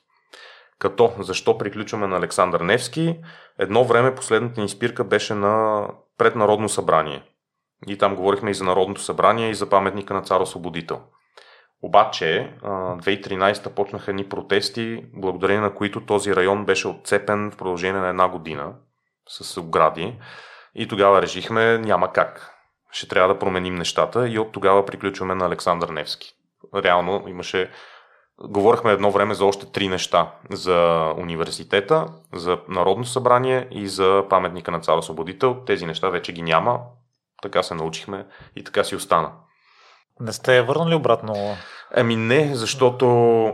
[0.79, 3.19] Като, защо приключваме на Александър Невски?
[3.59, 5.87] Едно време последната ни спирка беше на
[6.17, 7.23] преднародно събрание–
[7.87, 11.01] и там говорихме и за Народното събрание, и за паметника на цар Освободител.
[11.81, 18.09] Обаче, 2013 почнаха ни протести, благодарение на които този район беше отцепен в продължение на
[18.09, 18.73] една година
[19.29, 20.19] с огради.
[20.75, 22.51] И тогава решихме, няма как.
[22.91, 26.33] Ще трябва да променим нещата и от тогава приключваме на Александър Невски.
[26.75, 27.71] Реално имаше
[28.43, 30.31] Говорихме едно време за още три неща.
[30.51, 35.63] За университета, за Народно събрание и за паметника на цар Освободител.
[35.65, 36.79] Тези неща вече ги няма.
[37.41, 38.25] Така се научихме
[38.55, 39.31] и така си остана.
[40.19, 41.33] Не сте върнали обратно?
[41.95, 43.53] Ами не, защото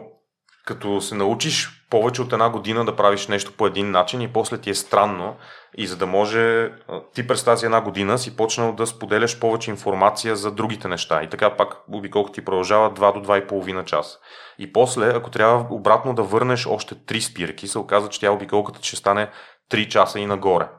[0.66, 4.58] като се научиш повече от една година да правиш нещо по един начин и после
[4.58, 5.36] ти е странно
[5.78, 6.72] и за да може
[7.14, 11.30] ти през тази една година си почнал да споделяш повече информация за другите неща и
[11.30, 14.18] така пак обиколка ти продължава 2 до 2,5 часа.
[14.60, 18.84] И после, ако трябва обратно да върнеш още 3 спирки, се оказа, че тя обиколката
[18.84, 19.30] ще стане
[19.72, 20.70] 3 часа и нагоре.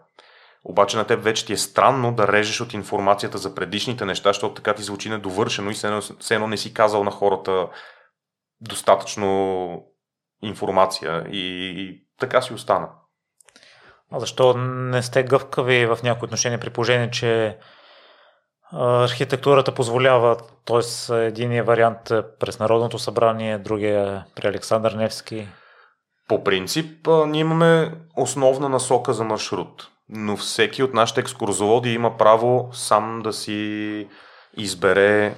[0.65, 4.55] Обаче на теб вече ти е странно да режеш от информацията за предишните неща, защото
[4.55, 5.75] така ти звучи недовършено и
[6.21, 7.69] все едно не си казал на хората
[8.61, 9.92] достатъчно
[10.43, 12.89] информация и, и така си остана.
[14.13, 17.59] А защо не сте гъвкави в някои отношения при положение, че
[18.73, 21.15] архитектурата позволява, т.е.
[21.15, 25.49] единия вариант е през Народното събрание, другия при Александър Невски?
[26.29, 32.69] По принцип, ние имаме основна насока за маршрут, но всеки от нашите екскурзоводи има право
[32.73, 34.09] сам да си
[34.57, 35.35] избере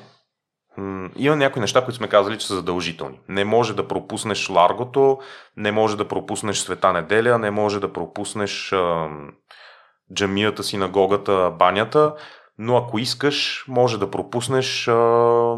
[1.16, 3.20] има някои неща, които сме казали, че са задължителни.
[3.28, 5.18] Не може да пропуснеш Ларгото,
[5.56, 9.08] не може да пропуснеш Света неделя, не може да пропуснеш а,
[10.14, 12.14] джамията, синагогата, банята,
[12.58, 15.56] но ако искаш, може да пропуснеш а,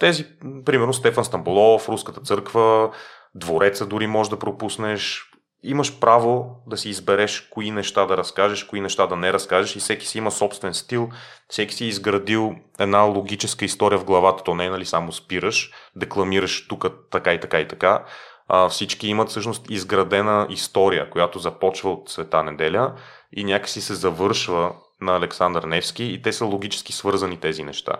[0.00, 0.26] тези,
[0.64, 2.90] примерно Стефан Стамболов, Руската църква,
[3.34, 5.31] Двореца дори може да пропуснеш,
[5.62, 9.78] имаш право да си избереш кои неща да разкажеш, кои неща да не разкажеш и
[9.78, 11.08] всеки си има собствен стил,
[11.48, 15.72] всеки си е изградил една логическа история в главата, то не е нали само спираш,
[15.96, 18.04] декламираш тук така и така и така.
[18.48, 22.94] А, всички имат всъщност изградена история, която започва от Света неделя
[23.32, 27.92] и някакси се завършва на Александър Невски и те са логически свързани тези неща.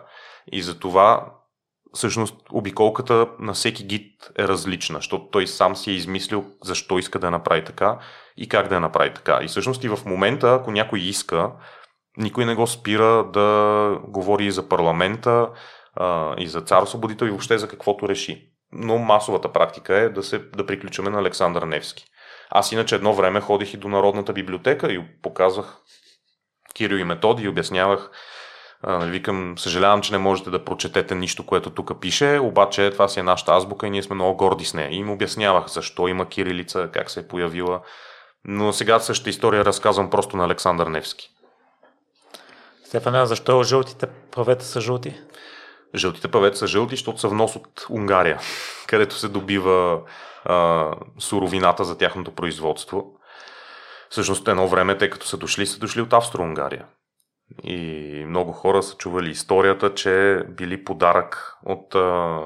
[0.52, 1.26] И затова
[1.94, 7.18] всъщност обиколката на всеки гид е различна, защото той сам си е измислил защо иска
[7.18, 7.98] да направи така
[8.36, 9.40] и как да я направи така.
[9.42, 11.50] И всъщност и в момента, ако някой иска,
[12.16, 15.48] никой не го спира да говори и за парламента,
[16.38, 18.48] и за цар освободител и въобще за каквото реши.
[18.72, 22.04] Но масовата практика е да, се, да приключваме на Александър Невски.
[22.50, 25.76] Аз иначе едно време ходих и до Народната библиотека и показвах
[26.74, 28.10] Кирил и Методи и обяснявах
[28.82, 33.20] нали, викам, съжалявам, че не можете да прочетете нищо, което тук пише, обаче това си
[33.20, 34.88] е нашата азбука и ние сме много горди с нея.
[34.90, 37.80] И им обяснявах защо има кирилица, как се е появила.
[38.44, 41.30] Но сега същата история разказвам просто на Александър Невски.
[42.84, 45.14] Стефане, защо жълтите павета са жълти?
[45.94, 48.40] Жълтите павета са жълти, защото са внос от Унгария,
[48.86, 50.00] където се добива
[50.44, 53.12] а, суровината за тяхното производство.
[54.10, 56.84] Всъщност едно време, тъй като са дошли, са дошли от Австро-Унгария.
[57.64, 62.40] И много хора са чували историята, че били подарък от а,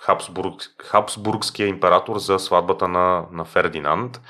[0.00, 0.52] Хабсбург,
[0.82, 4.20] Хабсбургския император за сватбата на, на Фердинанд.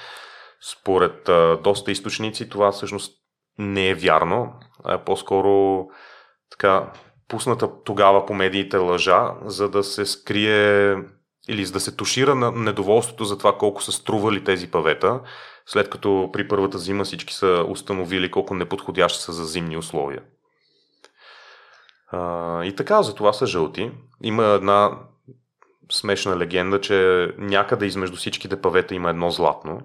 [0.73, 3.13] Според а, доста източници това всъщност
[3.59, 4.53] не е вярно.
[4.85, 5.87] А по-скоро
[6.51, 6.93] така
[7.29, 10.97] пусната тогава по медиите лъжа, за да се скрие
[11.49, 15.21] или за да се тушира на недоволството за това колко са стрували тези павета
[15.67, 20.23] след като при първата зима всички са установили колко неподходящи са за зимни условия.
[22.09, 23.91] А, и така, за това са жълти.
[24.23, 24.99] Има една
[25.93, 29.81] смешна легенда, че някъде измежду всичките павета има едно златно.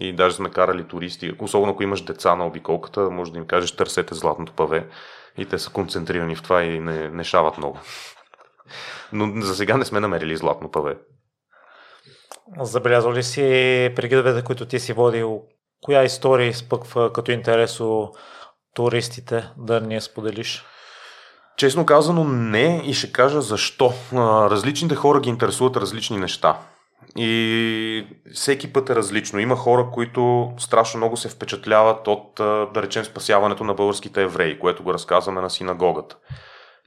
[0.00, 3.76] И даже сме карали туристи, особено ако имаш деца на обиколката, може да им кажеш
[3.76, 4.88] търсете златното паве.
[5.38, 7.78] И те са концентрирани в това и не, не шават много.
[9.12, 10.96] Но за сега не сме намерили златно паве.
[12.60, 13.42] Забелязал ли си
[13.96, 15.42] при гидовете, които ти си водил,
[15.84, 18.12] коя история изпъква като интересо
[18.74, 20.64] туристите да ни я споделиш?
[21.56, 23.92] Честно казано не и ще кажа защо.
[24.50, 26.58] Различните хора ги интересуват различни неща.
[27.16, 29.38] И всеки път е различно.
[29.38, 32.32] Има хора, които страшно много се впечатляват от,
[32.74, 36.16] да речем, спасяването на българските евреи, което го разказваме на синагогата.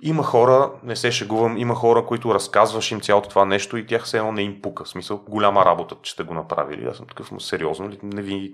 [0.04, 4.04] Има хора, не се шегувам, има хора, които разказваш им цялото това нещо и тях
[4.04, 4.84] все едно не им пука.
[4.84, 6.88] В смисъл, голяма работа, че сте го направили.
[6.88, 8.00] Аз съм такъв, сериозно ли?
[8.04, 8.54] Не ви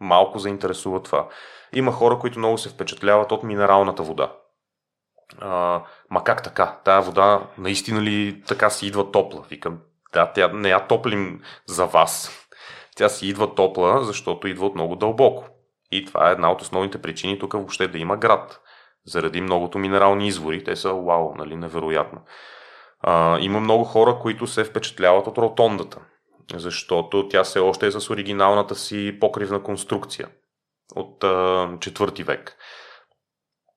[0.00, 1.28] малко заинтересува това.
[1.72, 4.32] Има хора, които много се впечатляват от минералната вода.
[5.40, 6.78] А, ма как така?
[6.84, 9.44] Тая вода наистина ли така си идва топла?
[9.50, 9.78] Викам,
[10.12, 12.30] да, тя не я топлим за вас.
[12.96, 15.44] Тя си идва топла, защото идва от много дълбоко.
[15.90, 18.60] И това е една от основните причини тук въобще да има град
[19.08, 20.64] заради многото минерални извори.
[20.64, 22.20] Те са вау, нали, невероятно.
[23.00, 26.00] А, има много хора, които се впечатляват от ротондата,
[26.54, 30.28] защото тя се още е с оригиналната си покривна конструкция
[30.94, 32.56] от а, четвърти век.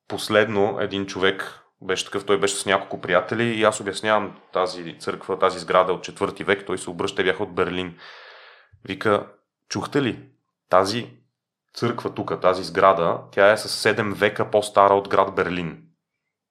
[0.07, 5.39] Последно един човек беше такъв, той беше с няколко приятели и аз обяснявам тази църква,
[5.39, 7.97] тази сграда от четвърти век, той се обръща, бяха от Берлин.
[8.85, 9.27] Вика,
[9.69, 10.19] чухте ли?
[10.69, 11.20] Тази
[11.73, 15.77] църква тук, тази сграда, тя е с 7 века по-стара от град Берлин.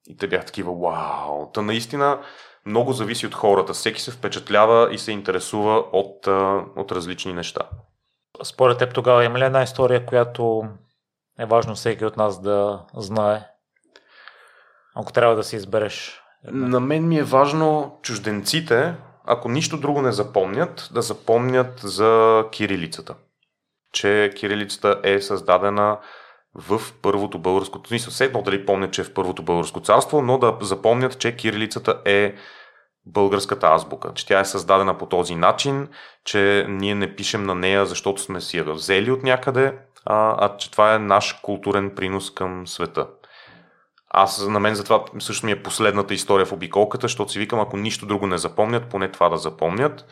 [0.07, 1.51] И те бяха такива, вау!
[1.51, 2.19] Та наистина
[2.65, 3.73] много зависи от хората.
[3.73, 6.27] Всеки се впечатлява и се интересува от,
[6.75, 7.61] от различни неща.
[8.43, 10.63] Според теб тогава има ли една история, която
[11.39, 13.47] е важно всеки от нас да знае?
[14.95, 16.21] Ако трябва да си избереш.
[16.51, 18.95] На мен ми е важно чужденците,
[19.25, 23.15] ако нищо друго не запомнят, да запомнят за кирилицата.
[23.91, 25.97] Че кирилицата е създадена
[26.55, 30.37] в първото българско, не все едно дали помнят, че е в първото българско царство, но
[30.37, 32.35] да запомнят, че кирилицата е
[33.05, 35.87] българската азбука, че тя е създадена по този начин,
[36.25, 40.57] че ние не пишем на нея, защото сме си я взели от някъде, а, а
[40.57, 43.07] че това е наш културен принос към света.
[44.09, 47.77] Аз на мен затова също ми е последната история в обиколката, защото си викам, ако
[47.77, 50.05] нищо друго не запомнят, поне това да запомнят.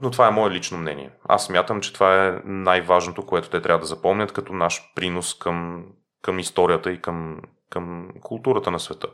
[0.00, 1.10] Но това е мое лично мнение.
[1.28, 5.84] Аз смятам, че това е най-важното, което те трябва да запомнят като наш принос към,
[6.22, 7.40] към историята и към,
[7.70, 9.06] към културата на света.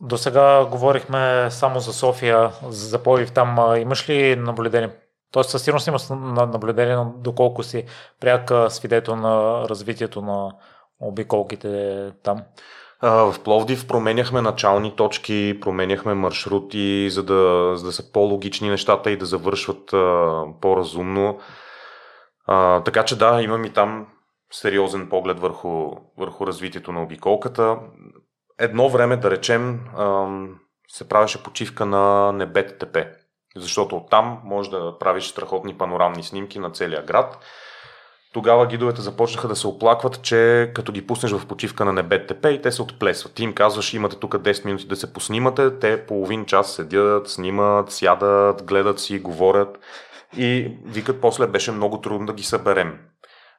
[0.00, 3.32] До сега говорихме само за София, за Пловдив.
[3.32, 4.90] Там имаш ли наблюдение?
[5.32, 7.84] Тоест със сигурност имаш наблюдение, доколко си
[8.20, 10.52] пряк свидетел на развитието на
[11.00, 12.42] обиколките там?
[13.02, 19.16] В Пловдив променяхме начални точки, променяхме маршрути, за да, за да са по-логични нещата и
[19.16, 19.90] да завършват
[20.60, 21.38] по-разумно.
[22.84, 24.06] Така че да, имам и там
[24.52, 27.78] сериозен поглед върху, върху развитието на обиколката.
[28.58, 29.80] Едно време, да речем,
[30.88, 33.06] се правеше почивка на НБТТП,
[33.56, 37.38] защото там може да правиш страхотни панорамни снимки на целия град
[38.36, 42.62] тогава гидовете започнаха да се оплакват, че като ги пуснеш в почивка на НБТП и
[42.62, 43.34] те се отплесват.
[43.34, 47.90] Ти им казваш, имате тук 10 минути да се поснимате, те половин час седят, снимат,
[47.90, 49.78] сядат, гледат си, говорят
[50.36, 52.98] и викат после беше много трудно да ги съберем.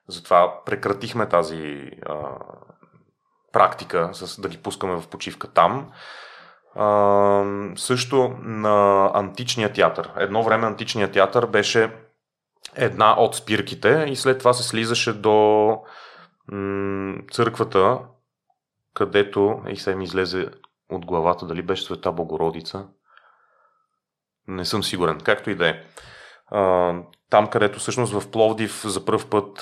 [0.07, 2.15] Затова прекратихме тази а,
[3.53, 5.91] практика с да ги пускаме в почивка там.
[6.75, 7.43] А,
[7.75, 10.11] също на античния театър.
[10.17, 11.91] Едно време античния театър беше
[12.77, 15.69] една от спирките и след това се слизаше до
[16.51, 17.99] м- църквата,
[18.93, 20.47] където, и сега ми излезе
[20.89, 22.85] от главата дали беше Света Богородица.
[24.47, 25.83] Не съм сигурен, както и да е.
[27.29, 29.59] Там, където всъщност в Пловдив за първ път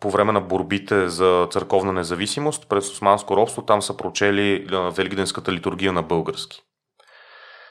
[0.00, 4.66] по време на борбите за църковна независимост през османско робство, там са прочели
[4.96, 6.62] Великденската литургия на български.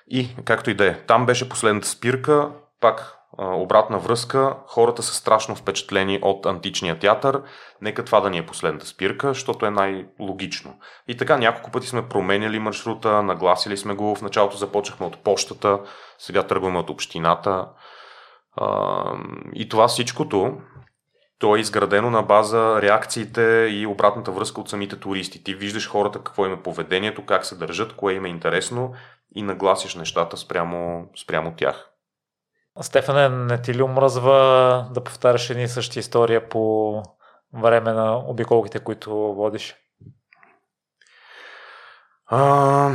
[0.08, 5.56] И, както и да е, там беше последната спирка, пак обратна връзка, хората са страшно
[5.56, 7.42] впечатлени от античния театър.
[7.82, 10.80] Нека това да ни е последната спирка, защото е най-логично.
[11.08, 14.16] И така няколко пъти сме променяли маршрута, нагласили сме го.
[14.16, 15.80] В началото започнахме от почтата,
[16.18, 17.68] сега тръгваме от общината.
[19.54, 20.58] И това всичкото,
[21.40, 25.44] то е изградено на база реакциите и обратната връзка от самите туристи.
[25.44, 28.94] Ти виждаш хората какво им е поведението, как се държат, кое им е интересно
[29.36, 31.93] и нагласиш нещата спрямо, спрямо тях.
[32.82, 37.04] Стефане, не ти ли омръзва да повтаряш едни и същи история по
[37.54, 39.76] време на обиколките, които водиш?
[42.26, 42.92] А,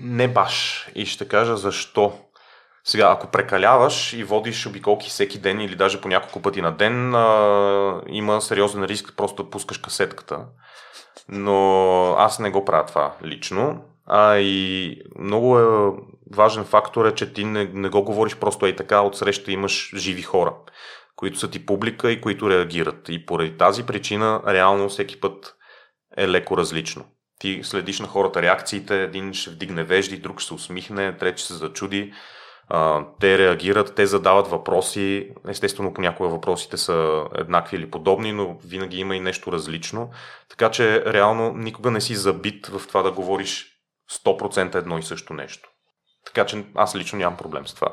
[0.00, 0.88] не баш.
[0.94, 2.12] И ще кажа защо.
[2.84, 7.14] Сега, ако прекаляваш и водиш обиколки всеки ден или даже по няколко пъти на ден,
[7.14, 10.46] а, има сериозен риск просто да пускаш касетката.
[11.28, 13.84] Но аз не го правя това лично.
[14.06, 15.92] А и много е
[16.32, 20.22] важен фактор е, че ти не, не го говориш просто и така, отсреща имаш живи
[20.22, 20.54] хора,
[21.16, 23.08] които са ти публика и които реагират.
[23.08, 25.56] И поради тази причина, реално всеки път
[26.16, 27.04] е леко различно.
[27.38, 31.52] Ти следиш на хората реакциите, един ще вдигне вежди, друг ще се усмихне, трети ще
[31.52, 32.12] се зачуди.
[32.68, 35.30] А, те реагират, те задават въпроси.
[35.48, 40.10] Естествено, понякога въпросите са еднакви или подобни, но винаги има и нещо различно.
[40.48, 43.66] Така че, реално, никога не си забит в това да говориш
[44.12, 45.73] 100% едно и също нещо.
[46.26, 47.88] Така че аз лично нямам проблем с това.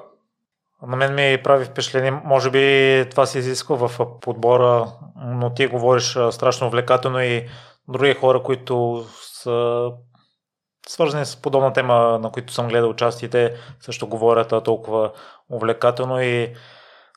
[0.88, 4.88] На мен ми прави впечатление, може би това се изисква в подбора,
[5.26, 7.48] но ти говориш страшно увлекателно и
[7.88, 9.88] други хора, които са
[10.88, 15.12] свързани с подобна тема, на които съм гледал частите, също говорят толкова
[15.50, 16.54] увлекателно и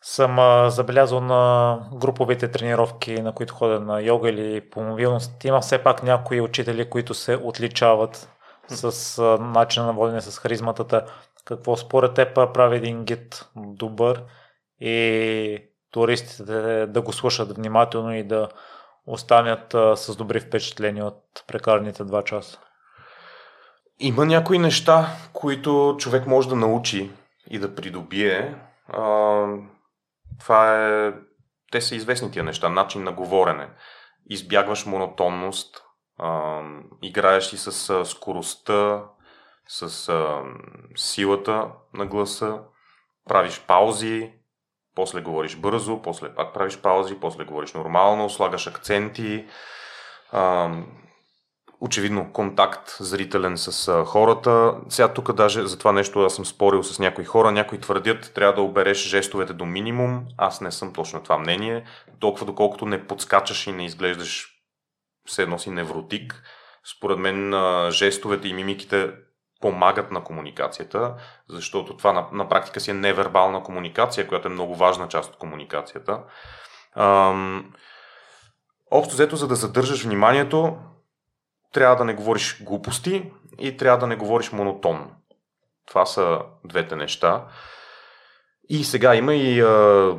[0.02, 0.38] съм
[0.70, 5.44] забелязал на груповите тренировки, на които ходя на йога или по мобилност.
[5.44, 8.28] Има все пак някои учители, които се отличават
[8.68, 11.06] с а, начина на водене, с харизматата.
[11.44, 14.22] Какво според теб прави един гид добър
[14.80, 15.58] и
[15.90, 18.48] туристите да го слушат внимателно и да
[19.06, 22.58] останят а, с добри впечатления от прекараните два часа?
[23.98, 27.10] Има някои неща, които човек може да научи
[27.50, 28.54] и да придобие.
[28.88, 29.46] А,
[30.40, 31.12] това е...
[31.72, 32.68] Те са известни тия неща.
[32.68, 33.68] Начин на говорене.
[34.30, 35.83] Избягваш монотонност,
[36.18, 36.62] а,
[37.02, 39.02] играеш си с а, скоростта,
[39.68, 40.42] с а,
[40.96, 42.58] силата на гласа,
[43.28, 44.32] правиш паузи,
[44.94, 49.46] после говориш бързо, после пак правиш паузи, после говориш нормално, слагаш акценти.
[50.32, 50.70] А,
[51.80, 54.74] очевидно контакт зрителен с хората.
[54.88, 57.52] Сега тук даже за това нещо аз съм спорил с някои хора.
[57.52, 60.24] Някои твърдят, трябва да обереш жестовете до минимум.
[60.36, 61.84] Аз не съм точно това мнение.
[62.20, 64.53] Толкова доколкото не подскачаш и не изглеждаш
[65.26, 66.42] все едно си невротик.
[66.96, 67.54] Според мен
[67.90, 69.12] жестовете и мимиките
[69.60, 71.14] помагат на комуникацията,
[71.48, 75.38] защото това на, на практика си е невербална комуникация, която е много важна част от
[75.38, 76.20] комуникацията.
[76.96, 77.72] Ам,
[78.90, 80.76] общо взето, за да задържаш вниманието,
[81.72, 85.10] трябва да не говориш глупости и трябва да не говориш монотонно.
[85.86, 87.46] Това са двете неща.
[88.68, 90.12] И сега има и, а,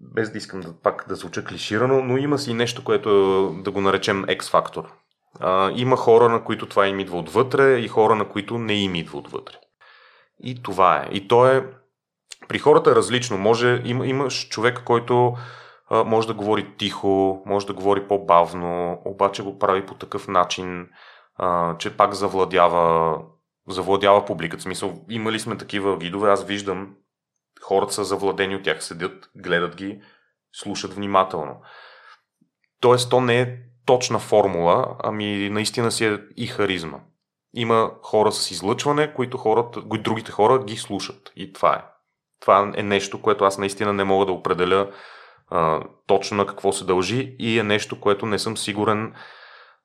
[0.00, 3.10] без да искам да, пак да звуча клиширано, но има си нещо, което
[3.64, 4.84] да го наречем X-фактор.
[5.74, 9.18] Има хора, на които това им идва отвътре и хора, на които не им идва
[9.18, 9.54] отвътре.
[10.42, 11.08] И това е.
[11.12, 11.66] И то е.
[12.48, 13.38] При хората е различно.
[13.38, 15.34] Може, има, имаш човек, който
[15.90, 20.88] а, може да говори тихо, може да говори по-бавно, обаче го прави по такъв начин,
[21.36, 23.18] а, че пак завладява,
[23.68, 24.62] завладява публиката.
[24.62, 26.94] Смисъл, имали сме такива видове, аз виждам,
[27.62, 30.00] хората са завладени от тях, седят, гледат ги,
[30.52, 31.60] слушат внимателно.
[32.80, 33.56] Тоест, то не е
[33.86, 36.98] точна формула, ами наистина си е и харизма.
[37.54, 41.32] Има хора с излъчване, които хората, другите хора ги слушат.
[41.36, 41.84] И това е.
[42.40, 44.90] Това е нещо, което аз наистина не мога да определя
[45.48, 49.14] а, точно на какво се дължи и е нещо, което не съм сигурен,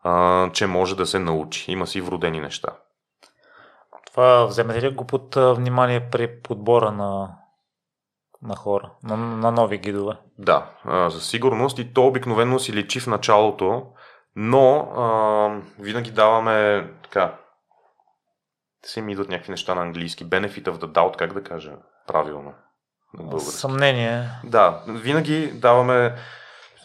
[0.03, 1.71] а, че може да се научи.
[1.71, 2.69] Има си вродени неща.
[4.05, 7.35] Това вземете ли го под внимание при подбора на,
[8.45, 10.13] на хора, на, на нови гидове?
[10.37, 13.83] Да, а, за сигурност и то обикновено си личи в началото,
[14.35, 17.35] но а, винаги даваме така,
[18.85, 20.25] се ми идват някакви неща на английски.
[20.25, 21.71] Benefit of the doubt, как да кажа
[22.07, 22.53] правилно
[23.13, 23.51] на български.
[23.51, 24.29] Съмнение.
[24.43, 26.15] Да, винаги даваме,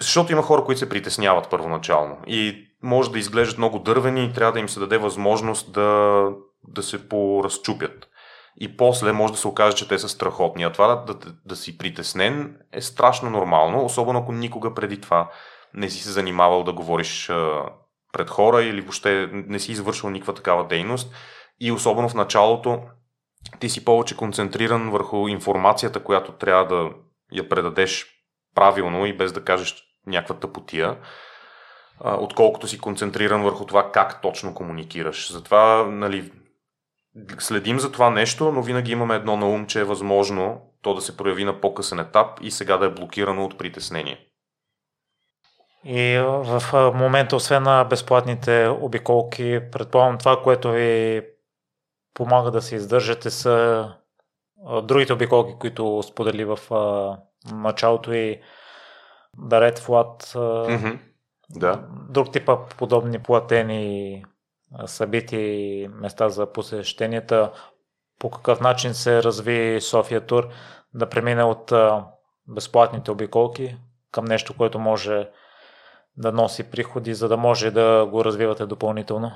[0.00, 4.52] защото има хора, които се притесняват първоначално и може да изглеждат много дървени и трябва
[4.52, 6.28] да им се даде възможност да,
[6.68, 8.09] да се поразчупят.
[8.56, 10.64] И после може да се окаже, че те са страхотни.
[10.64, 15.30] А това да, да, да си притеснен е страшно нормално, особено ако никога преди това
[15.74, 17.62] не си се занимавал да говориш а,
[18.12, 21.14] пред хора или въобще не си извършвал никаква такава дейност.
[21.60, 22.80] И особено в началото
[23.60, 26.90] ти си повече концентриран върху информацията, която трябва да
[27.32, 28.06] я предадеш
[28.54, 30.96] правилно и без да кажеш някаква тъпотия,
[32.04, 35.32] отколкото си концентриран върху това как точно комуникираш.
[35.32, 36.32] Затова нали,
[37.38, 41.00] следим за това нещо, но винаги имаме едно на ум, че е възможно то да
[41.00, 44.26] се прояви на по-късен етап и сега да е блокирано от притеснение.
[45.84, 51.22] И в момента, освен на безплатните обиколки, предполагам това, което ви
[52.14, 53.88] помага да се издържате са
[54.82, 56.58] другите обиколки, които сподели в
[57.52, 58.40] началото и
[59.38, 60.22] Дарет Флат.
[60.22, 60.98] Mm-hmm.
[61.50, 61.88] Да.
[62.10, 64.24] Друг типа подобни платени
[64.86, 67.52] събития и места за посещенията.
[68.18, 70.48] По какъв начин се разви София Тур
[70.94, 71.72] да премине от
[72.48, 73.76] безплатните обиколки
[74.12, 75.28] към нещо, което може
[76.16, 79.32] да носи приходи, за да може да го развивате допълнително?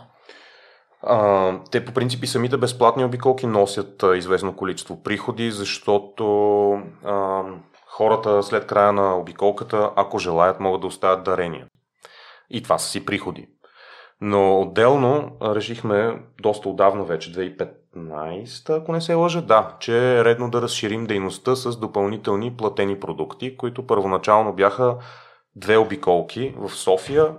[1.03, 6.25] А, те по принцип и самите безплатни обиколки носят а, известно количество приходи, защото
[7.05, 7.43] а,
[7.87, 11.67] хората след края на обиколката, ако желаят, могат да оставят дарения.
[12.51, 13.49] И това са си приходи.
[14.27, 20.51] Но отделно решихме доста отдавна вече, 2015, ако не се лъжа, да, че е редно
[20.51, 24.97] да разширим дейността с допълнителни платени продукти, които първоначално бяха
[25.57, 27.35] две обиколки в София.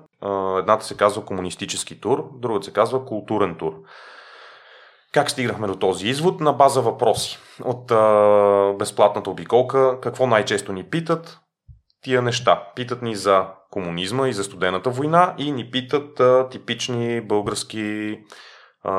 [0.60, 3.74] Едната се казва комунистически тур, другата се казва културен тур.
[5.14, 6.40] Как стигнахме до този извод?
[6.40, 7.40] На база въпроси.
[7.64, 11.40] От а, безплатната обиколка, какво най-често ни питат?
[12.02, 12.64] Тия неща.
[12.76, 13.46] Питат ни за
[13.76, 18.20] комунизма и за студената война и ни питат а, типични български
[18.84, 18.92] а,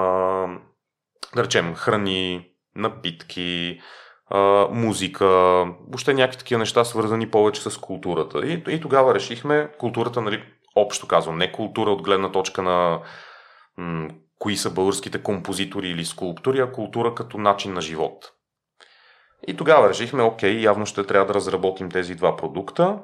[1.34, 3.80] да речем, храни, напитки,
[4.30, 5.26] а, музика,
[5.88, 8.46] въобще някакви такива неща, свързани повече с културата.
[8.46, 10.42] И, и тогава решихме културата, нали,
[10.74, 13.00] общо казвам, не култура от гледна точка на
[13.76, 14.08] м-
[14.38, 18.32] кои са българските композитори или скулптори, а култура като начин на живот.
[19.48, 22.98] И тогава решихме, окей, явно ще трябва да разработим тези два продукта.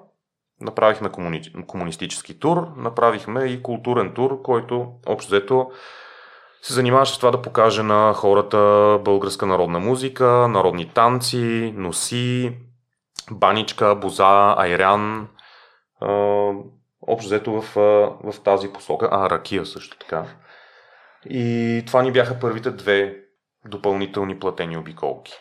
[0.62, 1.42] Направихме комуни...
[1.66, 5.70] комунистически тур, направихме и културен тур, който общо взето
[6.62, 8.58] се занимаваше с това да покаже на хората
[9.04, 12.58] българска народна музика, народни танци, носи,
[13.30, 15.28] баничка, боза, айрян.
[17.06, 17.74] Общо взето в,
[18.24, 19.08] в тази посока.
[19.12, 20.24] А, ракия също така.
[21.30, 23.16] И това ни бяха първите две
[23.66, 25.32] допълнителни платени обиколки.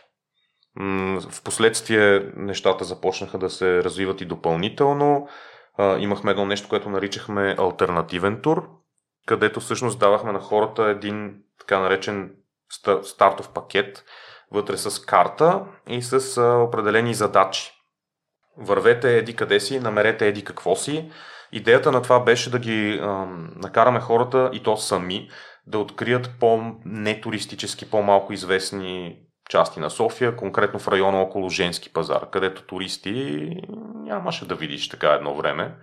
[1.19, 5.27] В последствие нещата започнаха да се развиват и допълнително.
[5.99, 8.69] Имахме едно нещо, което наричахме альтернативен тур,
[9.25, 12.35] където всъщност давахме на хората един така наречен
[13.03, 14.03] стартов пакет,
[14.51, 17.71] вътре с карта и с определени задачи.
[18.57, 21.11] Вървете еди къде си, намерете еди какво си.
[21.51, 23.07] Идеята на това беше да ги а,
[23.55, 25.29] накараме хората и то сами
[25.67, 29.17] да открият по-нетуристически, по-малко известни
[29.51, 33.49] части на София, конкретно в района около Женски пазар, където туристи
[33.95, 35.75] нямаше да видиш така едно време.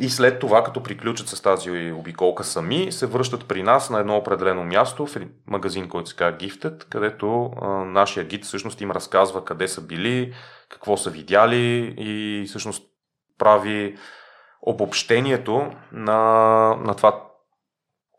[0.00, 4.16] И след това, като приключат с тази обиколка сами, се връщат при нас на едно
[4.16, 5.16] определено място, в
[5.46, 7.50] магазин, който се казва Gifted, където
[7.86, 10.34] нашия гид всъщност им разказва къде са били,
[10.68, 12.82] какво са видяли и всъщност
[13.38, 13.98] прави
[14.62, 16.18] обобщението на,
[16.76, 17.29] на това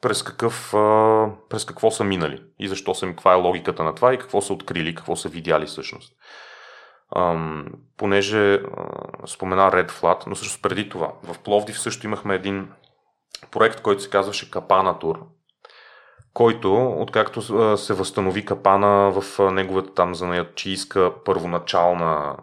[0.01, 0.69] през, какъв,
[1.49, 4.53] през какво са минали и защо са, каква е логиката на това и какво са
[4.53, 6.13] открили, какво са видяли всъщност.
[7.97, 8.59] Понеже
[9.25, 11.13] спомена Red Flat, но също преди това.
[11.23, 12.71] В Пловдив също имахме един
[13.51, 15.19] проект, който се казваше Капана Тур,
[16.33, 17.41] който, откакто
[17.77, 22.37] се възстанови Капана в неговата там занаятчийска първоначална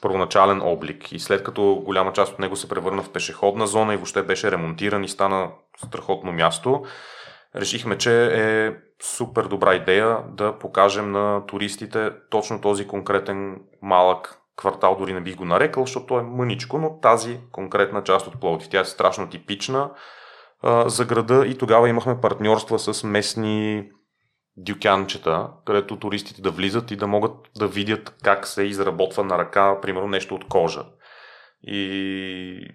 [0.00, 3.96] първоначален облик и след като голяма част от него се превърна в пешеходна зона и
[3.96, 5.50] въобще беше ремонтиран и стана
[5.86, 6.84] страхотно място,
[7.56, 14.96] решихме, че е супер добра идея да покажем на туристите точно този конкретен малък квартал,
[14.98, 18.68] дори не бих го нарекал, защото е мъничко, но тази конкретна част от Пловдив.
[18.68, 19.90] Тя е страшно типична
[20.62, 23.88] а, за града и тогава имахме партньорства с местни
[24.56, 29.80] дюкянчета, където туристите да влизат и да могат да видят как се изработва на ръка,
[29.80, 30.84] примерно нещо от кожа.
[31.62, 32.68] И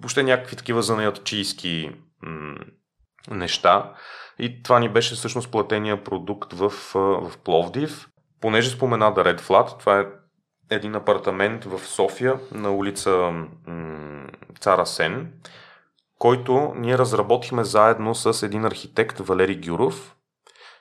[0.00, 1.90] въобще някакви такива занаятчийски
[2.22, 2.56] м-
[3.30, 3.92] неща.
[4.38, 8.08] И това ни беше всъщност платения продукт в, в Пловдив.
[8.40, 10.06] Понеже спомена да Red Flat, това е
[10.70, 13.10] един апартамент в София на улица
[13.66, 14.26] м-
[14.60, 15.32] Цара Сен,
[16.18, 20.13] който ние разработихме заедно с един архитект Валери Гюров.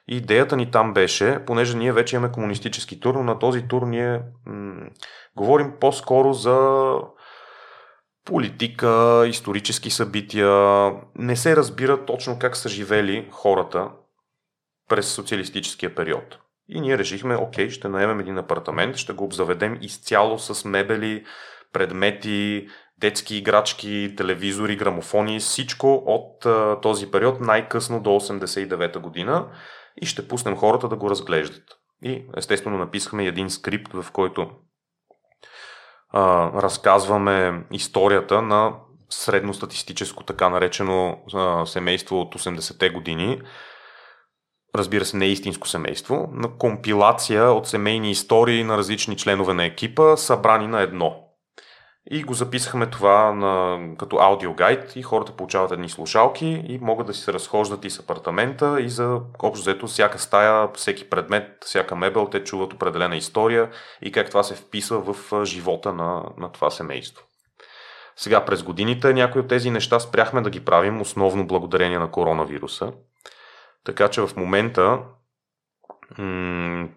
[0.07, 4.21] Идеята ни там беше, понеже ние вече имаме комунистически тур, но на този тур ние
[4.45, 4.89] м-
[5.35, 6.89] говорим по-скоро за
[8.25, 10.91] политика, исторически събития.
[11.15, 13.89] Не се разбира точно как са живели хората
[14.89, 16.39] през социалистическия период.
[16.69, 21.25] И ние решихме, окей, ще наемем един апартамент, ще го обзаведем изцяло с мебели,
[21.73, 22.67] предмети,
[22.97, 29.47] детски играчки, телевизори, грамофони, всичко от а, този период, най-късно до 89-та година
[30.01, 31.63] и ще пуснем хората да го разглеждат.
[32.03, 34.49] И естествено написахме един скрипт, в който
[36.09, 38.73] а, разказваме историята на
[39.09, 43.41] средностатистическо така наречено а, семейство от 80-те години.
[44.75, 49.65] Разбира се, не е истинско семейство, на компилация от семейни истории на различни членове на
[49.65, 51.32] екипа, събрани на едно.
[52.11, 57.13] И го записахме това на, като аудиогайд и хората получават едни слушалки и могат да
[57.13, 61.95] си се разхождат и с апартамента и за общо взето всяка стая, всеки предмет, всяка
[61.95, 63.69] мебел, те чуват определена история
[64.01, 67.23] и как това се вписва в живота на, на това семейство.
[68.15, 72.93] Сега през годините някои от тези неща спряхме да ги правим, основно благодарение на коронавируса.
[73.83, 74.99] Така че в момента
[76.17, 76.87] м-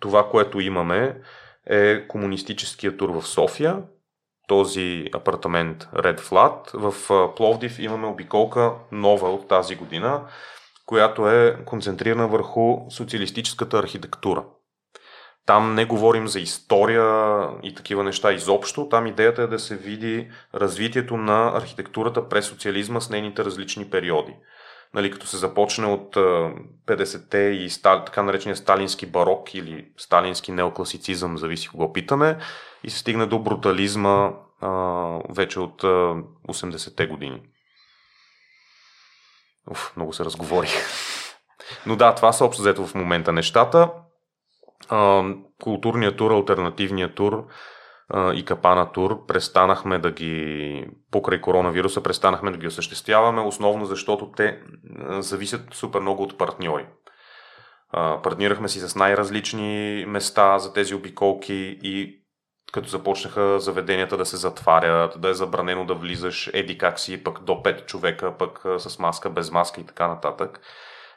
[0.00, 1.20] това, което имаме,
[1.66, 3.82] е комунистическия тур в София,
[4.48, 6.70] този апартамент Red Flat.
[6.74, 10.22] В Пловдив имаме обиколка нова от тази година,
[10.86, 14.44] която е концентрирана върху социалистическата архитектура.
[15.46, 18.88] Там не говорим за история и такива неща изобщо.
[18.88, 24.34] Там идеята е да се види развитието на архитектурата през социализма с нейните различни периоди
[24.94, 26.16] нали, като се започне от
[26.86, 32.38] 50-те и така наречения сталински барок или сталински неокласицизъм, зависи кого питаме,
[32.84, 34.70] и се стигне до брутализма а,
[35.30, 35.86] вече от а,
[36.48, 37.42] 80-те години.
[39.70, 40.68] Уф, много се разговори.
[41.86, 43.90] Но да, това са общо взето в момента нещата.
[44.88, 45.24] А,
[45.62, 47.46] културният тур, альтернативният тур
[48.34, 54.60] и Капана Тур престанахме да ги, покрай коронавируса, престанахме да ги осъществяваме, основно защото те
[55.18, 56.86] зависят супер много от партньори.
[58.22, 62.22] Партнирахме си с най-различни места за тези обиколки и
[62.72, 67.42] като започнаха заведенията да се затварят, да е забранено да влизаш еди как си, пък
[67.42, 70.60] до 5 човека, пък с маска, без маска и така нататък.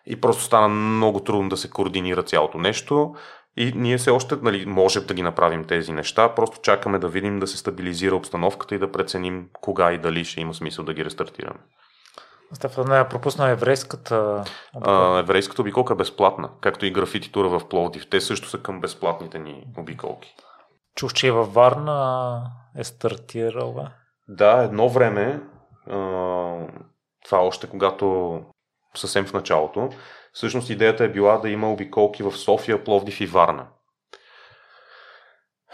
[0.05, 3.15] И просто стана много трудно да се координира цялото нещо.
[3.57, 7.39] И ние все още нали, можем да ги направим тези неща, просто чакаме да видим
[7.39, 11.05] да се стабилизира обстановката и да преценим кога и дали ще има смисъл да ги
[11.05, 11.59] рестартираме.
[12.53, 14.43] Стефан, пропусна еврейската
[14.75, 15.19] обиколка.
[15.19, 18.09] еврейската обиколка е безплатна, както и графити тура в Пловдив.
[18.09, 20.35] Те също са към безплатните ни обиколки.
[20.95, 22.41] Чух, че и във Варна
[22.77, 23.91] е стартирала.
[24.27, 25.41] Да, едно време,
[27.25, 28.39] това още когато
[28.95, 29.89] съвсем в началото,
[30.35, 33.67] всъщност идеята е била да има обиколки в София, Пловдив и Варна.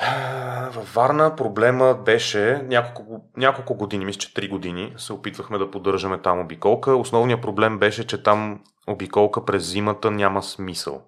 [0.71, 6.21] Във Варна проблема беше няколко, няколко години, мисля, че 3 години се опитвахме да поддържаме
[6.21, 6.95] там обиколка.
[6.95, 11.01] Основният проблем беше, че там обиколка през зимата няма смисъл.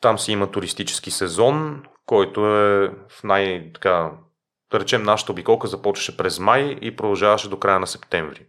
[0.00, 4.10] Там си има туристически сезон, който е в най- така,
[4.72, 8.46] да речем, нашата обиколка започваше през май и продължаваше до края на септември.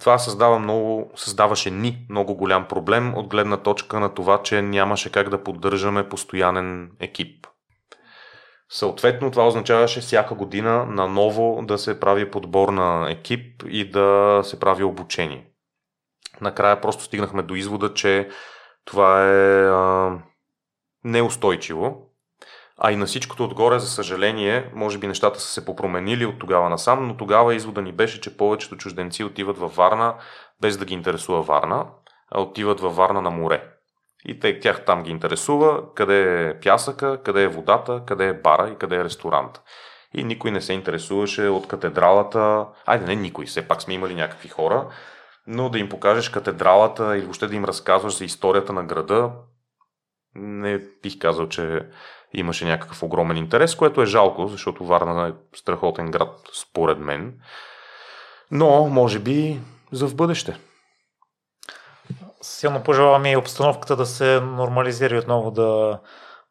[0.00, 5.12] Това създава много, създаваше ни много голям проблем от гледна точка на това, че нямаше
[5.12, 7.46] как да поддържаме постоянен екип.
[8.68, 14.60] Съответно, това означаваше всяка година наново да се прави подбор на екип и да се
[14.60, 15.46] прави обучение.
[16.40, 18.28] Накрая просто стигнахме до извода, че
[18.84, 20.18] това е а,
[21.04, 22.05] неустойчиво
[22.78, 26.68] а и на всичкото отгоре, за съжаление, може би нещата са се попроменили от тогава
[26.68, 30.14] насам, но тогава извода ни беше, че повечето чужденци отиват във Варна
[30.60, 31.86] без да ги интересува Варна,
[32.30, 33.62] а отиват във Варна на море.
[34.24, 38.76] И тях там ги интересува къде е пясъка, къде е водата, къде е бара и
[38.78, 39.60] къде е ресторант.
[40.14, 42.66] И никой не се интересуваше от катедралата.
[42.86, 44.88] Айде, не никой, все пак сме имали някакви хора,
[45.46, 49.32] но да им покажеш катедралата или въобще да им разказваш за историята на града,
[50.34, 51.80] не бих казал, че
[52.34, 57.34] имаше някакъв огромен интерес, което е жалко, защото Варна е страхотен град, според мен.
[58.50, 59.60] Но, може би,
[59.92, 60.56] за в бъдеще.
[62.42, 65.98] Силно пожелавам и обстановката да се нормализира и отново да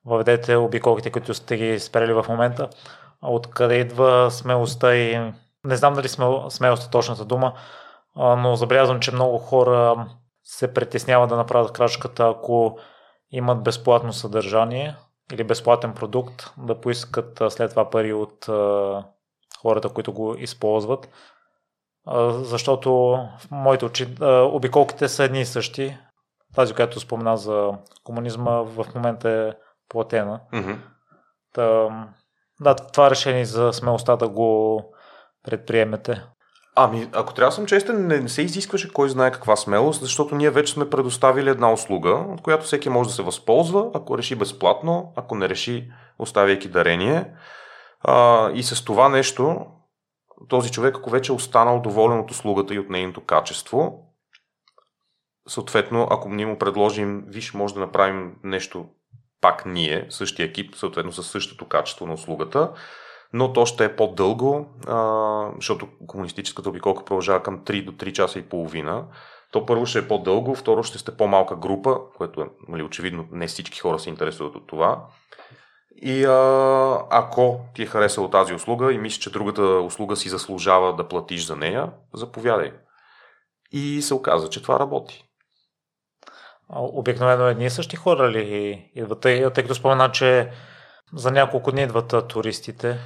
[0.06, 2.70] въведете обиколките, които сте ги спрели в момента.
[3.22, 5.34] Откъде идва смелостта и
[5.64, 7.54] не знам дали смелост е точната дума,
[8.16, 10.08] но забелязвам, че много хора
[10.44, 12.78] се притесняват да направят крачката, ако
[13.32, 14.96] имат безплатно съдържание,
[15.34, 18.46] или безплатен продукт, да поискат след това пари от
[19.62, 21.10] хората, които го използват.
[22.32, 22.92] Защото
[23.40, 24.16] в моите очи
[24.52, 25.98] обиколките са едни и същи.
[26.56, 27.72] Тази, която спомена за
[28.04, 29.54] комунизма, в момента е
[29.90, 30.40] платена.
[30.54, 30.78] Mm-hmm.
[31.54, 31.90] Та,
[32.62, 34.82] да, това решение за смелостта да го
[35.44, 36.24] предприемете.
[36.78, 40.50] Ами, ако трябва да съм честен, не се изискваше кой знае каква смелост, защото ние
[40.50, 45.14] вече сме предоставили една услуга, от която всеки може да се възползва, ако реши безплатно,
[45.16, 47.32] ако не реши, оставяйки дарение.
[48.02, 49.66] А, и с това нещо,
[50.50, 54.06] този човек, ако вече е останал доволен от услугата и от нейното качество,
[55.48, 58.86] съответно, ако ние му предложим, виж, може да направим нещо
[59.42, 62.72] пак ние, същия екип, съответно с същото качество на услугата,
[63.34, 68.40] но то ще е по-дълго, а, защото комунистическата обиколка продължава към 3 до 3 часа
[68.40, 69.06] и половина.
[69.52, 73.48] То първо ще е по-дълго, второ ще сте по-малка група, което е, нали, очевидно не
[73.48, 75.06] всички хора се интересуват от това.
[75.96, 80.96] И а, ако ти е харесало тази услуга и мислиш, че другата услуга си заслужава
[80.96, 82.72] да платиш за нея, заповядай.
[83.72, 85.24] И се оказа, че това работи.
[86.70, 89.22] Обикновено едни и същи хора ли идват?
[89.22, 90.52] Тъй, тъй като спомена, че
[91.14, 93.00] за няколко дни идват туристите.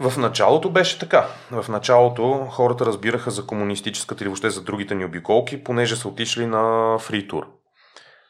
[0.00, 1.26] В началото беше така.
[1.50, 6.46] В началото хората разбираха за комунистическата или въобще за другите ни обиколки, понеже са отишли
[6.46, 7.46] на фритур.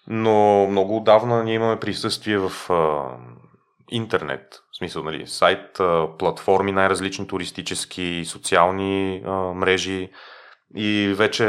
[0.07, 3.03] Но много отдавна ние имаме присъствие в а,
[3.91, 10.11] интернет, в смисъл, нали, сайт, а, платформи, най-различни туристически, социални а, мрежи
[10.77, 11.45] и вече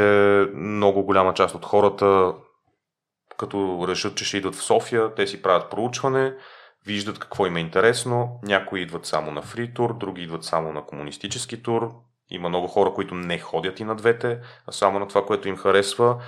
[0.54, 2.34] много голяма част от хората,
[3.38, 6.34] като решат, че ще идват в София, те си правят проучване,
[6.86, 8.40] виждат какво им е интересно.
[8.42, 11.92] Някои идват само на фри тур, други идват само на комунистически тур.
[12.30, 15.56] Има много хора, които не ходят и на двете, а само на това, което им
[15.56, 16.22] харесва.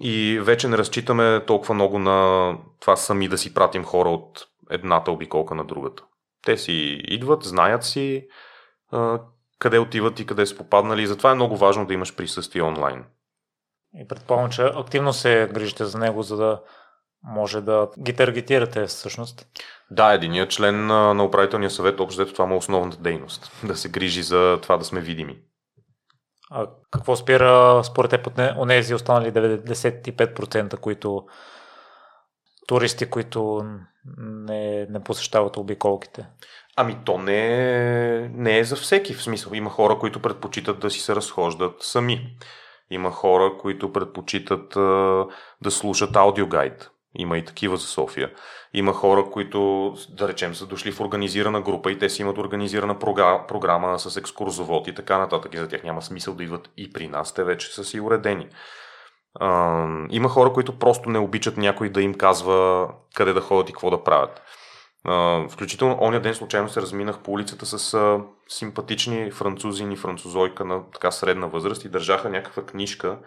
[0.00, 5.10] И вече не разчитаме толкова много на това сами да си пратим хора от едната
[5.10, 6.02] обиколка на другата.
[6.44, 6.72] Те си
[7.04, 8.26] идват, знаят си
[9.58, 11.02] къде отиват и къде са попаднали.
[11.02, 13.04] И затова е много важно да имаш присъствие онлайн.
[13.94, 16.60] И предполагам, че активно се грижите за него, за да
[17.22, 19.46] може да ги таргетирате всъщност.
[19.90, 23.52] Да, единият член на управителния съвет, общо това му е основната дейност.
[23.64, 25.36] Да се грижи за това да сме видими.
[26.50, 31.26] А какво спира според теб от тези останали 95%, които
[32.66, 33.64] туристи, които
[34.18, 36.26] не, не посещават обиколките?
[36.76, 37.38] Ами то не
[38.16, 39.52] е, не е за всеки в смисъл.
[39.54, 42.36] Има хора, които предпочитат да си се разхождат сами.
[42.90, 45.26] Има хора, които предпочитат а,
[45.62, 46.90] да слушат аудиогайд.
[47.18, 48.30] Има и такива за София.
[48.74, 52.98] Има хора, които, да речем, са дошли в организирана група и те си имат организирана
[53.48, 55.54] програма с екскурзовод и така нататък.
[55.54, 57.34] И за тях няма смисъл да идват и при нас.
[57.34, 58.46] Те вече са си уредени.
[60.10, 63.90] Има хора, които просто не обичат някой да им казва къде да ходят и какво
[63.90, 64.42] да правят.
[65.50, 68.18] Включително оня ден случайно се разминах по улицата с
[68.48, 73.18] симпатични французини, французойка на така средна възраст и държаха някаква книжка,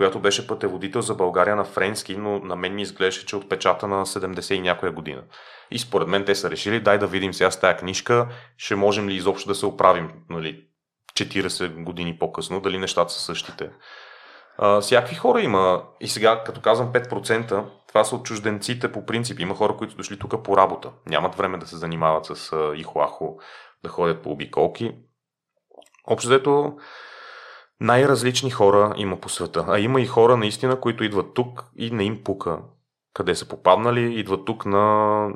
[0.00, 4.06] която беше пътеводител за България на френски, но на мен ми изглеждаше, че отпечата на
[4.06, 5.22] 70 и някоя година.
[5.70, 9.08] И според мен те са решили, дай да видим сега с тази книжка, ще можем
[9.08, 10.64] ли изобщо да се оправим, нали,
[11.12, 13.70] 40 години по-късно, дали нещата са същите.
[14.58, 15.82] А, всякакви хора има.
[16.00, 19.40] И сега, като казвам 5%, това са от чужденците по принцип.
[19.40, 20.90] Има хора, които дошли тук по работа.
[21.06, 23.38] Нямат време да се занимават с ихуахо,
[23.84, 24.92] да ходят по обиколки.
[26.06, 26.76] Общо взето,
[27.80, 29.64] най-различни хора има по света.
[29.68, 32.58] А има и хора наистина, които идват тук и не им пука
[33.14, 34.14] къде са попаднали.
[34.14, 35.28] Идват тук на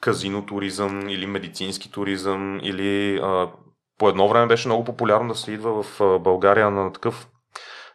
[0.00, 3.52] казино туризъм или медицински туризъм или а,
[3.98, 7.28] по едно време беше много популярно да се идва в България на такъв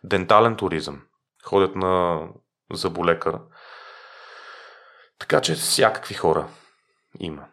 [0.04, 1.02] дентален туризъм.
[1.46, 2.24] Ходят на
[2.74, 3.40] заболекар.
[5.20, 6.48] Така че всякакви хора
[7.20, 7.46] има.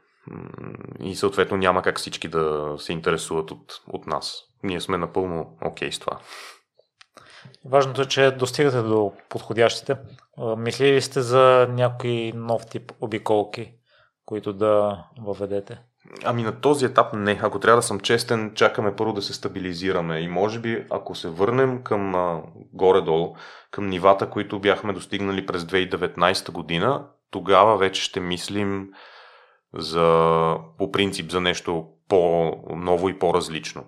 [1.00, 4.51] И съответно няма как всички да се интересуват от, от нас.
[4.62, 6.18] Ние сме напълно окей okay с това.
[7.64, 9.96] Важното е, че достигате до подходящите.
[10.56, 13.72] Мислили ли сте за някой нов тип обиколки,
[14.24, 15.78] които да въведете?
[16.24, 17.40] Ами на този етап не.
[17.42, 20.20] Ако трябва да съм честен, чакаме първо да се стабилизираме.
[20.20, 23.36] И може би, ако се върнем към а, горе-долу,
[23.70, 28.88] към нивата, които бяхме достигнали през 2019 година, тогава вече ще мислим
[29.74, 33.84] за, по принцип за нещо по-ново и по-различно.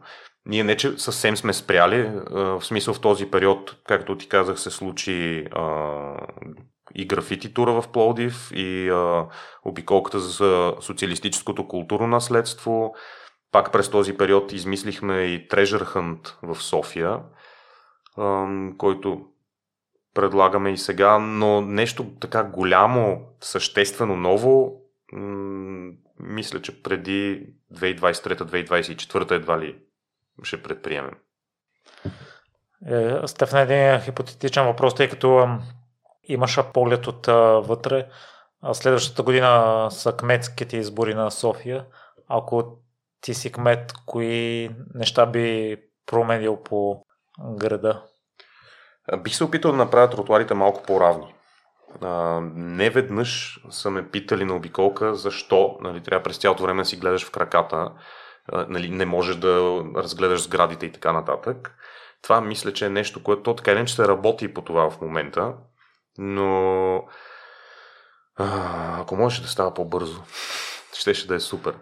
[0.47, 4.71] Ние не, че съвсем сме спряли, в смисъл в този период, както ти казах, се
[4.71, 6.15] случи а,
[6.95, 9.27] и графити тура в Плодив, и а,
[9.65, 12.95] обиколката за социалистическото културно наследство.
[13.53, 17.21] Пак през този период измислихме и Treasure Hunt в София,
[18.17, 18.47] а,
[18.79, 19.27] който
[20.15, 24.81] предлагаме и сега, но нещо така голямо, съществено ново,
[26.21, 29.77] мисля, че преди 2023-2024 едва ли
[30.43, 31.15] ще предприемем.
[32.87, 35.49] Е, Стефан, един хипотетичен въпрос, тъй като
[36.25, 37.27] имаш поглед от
[37.67, 38.09] вътре.
[38.73, 41.87] Следващата година са кметските избори на София.
[42.29, 42.79] Ако
[43.21, 47.05] ти си кмет, кои неща би променил по
[47.57, 48.03] града?
[49.19, 51.35] Бих се опитал да направя тротуарите малко по-равни.
[52.55, 56.97] не веднъж са ме питали на обиколка защо нали, трябва през цялото време да си
[56.97, 57.93] гледаш в краката,
[58.53, 61.77] нали, не можеш да разгледаш сградите и така нататък.
[62.23, 65.55] Това мисля, че е нещо, което така че се работи по това в момента,
[66.19, 67.05] но
[68.37, 70.23] ако можеше да става по-бързо,
[70.93, 71.75] щеше да е супер.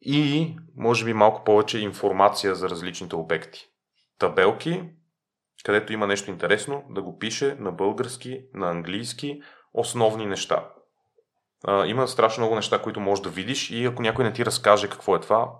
[0.00, 3.68] И може би малко повече информация за различните обекти.
[4.18, 4.90] Табелки,
[5.64, 9.42] където има нещо интересно, да го пише на български, на английски,
[9.74, 10.68] основни неща.
[11.86, 15.16] Има страшно много неща, които можеш да видиш и ако някой не ти разкаже какво
[15.16, 15.50] е това,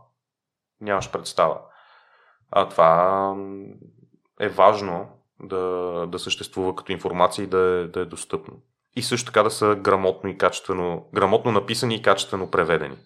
[0.81, 1.59] нямаш представа.
[2.51, 3.35] А това
[4.41, 5.09] е важно
[5.41, 8.55] да, да съществува като информация и да е, да е достъпно.
[8.97, 12.97] И също така да са грамотно и качествено, грамотно написани и качествено преведени.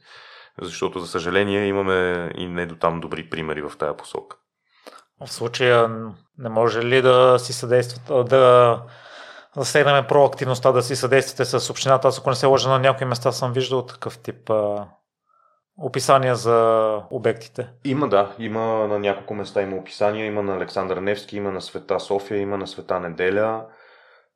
[0.62, 4.36] Защото, за съжаление, имаме и не до там добри примери в тая посока.
[5.26, 5.88] В случая
[6.38, 8.82] не може ли да си съдействат, да
[9.56, 12.08] засегнем проактивността, да си съдействате с общината.
[12.08, 14.88] Аз ако не се лъжа на някои места съм виждал такъв тип а,
[15.78, 17.68] описания за обектите.
[17.84, 18.34] Има, да.
[18.38, 20.26] Има на няколко места има описания.
[20.26, 23.66] Има на Александър Невски, има на Света София, има на Света Неделя.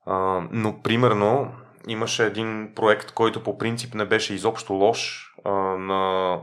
[0.07, 1.53] А, но, примерно,
[1.89, 6.37] имаше един проект, който по принцип не беше изобщо лош а, на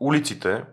[0.00, 0.64] улиците,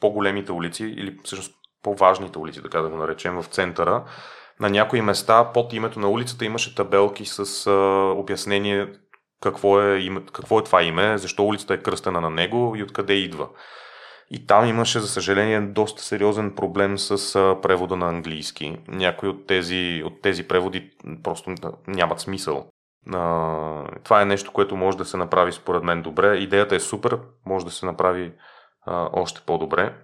[0.00, 4.04] по-големите улици, или всъщност по-важните улици, така да го наречем, в центъра,
[4.60, 7.72] на някои места под името на улицата имаше табелки с а,
[8.16, 8.88] обяснение
[9.40, 13.14] какво е, име, какво е това име, защо улицата е кръстена на него и откъде
[13.14, 13.48] идва.
[14.30, 18.78] И там имаше, за съжаление, доста сериозен проблем с а, превода на английски.
[18.88, 20.90] Някои от тези, от тези преводи
[21.22, 21.54] просто
[21.86, 22.70] нямат смисъл.
[23.12, 26.36] А, това е нещо, което може да се направи според мен добре.
[26.36, 28.32] Идеята е супер, може да се направи
[28.86, 29.94] а, още по-добре.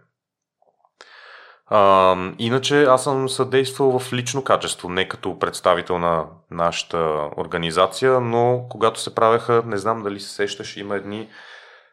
[1.67, 8.67] А, иначе аз съм съдействал в лично качество, не като представител на нашата организация, но
[8.71, 11.29] когато се правеха, не знам дали се сещаш, има едни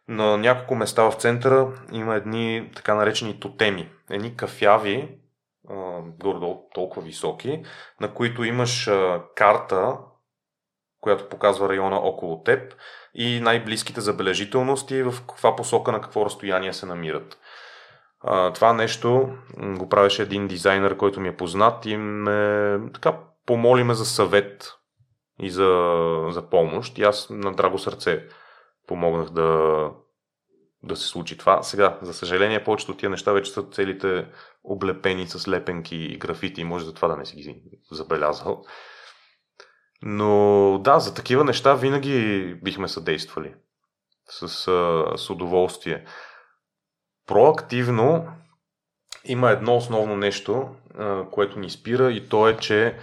[0.08, 5.18] на няколко места в центъра има едни така наречени тотеми, едни кафяви,
[6.20, 7.64] горе толкова високи,
[8.02, 8.90] на които имаш
[9.36, 9.98] карта,
[11.02, 12.76] която показва района около теб
[13.14, 17.38] и най-близките забележителности в каква посока на какво разстояние се намират.
[18.54, 23.94] Това нещо го правеше един дизайнер, който ми е познат и ме така помоли ме
[23.94, 24.74] за съвет
[25.40, 25.68] и за,
[26.30, 26.98] за помощ.
[26.98, 28.28] И аз на драго сърце
[28.88, 29.90] помогнах да,
[30.84, 31.64] да се случи това.
[31.64, 34.28] Сега, за съжаление, повечето от тия неща вече са целите
[34.64, 36.64] облепени с лепенки и графити.
[36.64, 37.62] Може за това да не си ги
[37.92, 38.64] забелязал.
[40.02, 43.54] Но да, за такива неща винаги бихме съдействали.
[44.26, 44.48] С,
[45.18, 46.06] с удоволствие.
[47.32, 48.28] Проактивно
[49.26, 50.70] има едно основно нещо,
[51.32, 52.96] което ни спира и то е, че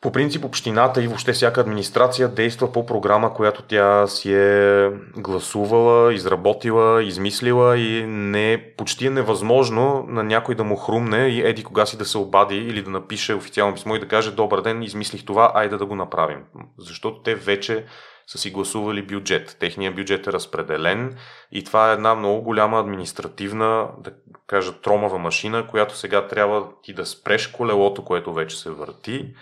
[0.00, 6.14] по принцип общината и въобще всяка администрация действа по програма, която тя си е гласувала,
[6.14, 11.64] изработила, измислила и не, е, почти е невъзможно на някой да му хрумне и еди
[11.64, 14.82] кога си да се обади или да напише официално писмо и да каже добър ден,
[14.82, 16.44] измислих това, айде да го направим.
[16.78, 17.84] Защото те вече
[18.26, 19.56] са си гласували бюджет.
[19.60, 21.16] Техният бюджет е разпределен
[21.52, 24.12] и това е една много голяма административна, да
[24.46, 29.34] кажа, тромава машина, която сега трябва ти да спреш колелото, което вече се върти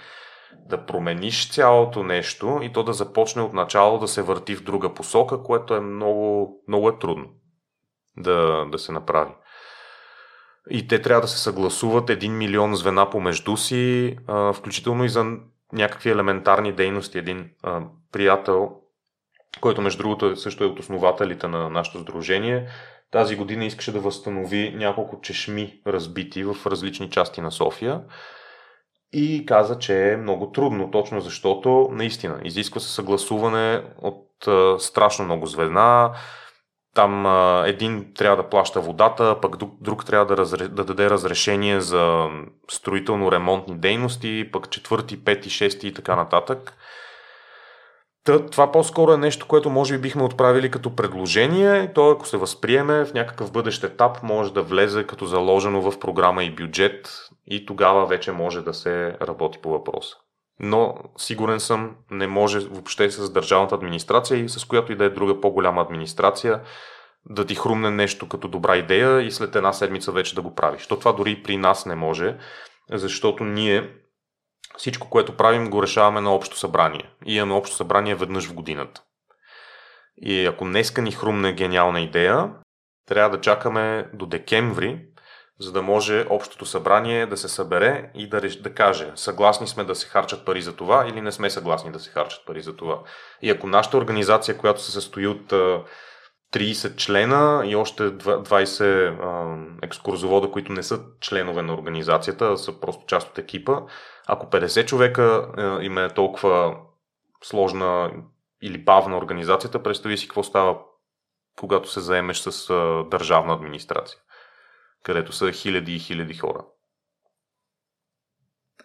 [0.52, 4.94] да промениш цялото нещо и то да започне от начало да се върти в друга
[4.94, 7.26] посока, което е много, много е трудно
[8.16, 9.32] да, да се направи.
[10.70, 14.16] И те трябва да се съгласуват един милион звена помежду си,
[14.54, 15.26] включително и за
[15.72, 17.18] някакви елементарни дейности.
[17.18, 17.50] Един
[18.12, 18.70] приятел,
[19.60, 22.68] който между другото също е от основателите на нашето сдружение,
[23.10, 28.00] тази година искаше да възстанови няколко чешми разбити в различни части на София
[29.12, 35.24] и каза, че е много трудно, точно защото наистина изисква се съгласуване от а, страшно
[35.24, 36.10] много звена.
[36.94, 41.10] Там а, един трябва да плаща водата, пък друг, друг трябва да, разре, да даде
[41.10, 42.28] разрешение за
[42.68, 46.76] строително-ремонтни дейности, пък четвърти, пети, шести и така нататък.
[48.50, 51.92] Това по-скоро е нещо, което може би бихме отправили като предложение.
[51.94, 56.44] То, ако се възприеме в някакъв бъдещ етап, може да влезе като заложено в програма
[56.44, 60.16] и бюджет и тогава вече може да се работи по въпроса.
[60.60, 65.10] Но сигурен съм, не може въобще с държавната администрация и с която и да е
[65.10, 66.60] друга по-голяма администрация
[67.30, 70.86] да ти хрумне нещо като добра идея и след една седмица вече да го правиш.
[70.86, 72.36] То това дори при нас не може,
[72.92, 73.90] защото ние
[74.78, 77.10] всичко, което правим, го решаваме на общо събрание.
[77.26, 79.02] И имаме общо събрание веднъж в годината.
[80.22, 82.50] И ако днеска ни хрумне гениална идея,
[83.06, 85.04] трябва да чакаме до декември,
[85.60, 89.94] за да може общото събрание да се събере и да, да каже съгласни сме да
[89.94, 93.00] се харчат пари за това или не сме съгласни да се харчат пари за това.
[93.42, 95.52] И ако нашата организация, която се състои от
[96.54, 103.06] 30 члена и още 20 екскурзовода, които не са членове на организацията, а са просто
[103.06, 103.80] част от екипа,
[104.28, 105.48] ако 50 човека
[105.82, 106.76] им е толкова
[107.44, 108.12] сложна
[108.62, 110.78] или бавна организацията, представи си какво става,
[111.58, 112.74] когато се заемеш с
[113.10, 114.18] държавна администрация
[115.02, 116.64] където са хиляди и хиляди хора.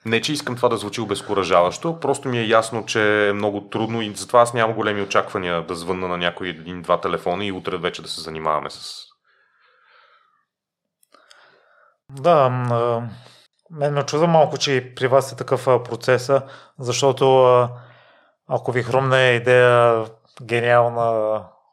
[0.05, 4.01] Не, че искам това да звучи обезкуражаващо, просто ми е ясно, че е много трудно
[4.01, 8.01] и затова аз нямам големи очаквания да звънна на някой един-два телефона и утре вече
[8.01, 9.05] да се занимаваме с...
[12.09, 12.49] Да,
[13.73, 16.31] мен ме чуда малко, че при вас е такъв процес,
[16.79, 17.67] защото
[18.47, 20.05] ако ви хрумне идея
[20.43, 21.03] гениална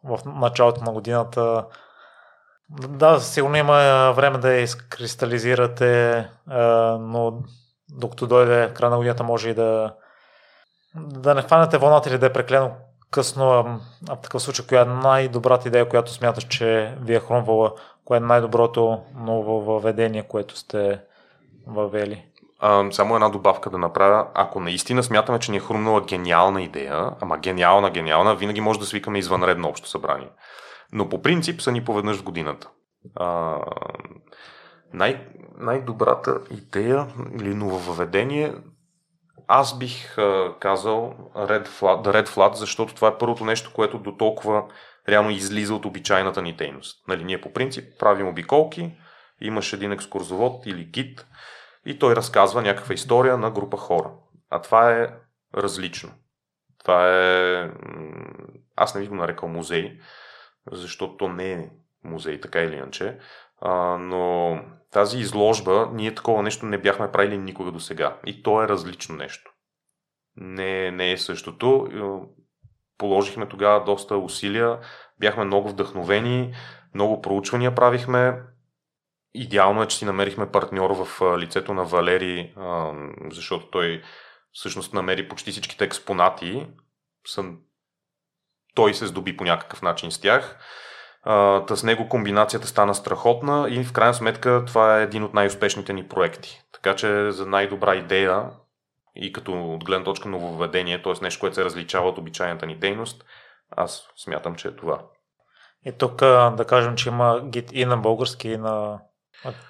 [0.04, 1.66] в началото на годината,
[2.70, 6.28] да, сигурно има време да я изкристализирате,
[7.00, 7.42] но
[7.90, 9.94] докато дойде края на годината може и да
[10.94, 12.70] да не хванете вълната или да е преклено
[13.10, 13.78] късно,
[14.08, 17.72] а в такъв случай, коя е най-добрата идея, която смяташ, че ви е хрумвала?
[18.04, 21.00] Кое е най-доброто ново въведение, което сте
[21.70, 22.24] въвели?
[22.58, 24.26] А, само една добавка да направя.
[24.34, 28.86] Ако наистина смятаме, че ни е хрумнала гениална идея, ама гениална, гениална, винаги може да
[28.86, 30.28] свикаме извънредно общо събрание.
[30.92, 32.68] Но по принцип са ни поведнъж в годината.
[33.14, 33.58] А,
[34.92, 35.26] най-
[35.58, 37.06] най-добрата идея
[37.40, 38.54] или нововъведение
[39.52, 44.16] аз бих а, казал Red Flat, Red Flat, защото това е първото нещо, което до
[44.16, 44.64] толкова
[45.08, 47.08] реално излиза от обичайната ни дейност.
[47.08, 48.92] Нали, ние по принцип правим обиколки,
[49.40, 51.26] имаш един екскурзовод или гид
[51.86, 54.10] и той разказва някаква история на група хора.
[54.50, 55.08] А това е
[55.54, 56.10] различно.
[56.78, 57.70] Това е...
[58.76, 59.98] Аз не бих го нарекал музей,
[60.72, 61.70] защото не е
[62.04, 63.18] музей, така или иначе.
[63.60, 64.58] А, но
[64.90, 68.16] тази изложба, ние такова нещо не бяхме правили никога до сега.
[68.26, 69.52] И то е различно нещо.
[70.36, 71.88] Не, не е същото.
[72.98, 74.78] Положихме тогава доста усилия,
[75.18, 76.54] бяхме много вдъхновени,
[76.94, 78.42] много проучвания правихме.
[79.34, 82.54] Идеално е, че си намерихме партньор в лицето на Валери,
[83.30, 84.02] защото той
[84.52, 86.66] всъщност намери почти всичките експонати.
[88.74, 90.58] Той се здоби по някакъв начин с тях.
[91.22, 95.92] А, с него комбинацията стана страхотна и в крайна сметка това е един от най-успешните
[95.92, 96.62] ни проекти.
[96.72, 98.50] Така че за най-добра идея
[99.16, 101.12] и като от гледна точка нововведение, т.е.
[101.22, 103.24] нещо, което се различава от обичайната ни дейност,
[103.70, 105.02] аз смятам, че е това.
[105.86, 109.00] И тук да кажем, че има гид и на български, и на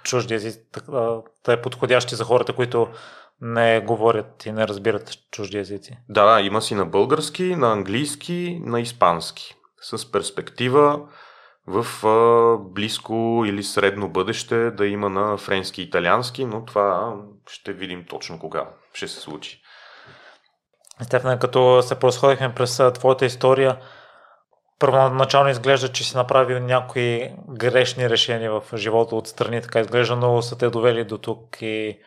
[0.02, 0.60] чужди езици,
[1.44, 2.88] да е подходящи за хората, които
[3.40, 5.98] не говорят и не разбират чужди езици.
[6.08, 9.54] Да, да, има си на български, на английски, на испански.
[9.82, 11.00] С перспектива
[11.66, 17.16] в а, близко или средно бъдеще да има на френски и италиански, но това
[17.50, 19.62] ще видим точно кога ще се случи.
[21.02, 23.78] Стефан, като се просходихме през твоята история,
[24.80, 30.42] първоначално изглежда, че си направил някои грешни решения в живота от страни, така изглежда, но
[30.42, 31.98] са те довели до тук и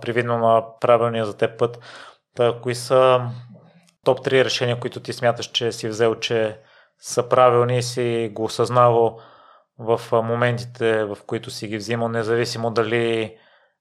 [0.00, 1.78] привидно на правилния за теб път.
[2.36, 3.30] Та, кои са
[4.04, 6.60] топ 3 решения, които ти смяташ, че си взел, че
[6.98, 9.20] са правилни и си го осъзнавал
[9.78, 13.36] в моментите, в които си ги взимал, независимо дали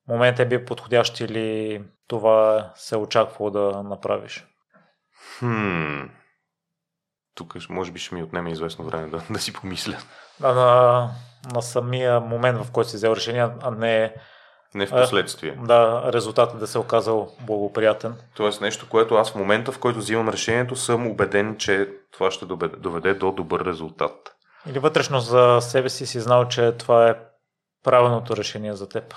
[0.08, 4.48] момент е бил подходящ или това се е очаквало да направиш?
[5.40, 6.25] Хм.
[7.36, 9.98] Тук може би ще ми отнеме известно време да, да си помисля.
[10.40, 11.10] Да, на,
[11.54, 14.14] на самия момент, в който си взел решение, а не
[14.76, 15.58] не в последствие.
[15.62, 18.16] А, да, резултатът да се е оказал благоприятен.
[18.36, 22.46] Тоест нещо, което аз в момента, в който взимам решението, съм убеден, че това ще
[22.46, 24.36] доведе, доведе до добър резултат.
[24.70, 27.16] Или вътрешно за себе си си знал, че това е
[27.84, 29.16] правилното решение за теб?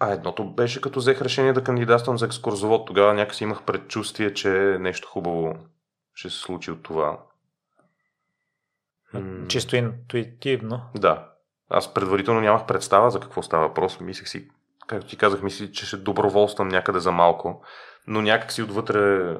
[0.00, 2.86] А едното беше като взех решение да кандидатствам за екскурзовод.
[2.86, 4.48] Тогава някакси имах предчувствие, че
[4.80, 5.54] нещо хубаво
[6.14, 7.18] ще се случи от това.
[9.48, 10.82] Чисто интуитивно.
[10.94, 11.30] Да.
[11.70, 14.00] Аз предварително нямах представа за какво става въпрос.
[14.00, 14.48] Мислех си,
[14.86, 17.62] както ти казах, мислих, че ще доброволствам някъде за малко.
[18.06, 19.34] Но някак си отвътре е,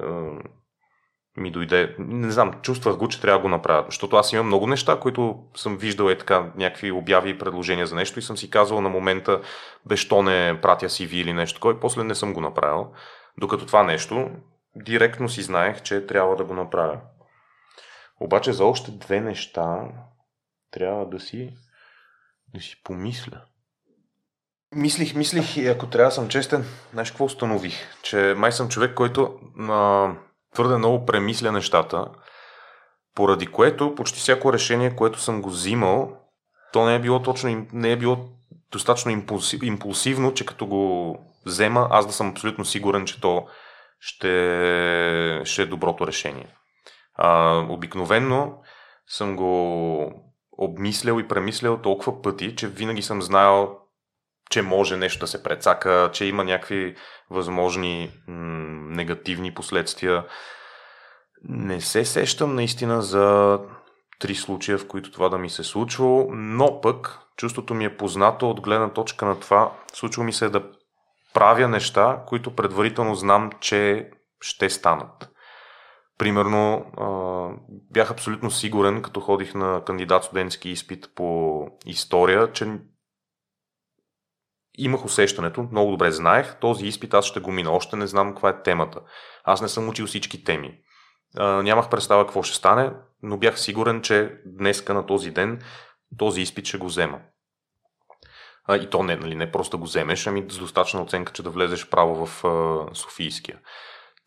[1.37, 1.95] ми дойде.
[1.99, 3.85] Не знам, чувствах го, че трябва да го направя.
[3.87, 7.95] Защото аз имам много неща, които съм виждал е така, някакви обяви и предложения за
[7.95, 9.41] нещо и съм си казвал на момента,
[9.85, 12.91] бе, що не пратя ви или нещо такова, после не съм го направил.
[13.37, 14.29] Докато това нещо,
[14.75, 17.01] директно си знаех, че трябва да го направя.
[18.19, 19.87] Обаче за още две неща
[20.71, 21.53] трябва да си
[22.53, 23.41] да си помисля.
[24.75, 28.01] Мислих, мислих и ако трябва да съм честен, знаеш какво установих?
[28.01, 30.09] Че май съм човек, който а,
[30.53, 32.07] твърде много премисля нещата,
[33.15, 36.17] поради което почти всяко решение, което съм го взимал,
[36.73, 38.17] то не е било точно, не е било
[38.71, 43.47] достатъчно импулсив, импулсивно, че като го взема, аз да съм абсолютно сигурен, че то
[43.99, 46.47] ще, ще е доброто решение.
[47.15, 48.61] А, обикновенно
[49.07, 50.11] съм го
[50.57, 53.77] обмислял и премислял толкова пъти, че винаги съм знаел,
[54.49, 56.95] че може нещо да се прецака, че има някакви
[57.29, 58.35] възможни м-
[58.95, 60.25] негативни последствия.
[61.43, 63.59] Не се сещам наистина за
[64.19, 67.97] три случая, в които това да ми се е случвало, но пък чувството ми е
[67.97, 69.71] познато от гледна точка на това.
[69.93, 70.63] Случва ми се да
[71.35, 75.31] правя неща, които предварително знам, че ще станат.
[76.17, 76.85] Примерно,
[77.91, 82.79] бях абсолютно сигурен, като ходих на кандидат студентски изпит по история, че
[84.77, 88.49] имах усещането, много добре знаех, този изпит аз ще го мина, още не знам каква
[88.49, 89.01] е темата.
[89.43, 90.79] Аз не съм учил всички теми.
[91.39, 92.91] нямах представа какво ще стане,
[93.23, 95.61] но бях сигурен, че днеска на този ден
[96.17, 97.19] този изпит ще го взема.
[98.69, 101.49] И то не, нали, не просто да го вземеш, ами с достатъчна оценка, че да
[101.49, 102.43] влезеш право в
[102.93, 103.59] Софийския.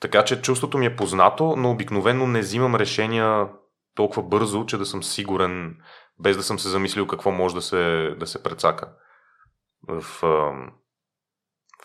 [0.01, 3.49] Така че чувството ми е познато, но обикновено не взимам решения
[3.95, 5.77] толкова бързо, че да съм сигурен,
[6.19, 8.93] без да съм се замислил какво може да се, да се прецака
[9.89, 10.03] в,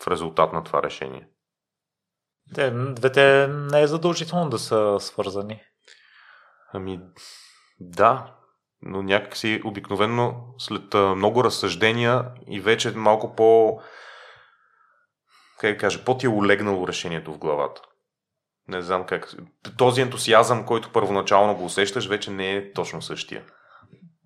[0.00, 1.28] в резултат на това решение.
[2.54, 5.62] Те, двете не е задължително да са свързани.
[6.72, 7.00] Ами,
[7.80, 8.36] да,
[8.84, 13.80] но някакси обикновено след много разсъждения и вече малко по
[15.60, 17.80] как да кажа, по-ти е олегнало решението в главата
[18.68, 19.34] не знам как.
[19.78, 23.42] Този ентусиазъм, който първоначално го усещаш, вече не е точно същия.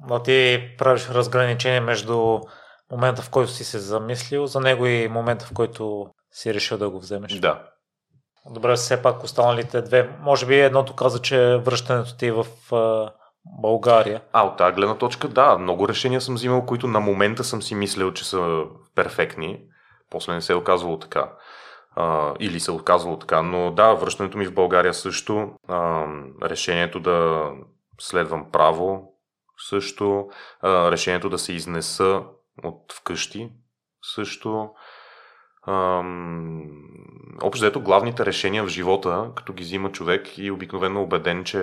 [0.09, 2.40] Но ти правиш разграничение между
[2.93, 6.90] момента, в който си се замислил за него и момента, в който си решил да
[6.90, 7.32] го вземеш.
[7.32, 7.62] Да.
[8.51, 10.16] Добре, все пак останалите две.
[10.20, 12.47] Може би едното каза, че връщането ти е в
[13.60, 14.20] България.
[14.32, 15.58] А, от тази гледна точка, да.
[15.58, 18.64] Много решения съм взимал, които на момента съм си мислил, че са
[18.94, 19.60] перфектни.
[20.10, 21.32] После не се е оказвало така
[21.98, 23.42] а, или се отказвало така.
[23.42, 26.06] Но да, връщането ми в България също, а,
[26.42, 27.50] решението да
[28.00, 29.12] следвам право
[29.68, 30.28] също,
[30.60, 32.22] а, решението да се изнеса
[32.64, 33.52] от вкъщи
[34.02, 34.70] също.
[37.42, 41.58] общо ето главните решения в живота, като ги взима човек и обикновено убеден, че,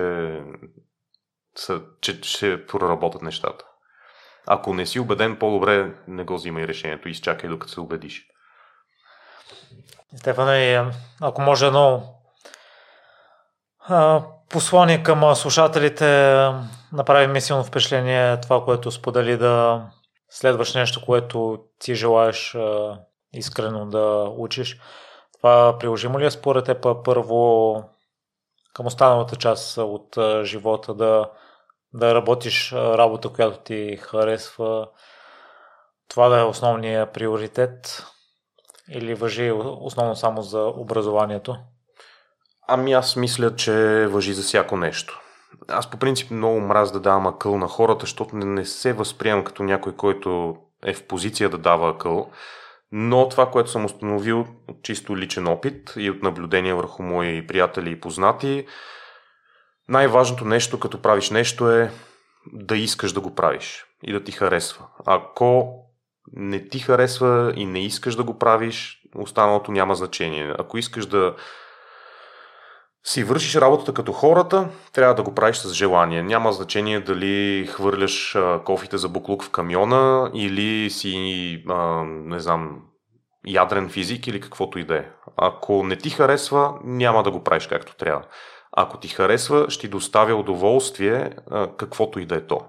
[1.56, 3.64] са, че ще проработят нещата.
[4.46, 8.26] Ако не си убеден, по-добре не го взимай решението изчакай докато се убедиш.
[10.16, 12.02] Стефане, ако може едно
[14.50, 16.06] послание към слушателите,
[16.92, 19.82] направи ми силно впечатление това, което сподели да
[20.30, 22.56] следваш нещо, което ти желаеш
[23.32, 24.80] искрено да учиш.
[25.38, 27.82] Това приложимо ли е според теб първо
[28.74, 31.30] към останалата част от живота да,
[31.96, 34.88] да работиш работа, която ти харесва?
[36.08, 38.06] Това да е основният приоритет
[38.90, 41.56] или въжи основно само за образованието?
[42.68, 43.72] Ами аз мисля, че
[44.06, 45.20] въжи за всяко нещо.
[45.68, 49.44] Аз по принцип много мраз да давам акъл на хората, защото не, не се възприемам
[49.44, 52.30] като някой, който е в позиция да дава акъл.
[52.92, 57.90] Но това, което съм установил от чисто личен опит и от наблюдение върху мои приятели
[57.90, 58.66] и познати,
[59.88, 61.90] най-важното нещо, като правиш нещо е
[62.52, 64.84] да искаш да го правиш и да ти харесва.
[65.06, 65.74] Ако
[66.32, 70.54] не ти харесва и не искаш да го правиш, останалото няма значение.
[70.58, 71.34] Ако искаш да
[73.04, 76.22] си вършиш работата като хората, трябва да го правиш с желание.
[76.22, 82.82] Няма значение дали хвърляш кофите за буклук в камиона или си, а, не знам,
[83.46, 85.04] ядрен физик или каквото и да е.
[85.36, 88.22] Ако не ти харесва, няма да го правиш както трябва.
[88.78, 91.30] Ако ти харесва, ще ти доставя удоволствие,
[91.76, 92.60] каквото и да е то.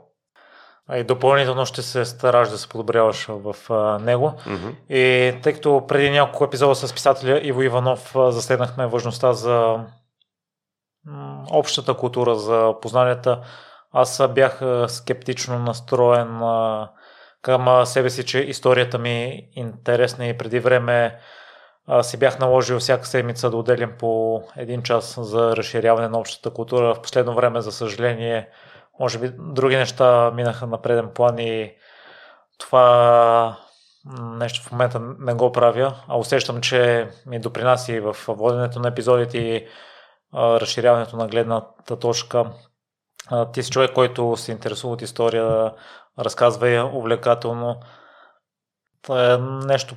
[0.96, 3.56] И допълнително ще се стараш да се подобряваш в
[4.02, 4.34] него.
[4.46, 4.76] Mm-hmm.
[4.90, 9.86] И тъй като преди няколко епизода с писателя Иво Иванов заседнахме важността за
[11.52, 13.42] общата култура, за познанията,
[13.92, 16.42] аз бях скептично настроен
[17.42, 21.20] към себе си, че историята ми е интересна и преди време
[22.02, 26.94] си бях наложил всяка седмица да отделям по един час за разширяване на общата култура.
[26.96, 28.50] В последно време, за съжаление,
[29.00, 31.74] може би други неща минаха на преден план и
[32.58, 33.58] това
[34.20, 38.88] нещо в момента не го правя, а усещам, че ми допринася и в воденето на
[38.88, 39.68] епизодите и
[40.34, 42.46] разширяването на гледната точка.
[43.54, 45.74] Ти си човек, който се интересува от история,
[46.20, 47.80] разказва я увлекателно.
[49.10, 49.96] Е нещо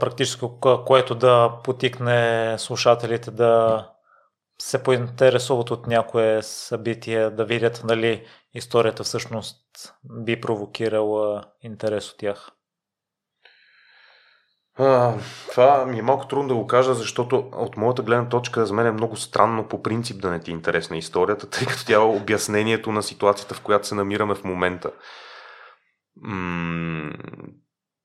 [0.00, 3.86] практическо, което да потикне слушателите да
[4.62, 9.56] се поинтересуват от някое събитие, да видят дали историята всъщност
[10.04, 12.50] би провокирала интерес от тях.
[14.78, 15.14] А,
[15.50, 18.86] това ми е малко трудно да го кажа, защото от моята гледна точка за мен
[18.86, 21.98] е много странно по принцип да не ти е интересна историята, тъй като тя е
[21.98, 24.90] обяснението на ситуацията, в която се намираме в момента.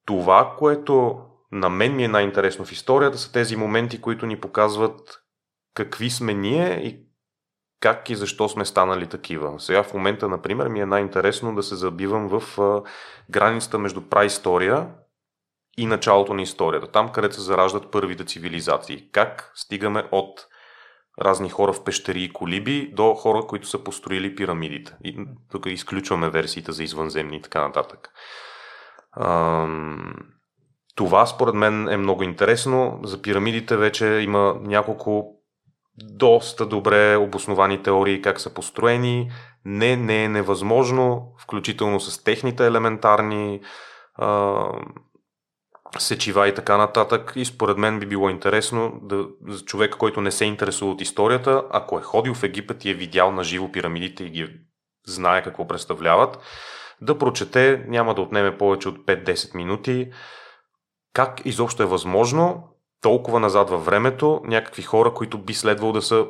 [0.06, 1.22] Това, което
[1.52, 5.22] на мен ми е най-интересно в историята, са тези моменти, които ни показват
[5.73, 7.06] какви сме ние и
[7.80, 9.60] как и защо сме станали такива.
[9.60, 12.60] Сега в момента, например, ми е най-интересно да се забивам в
[13.30, 14.88] границата между праистория
[15.77, 16.88] и началото на историята.
[16.88, 19.10] Там, където се зараждат първите цивилизации.
[19.11, 20.48] Как стигаме от
[21.22, 24.95] разни хора в пещери и колиби до хора, които са построили пирамидите.
[25.03, 28.10] И тук изключваме версиите за извънземни и така нататък.
[30.95, 32.99] Това според мен е много интересно.
[33.03, 35.35] За пирамидите вече има няколко
[35.97, 39.31] доста добре обосновани теории как са построени.
[39.65, 43.61] Не, не е невъзможно, включително с техните елементарни
[44.15, 44.63] а,
[45.99, 47.33] сечива и така нататък.
[47.35, 51.63] И според мен би било интересно да, за човека, който не се интересува от историята,
[51.71, 54.49] ако е ходил в Египет и е видял на живо пирамидите и ги
[55.07, 56.39] знае какво представляват,
[57.01, 60.11] да прочете, няма да отнеме повече от 5-10 минути,
[61.13, 62.63] как изобщо е възможно
[63.01, 66.27] толкова назад във времето някакви хора, които би следвало да са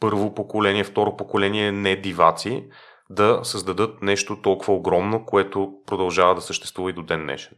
[0.00, 2.64] първо поколение, второ поколение не диваци,
[3.10, 7.56] да създадат нещо толкова огромно, което продължава да съществува и до ден днешен.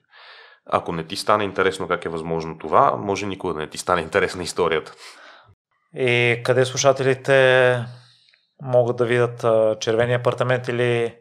[0.67, 4.01] Ако не ти стане интересно как е възможно това, може никога да не ти стане
[4.01, 4.93] интересна историята.
[5.95, 7.79] И къде слушателите
[8.63, 9.45] могат да видят
[9.81, 11.15] червения апартамент или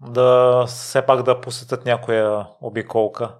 [0.00, 3.34] да все пак да посетят някоя обиколка?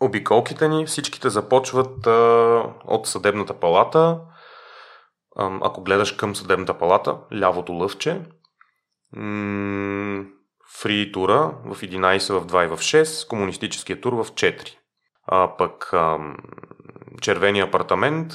[0.00, 4.20] Обиколките ни всичките започват а, от съдебната палата.
[5.36, 8.20] А, ако гледаш към съдебната палата, лявото лъвче,
[9.12, 10.24] м-
[10.78, 14.76] фри тура в 11, в 2 и в 6, комунистическия тур в 4.
[15.26, 16.18] А пък а,
[17.20, 18.32] червения апартамент,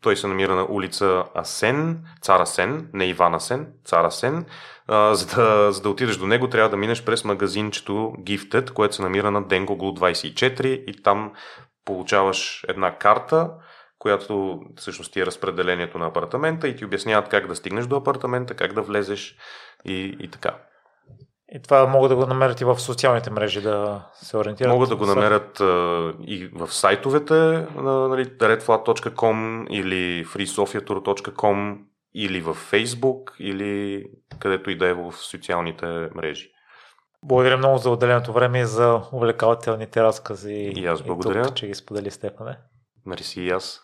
[0.00, 4.46] той се намира на улица Асен, Цар Асен, не Иван Асен, Цар Асен.
[4.88, 8.94] А, за, да, за да отидеш до него, трябва да минеш през магазинчето Gifted, което
[8.94, 11.32] се намира на Денгогл 24 и там
[11.84, 13.50] получаваш една карта,
[13.98, 18.54] която всъщност ти е разпределението на апартамента и ти обясняват как да стигнеш до апартамента,
[18.54, 19.36] как да влезеш
[19.84, 20.56] и, и така.
[21.52, 24.72] И това могат да го намерят и в социалните мрежи да се ориентират.
[24.72, 27.34] Могат да го намерят а, и в сайтовете
[27.76, 31.78] на нали, redflat.com или freesofia.com
[32.14, 34.04] или в Facebook или
[34.38, 36.50] където и да е в социалните мрежи.
[37.22, 40.72] Благодаря много за отделеното време и за увлекателните разкази.
[40.76, 41.44] И аз благодаря.
[41.44, 42.56] тук, че ги сподели Стефане.
[43.06, 43.80] Мерси и аз.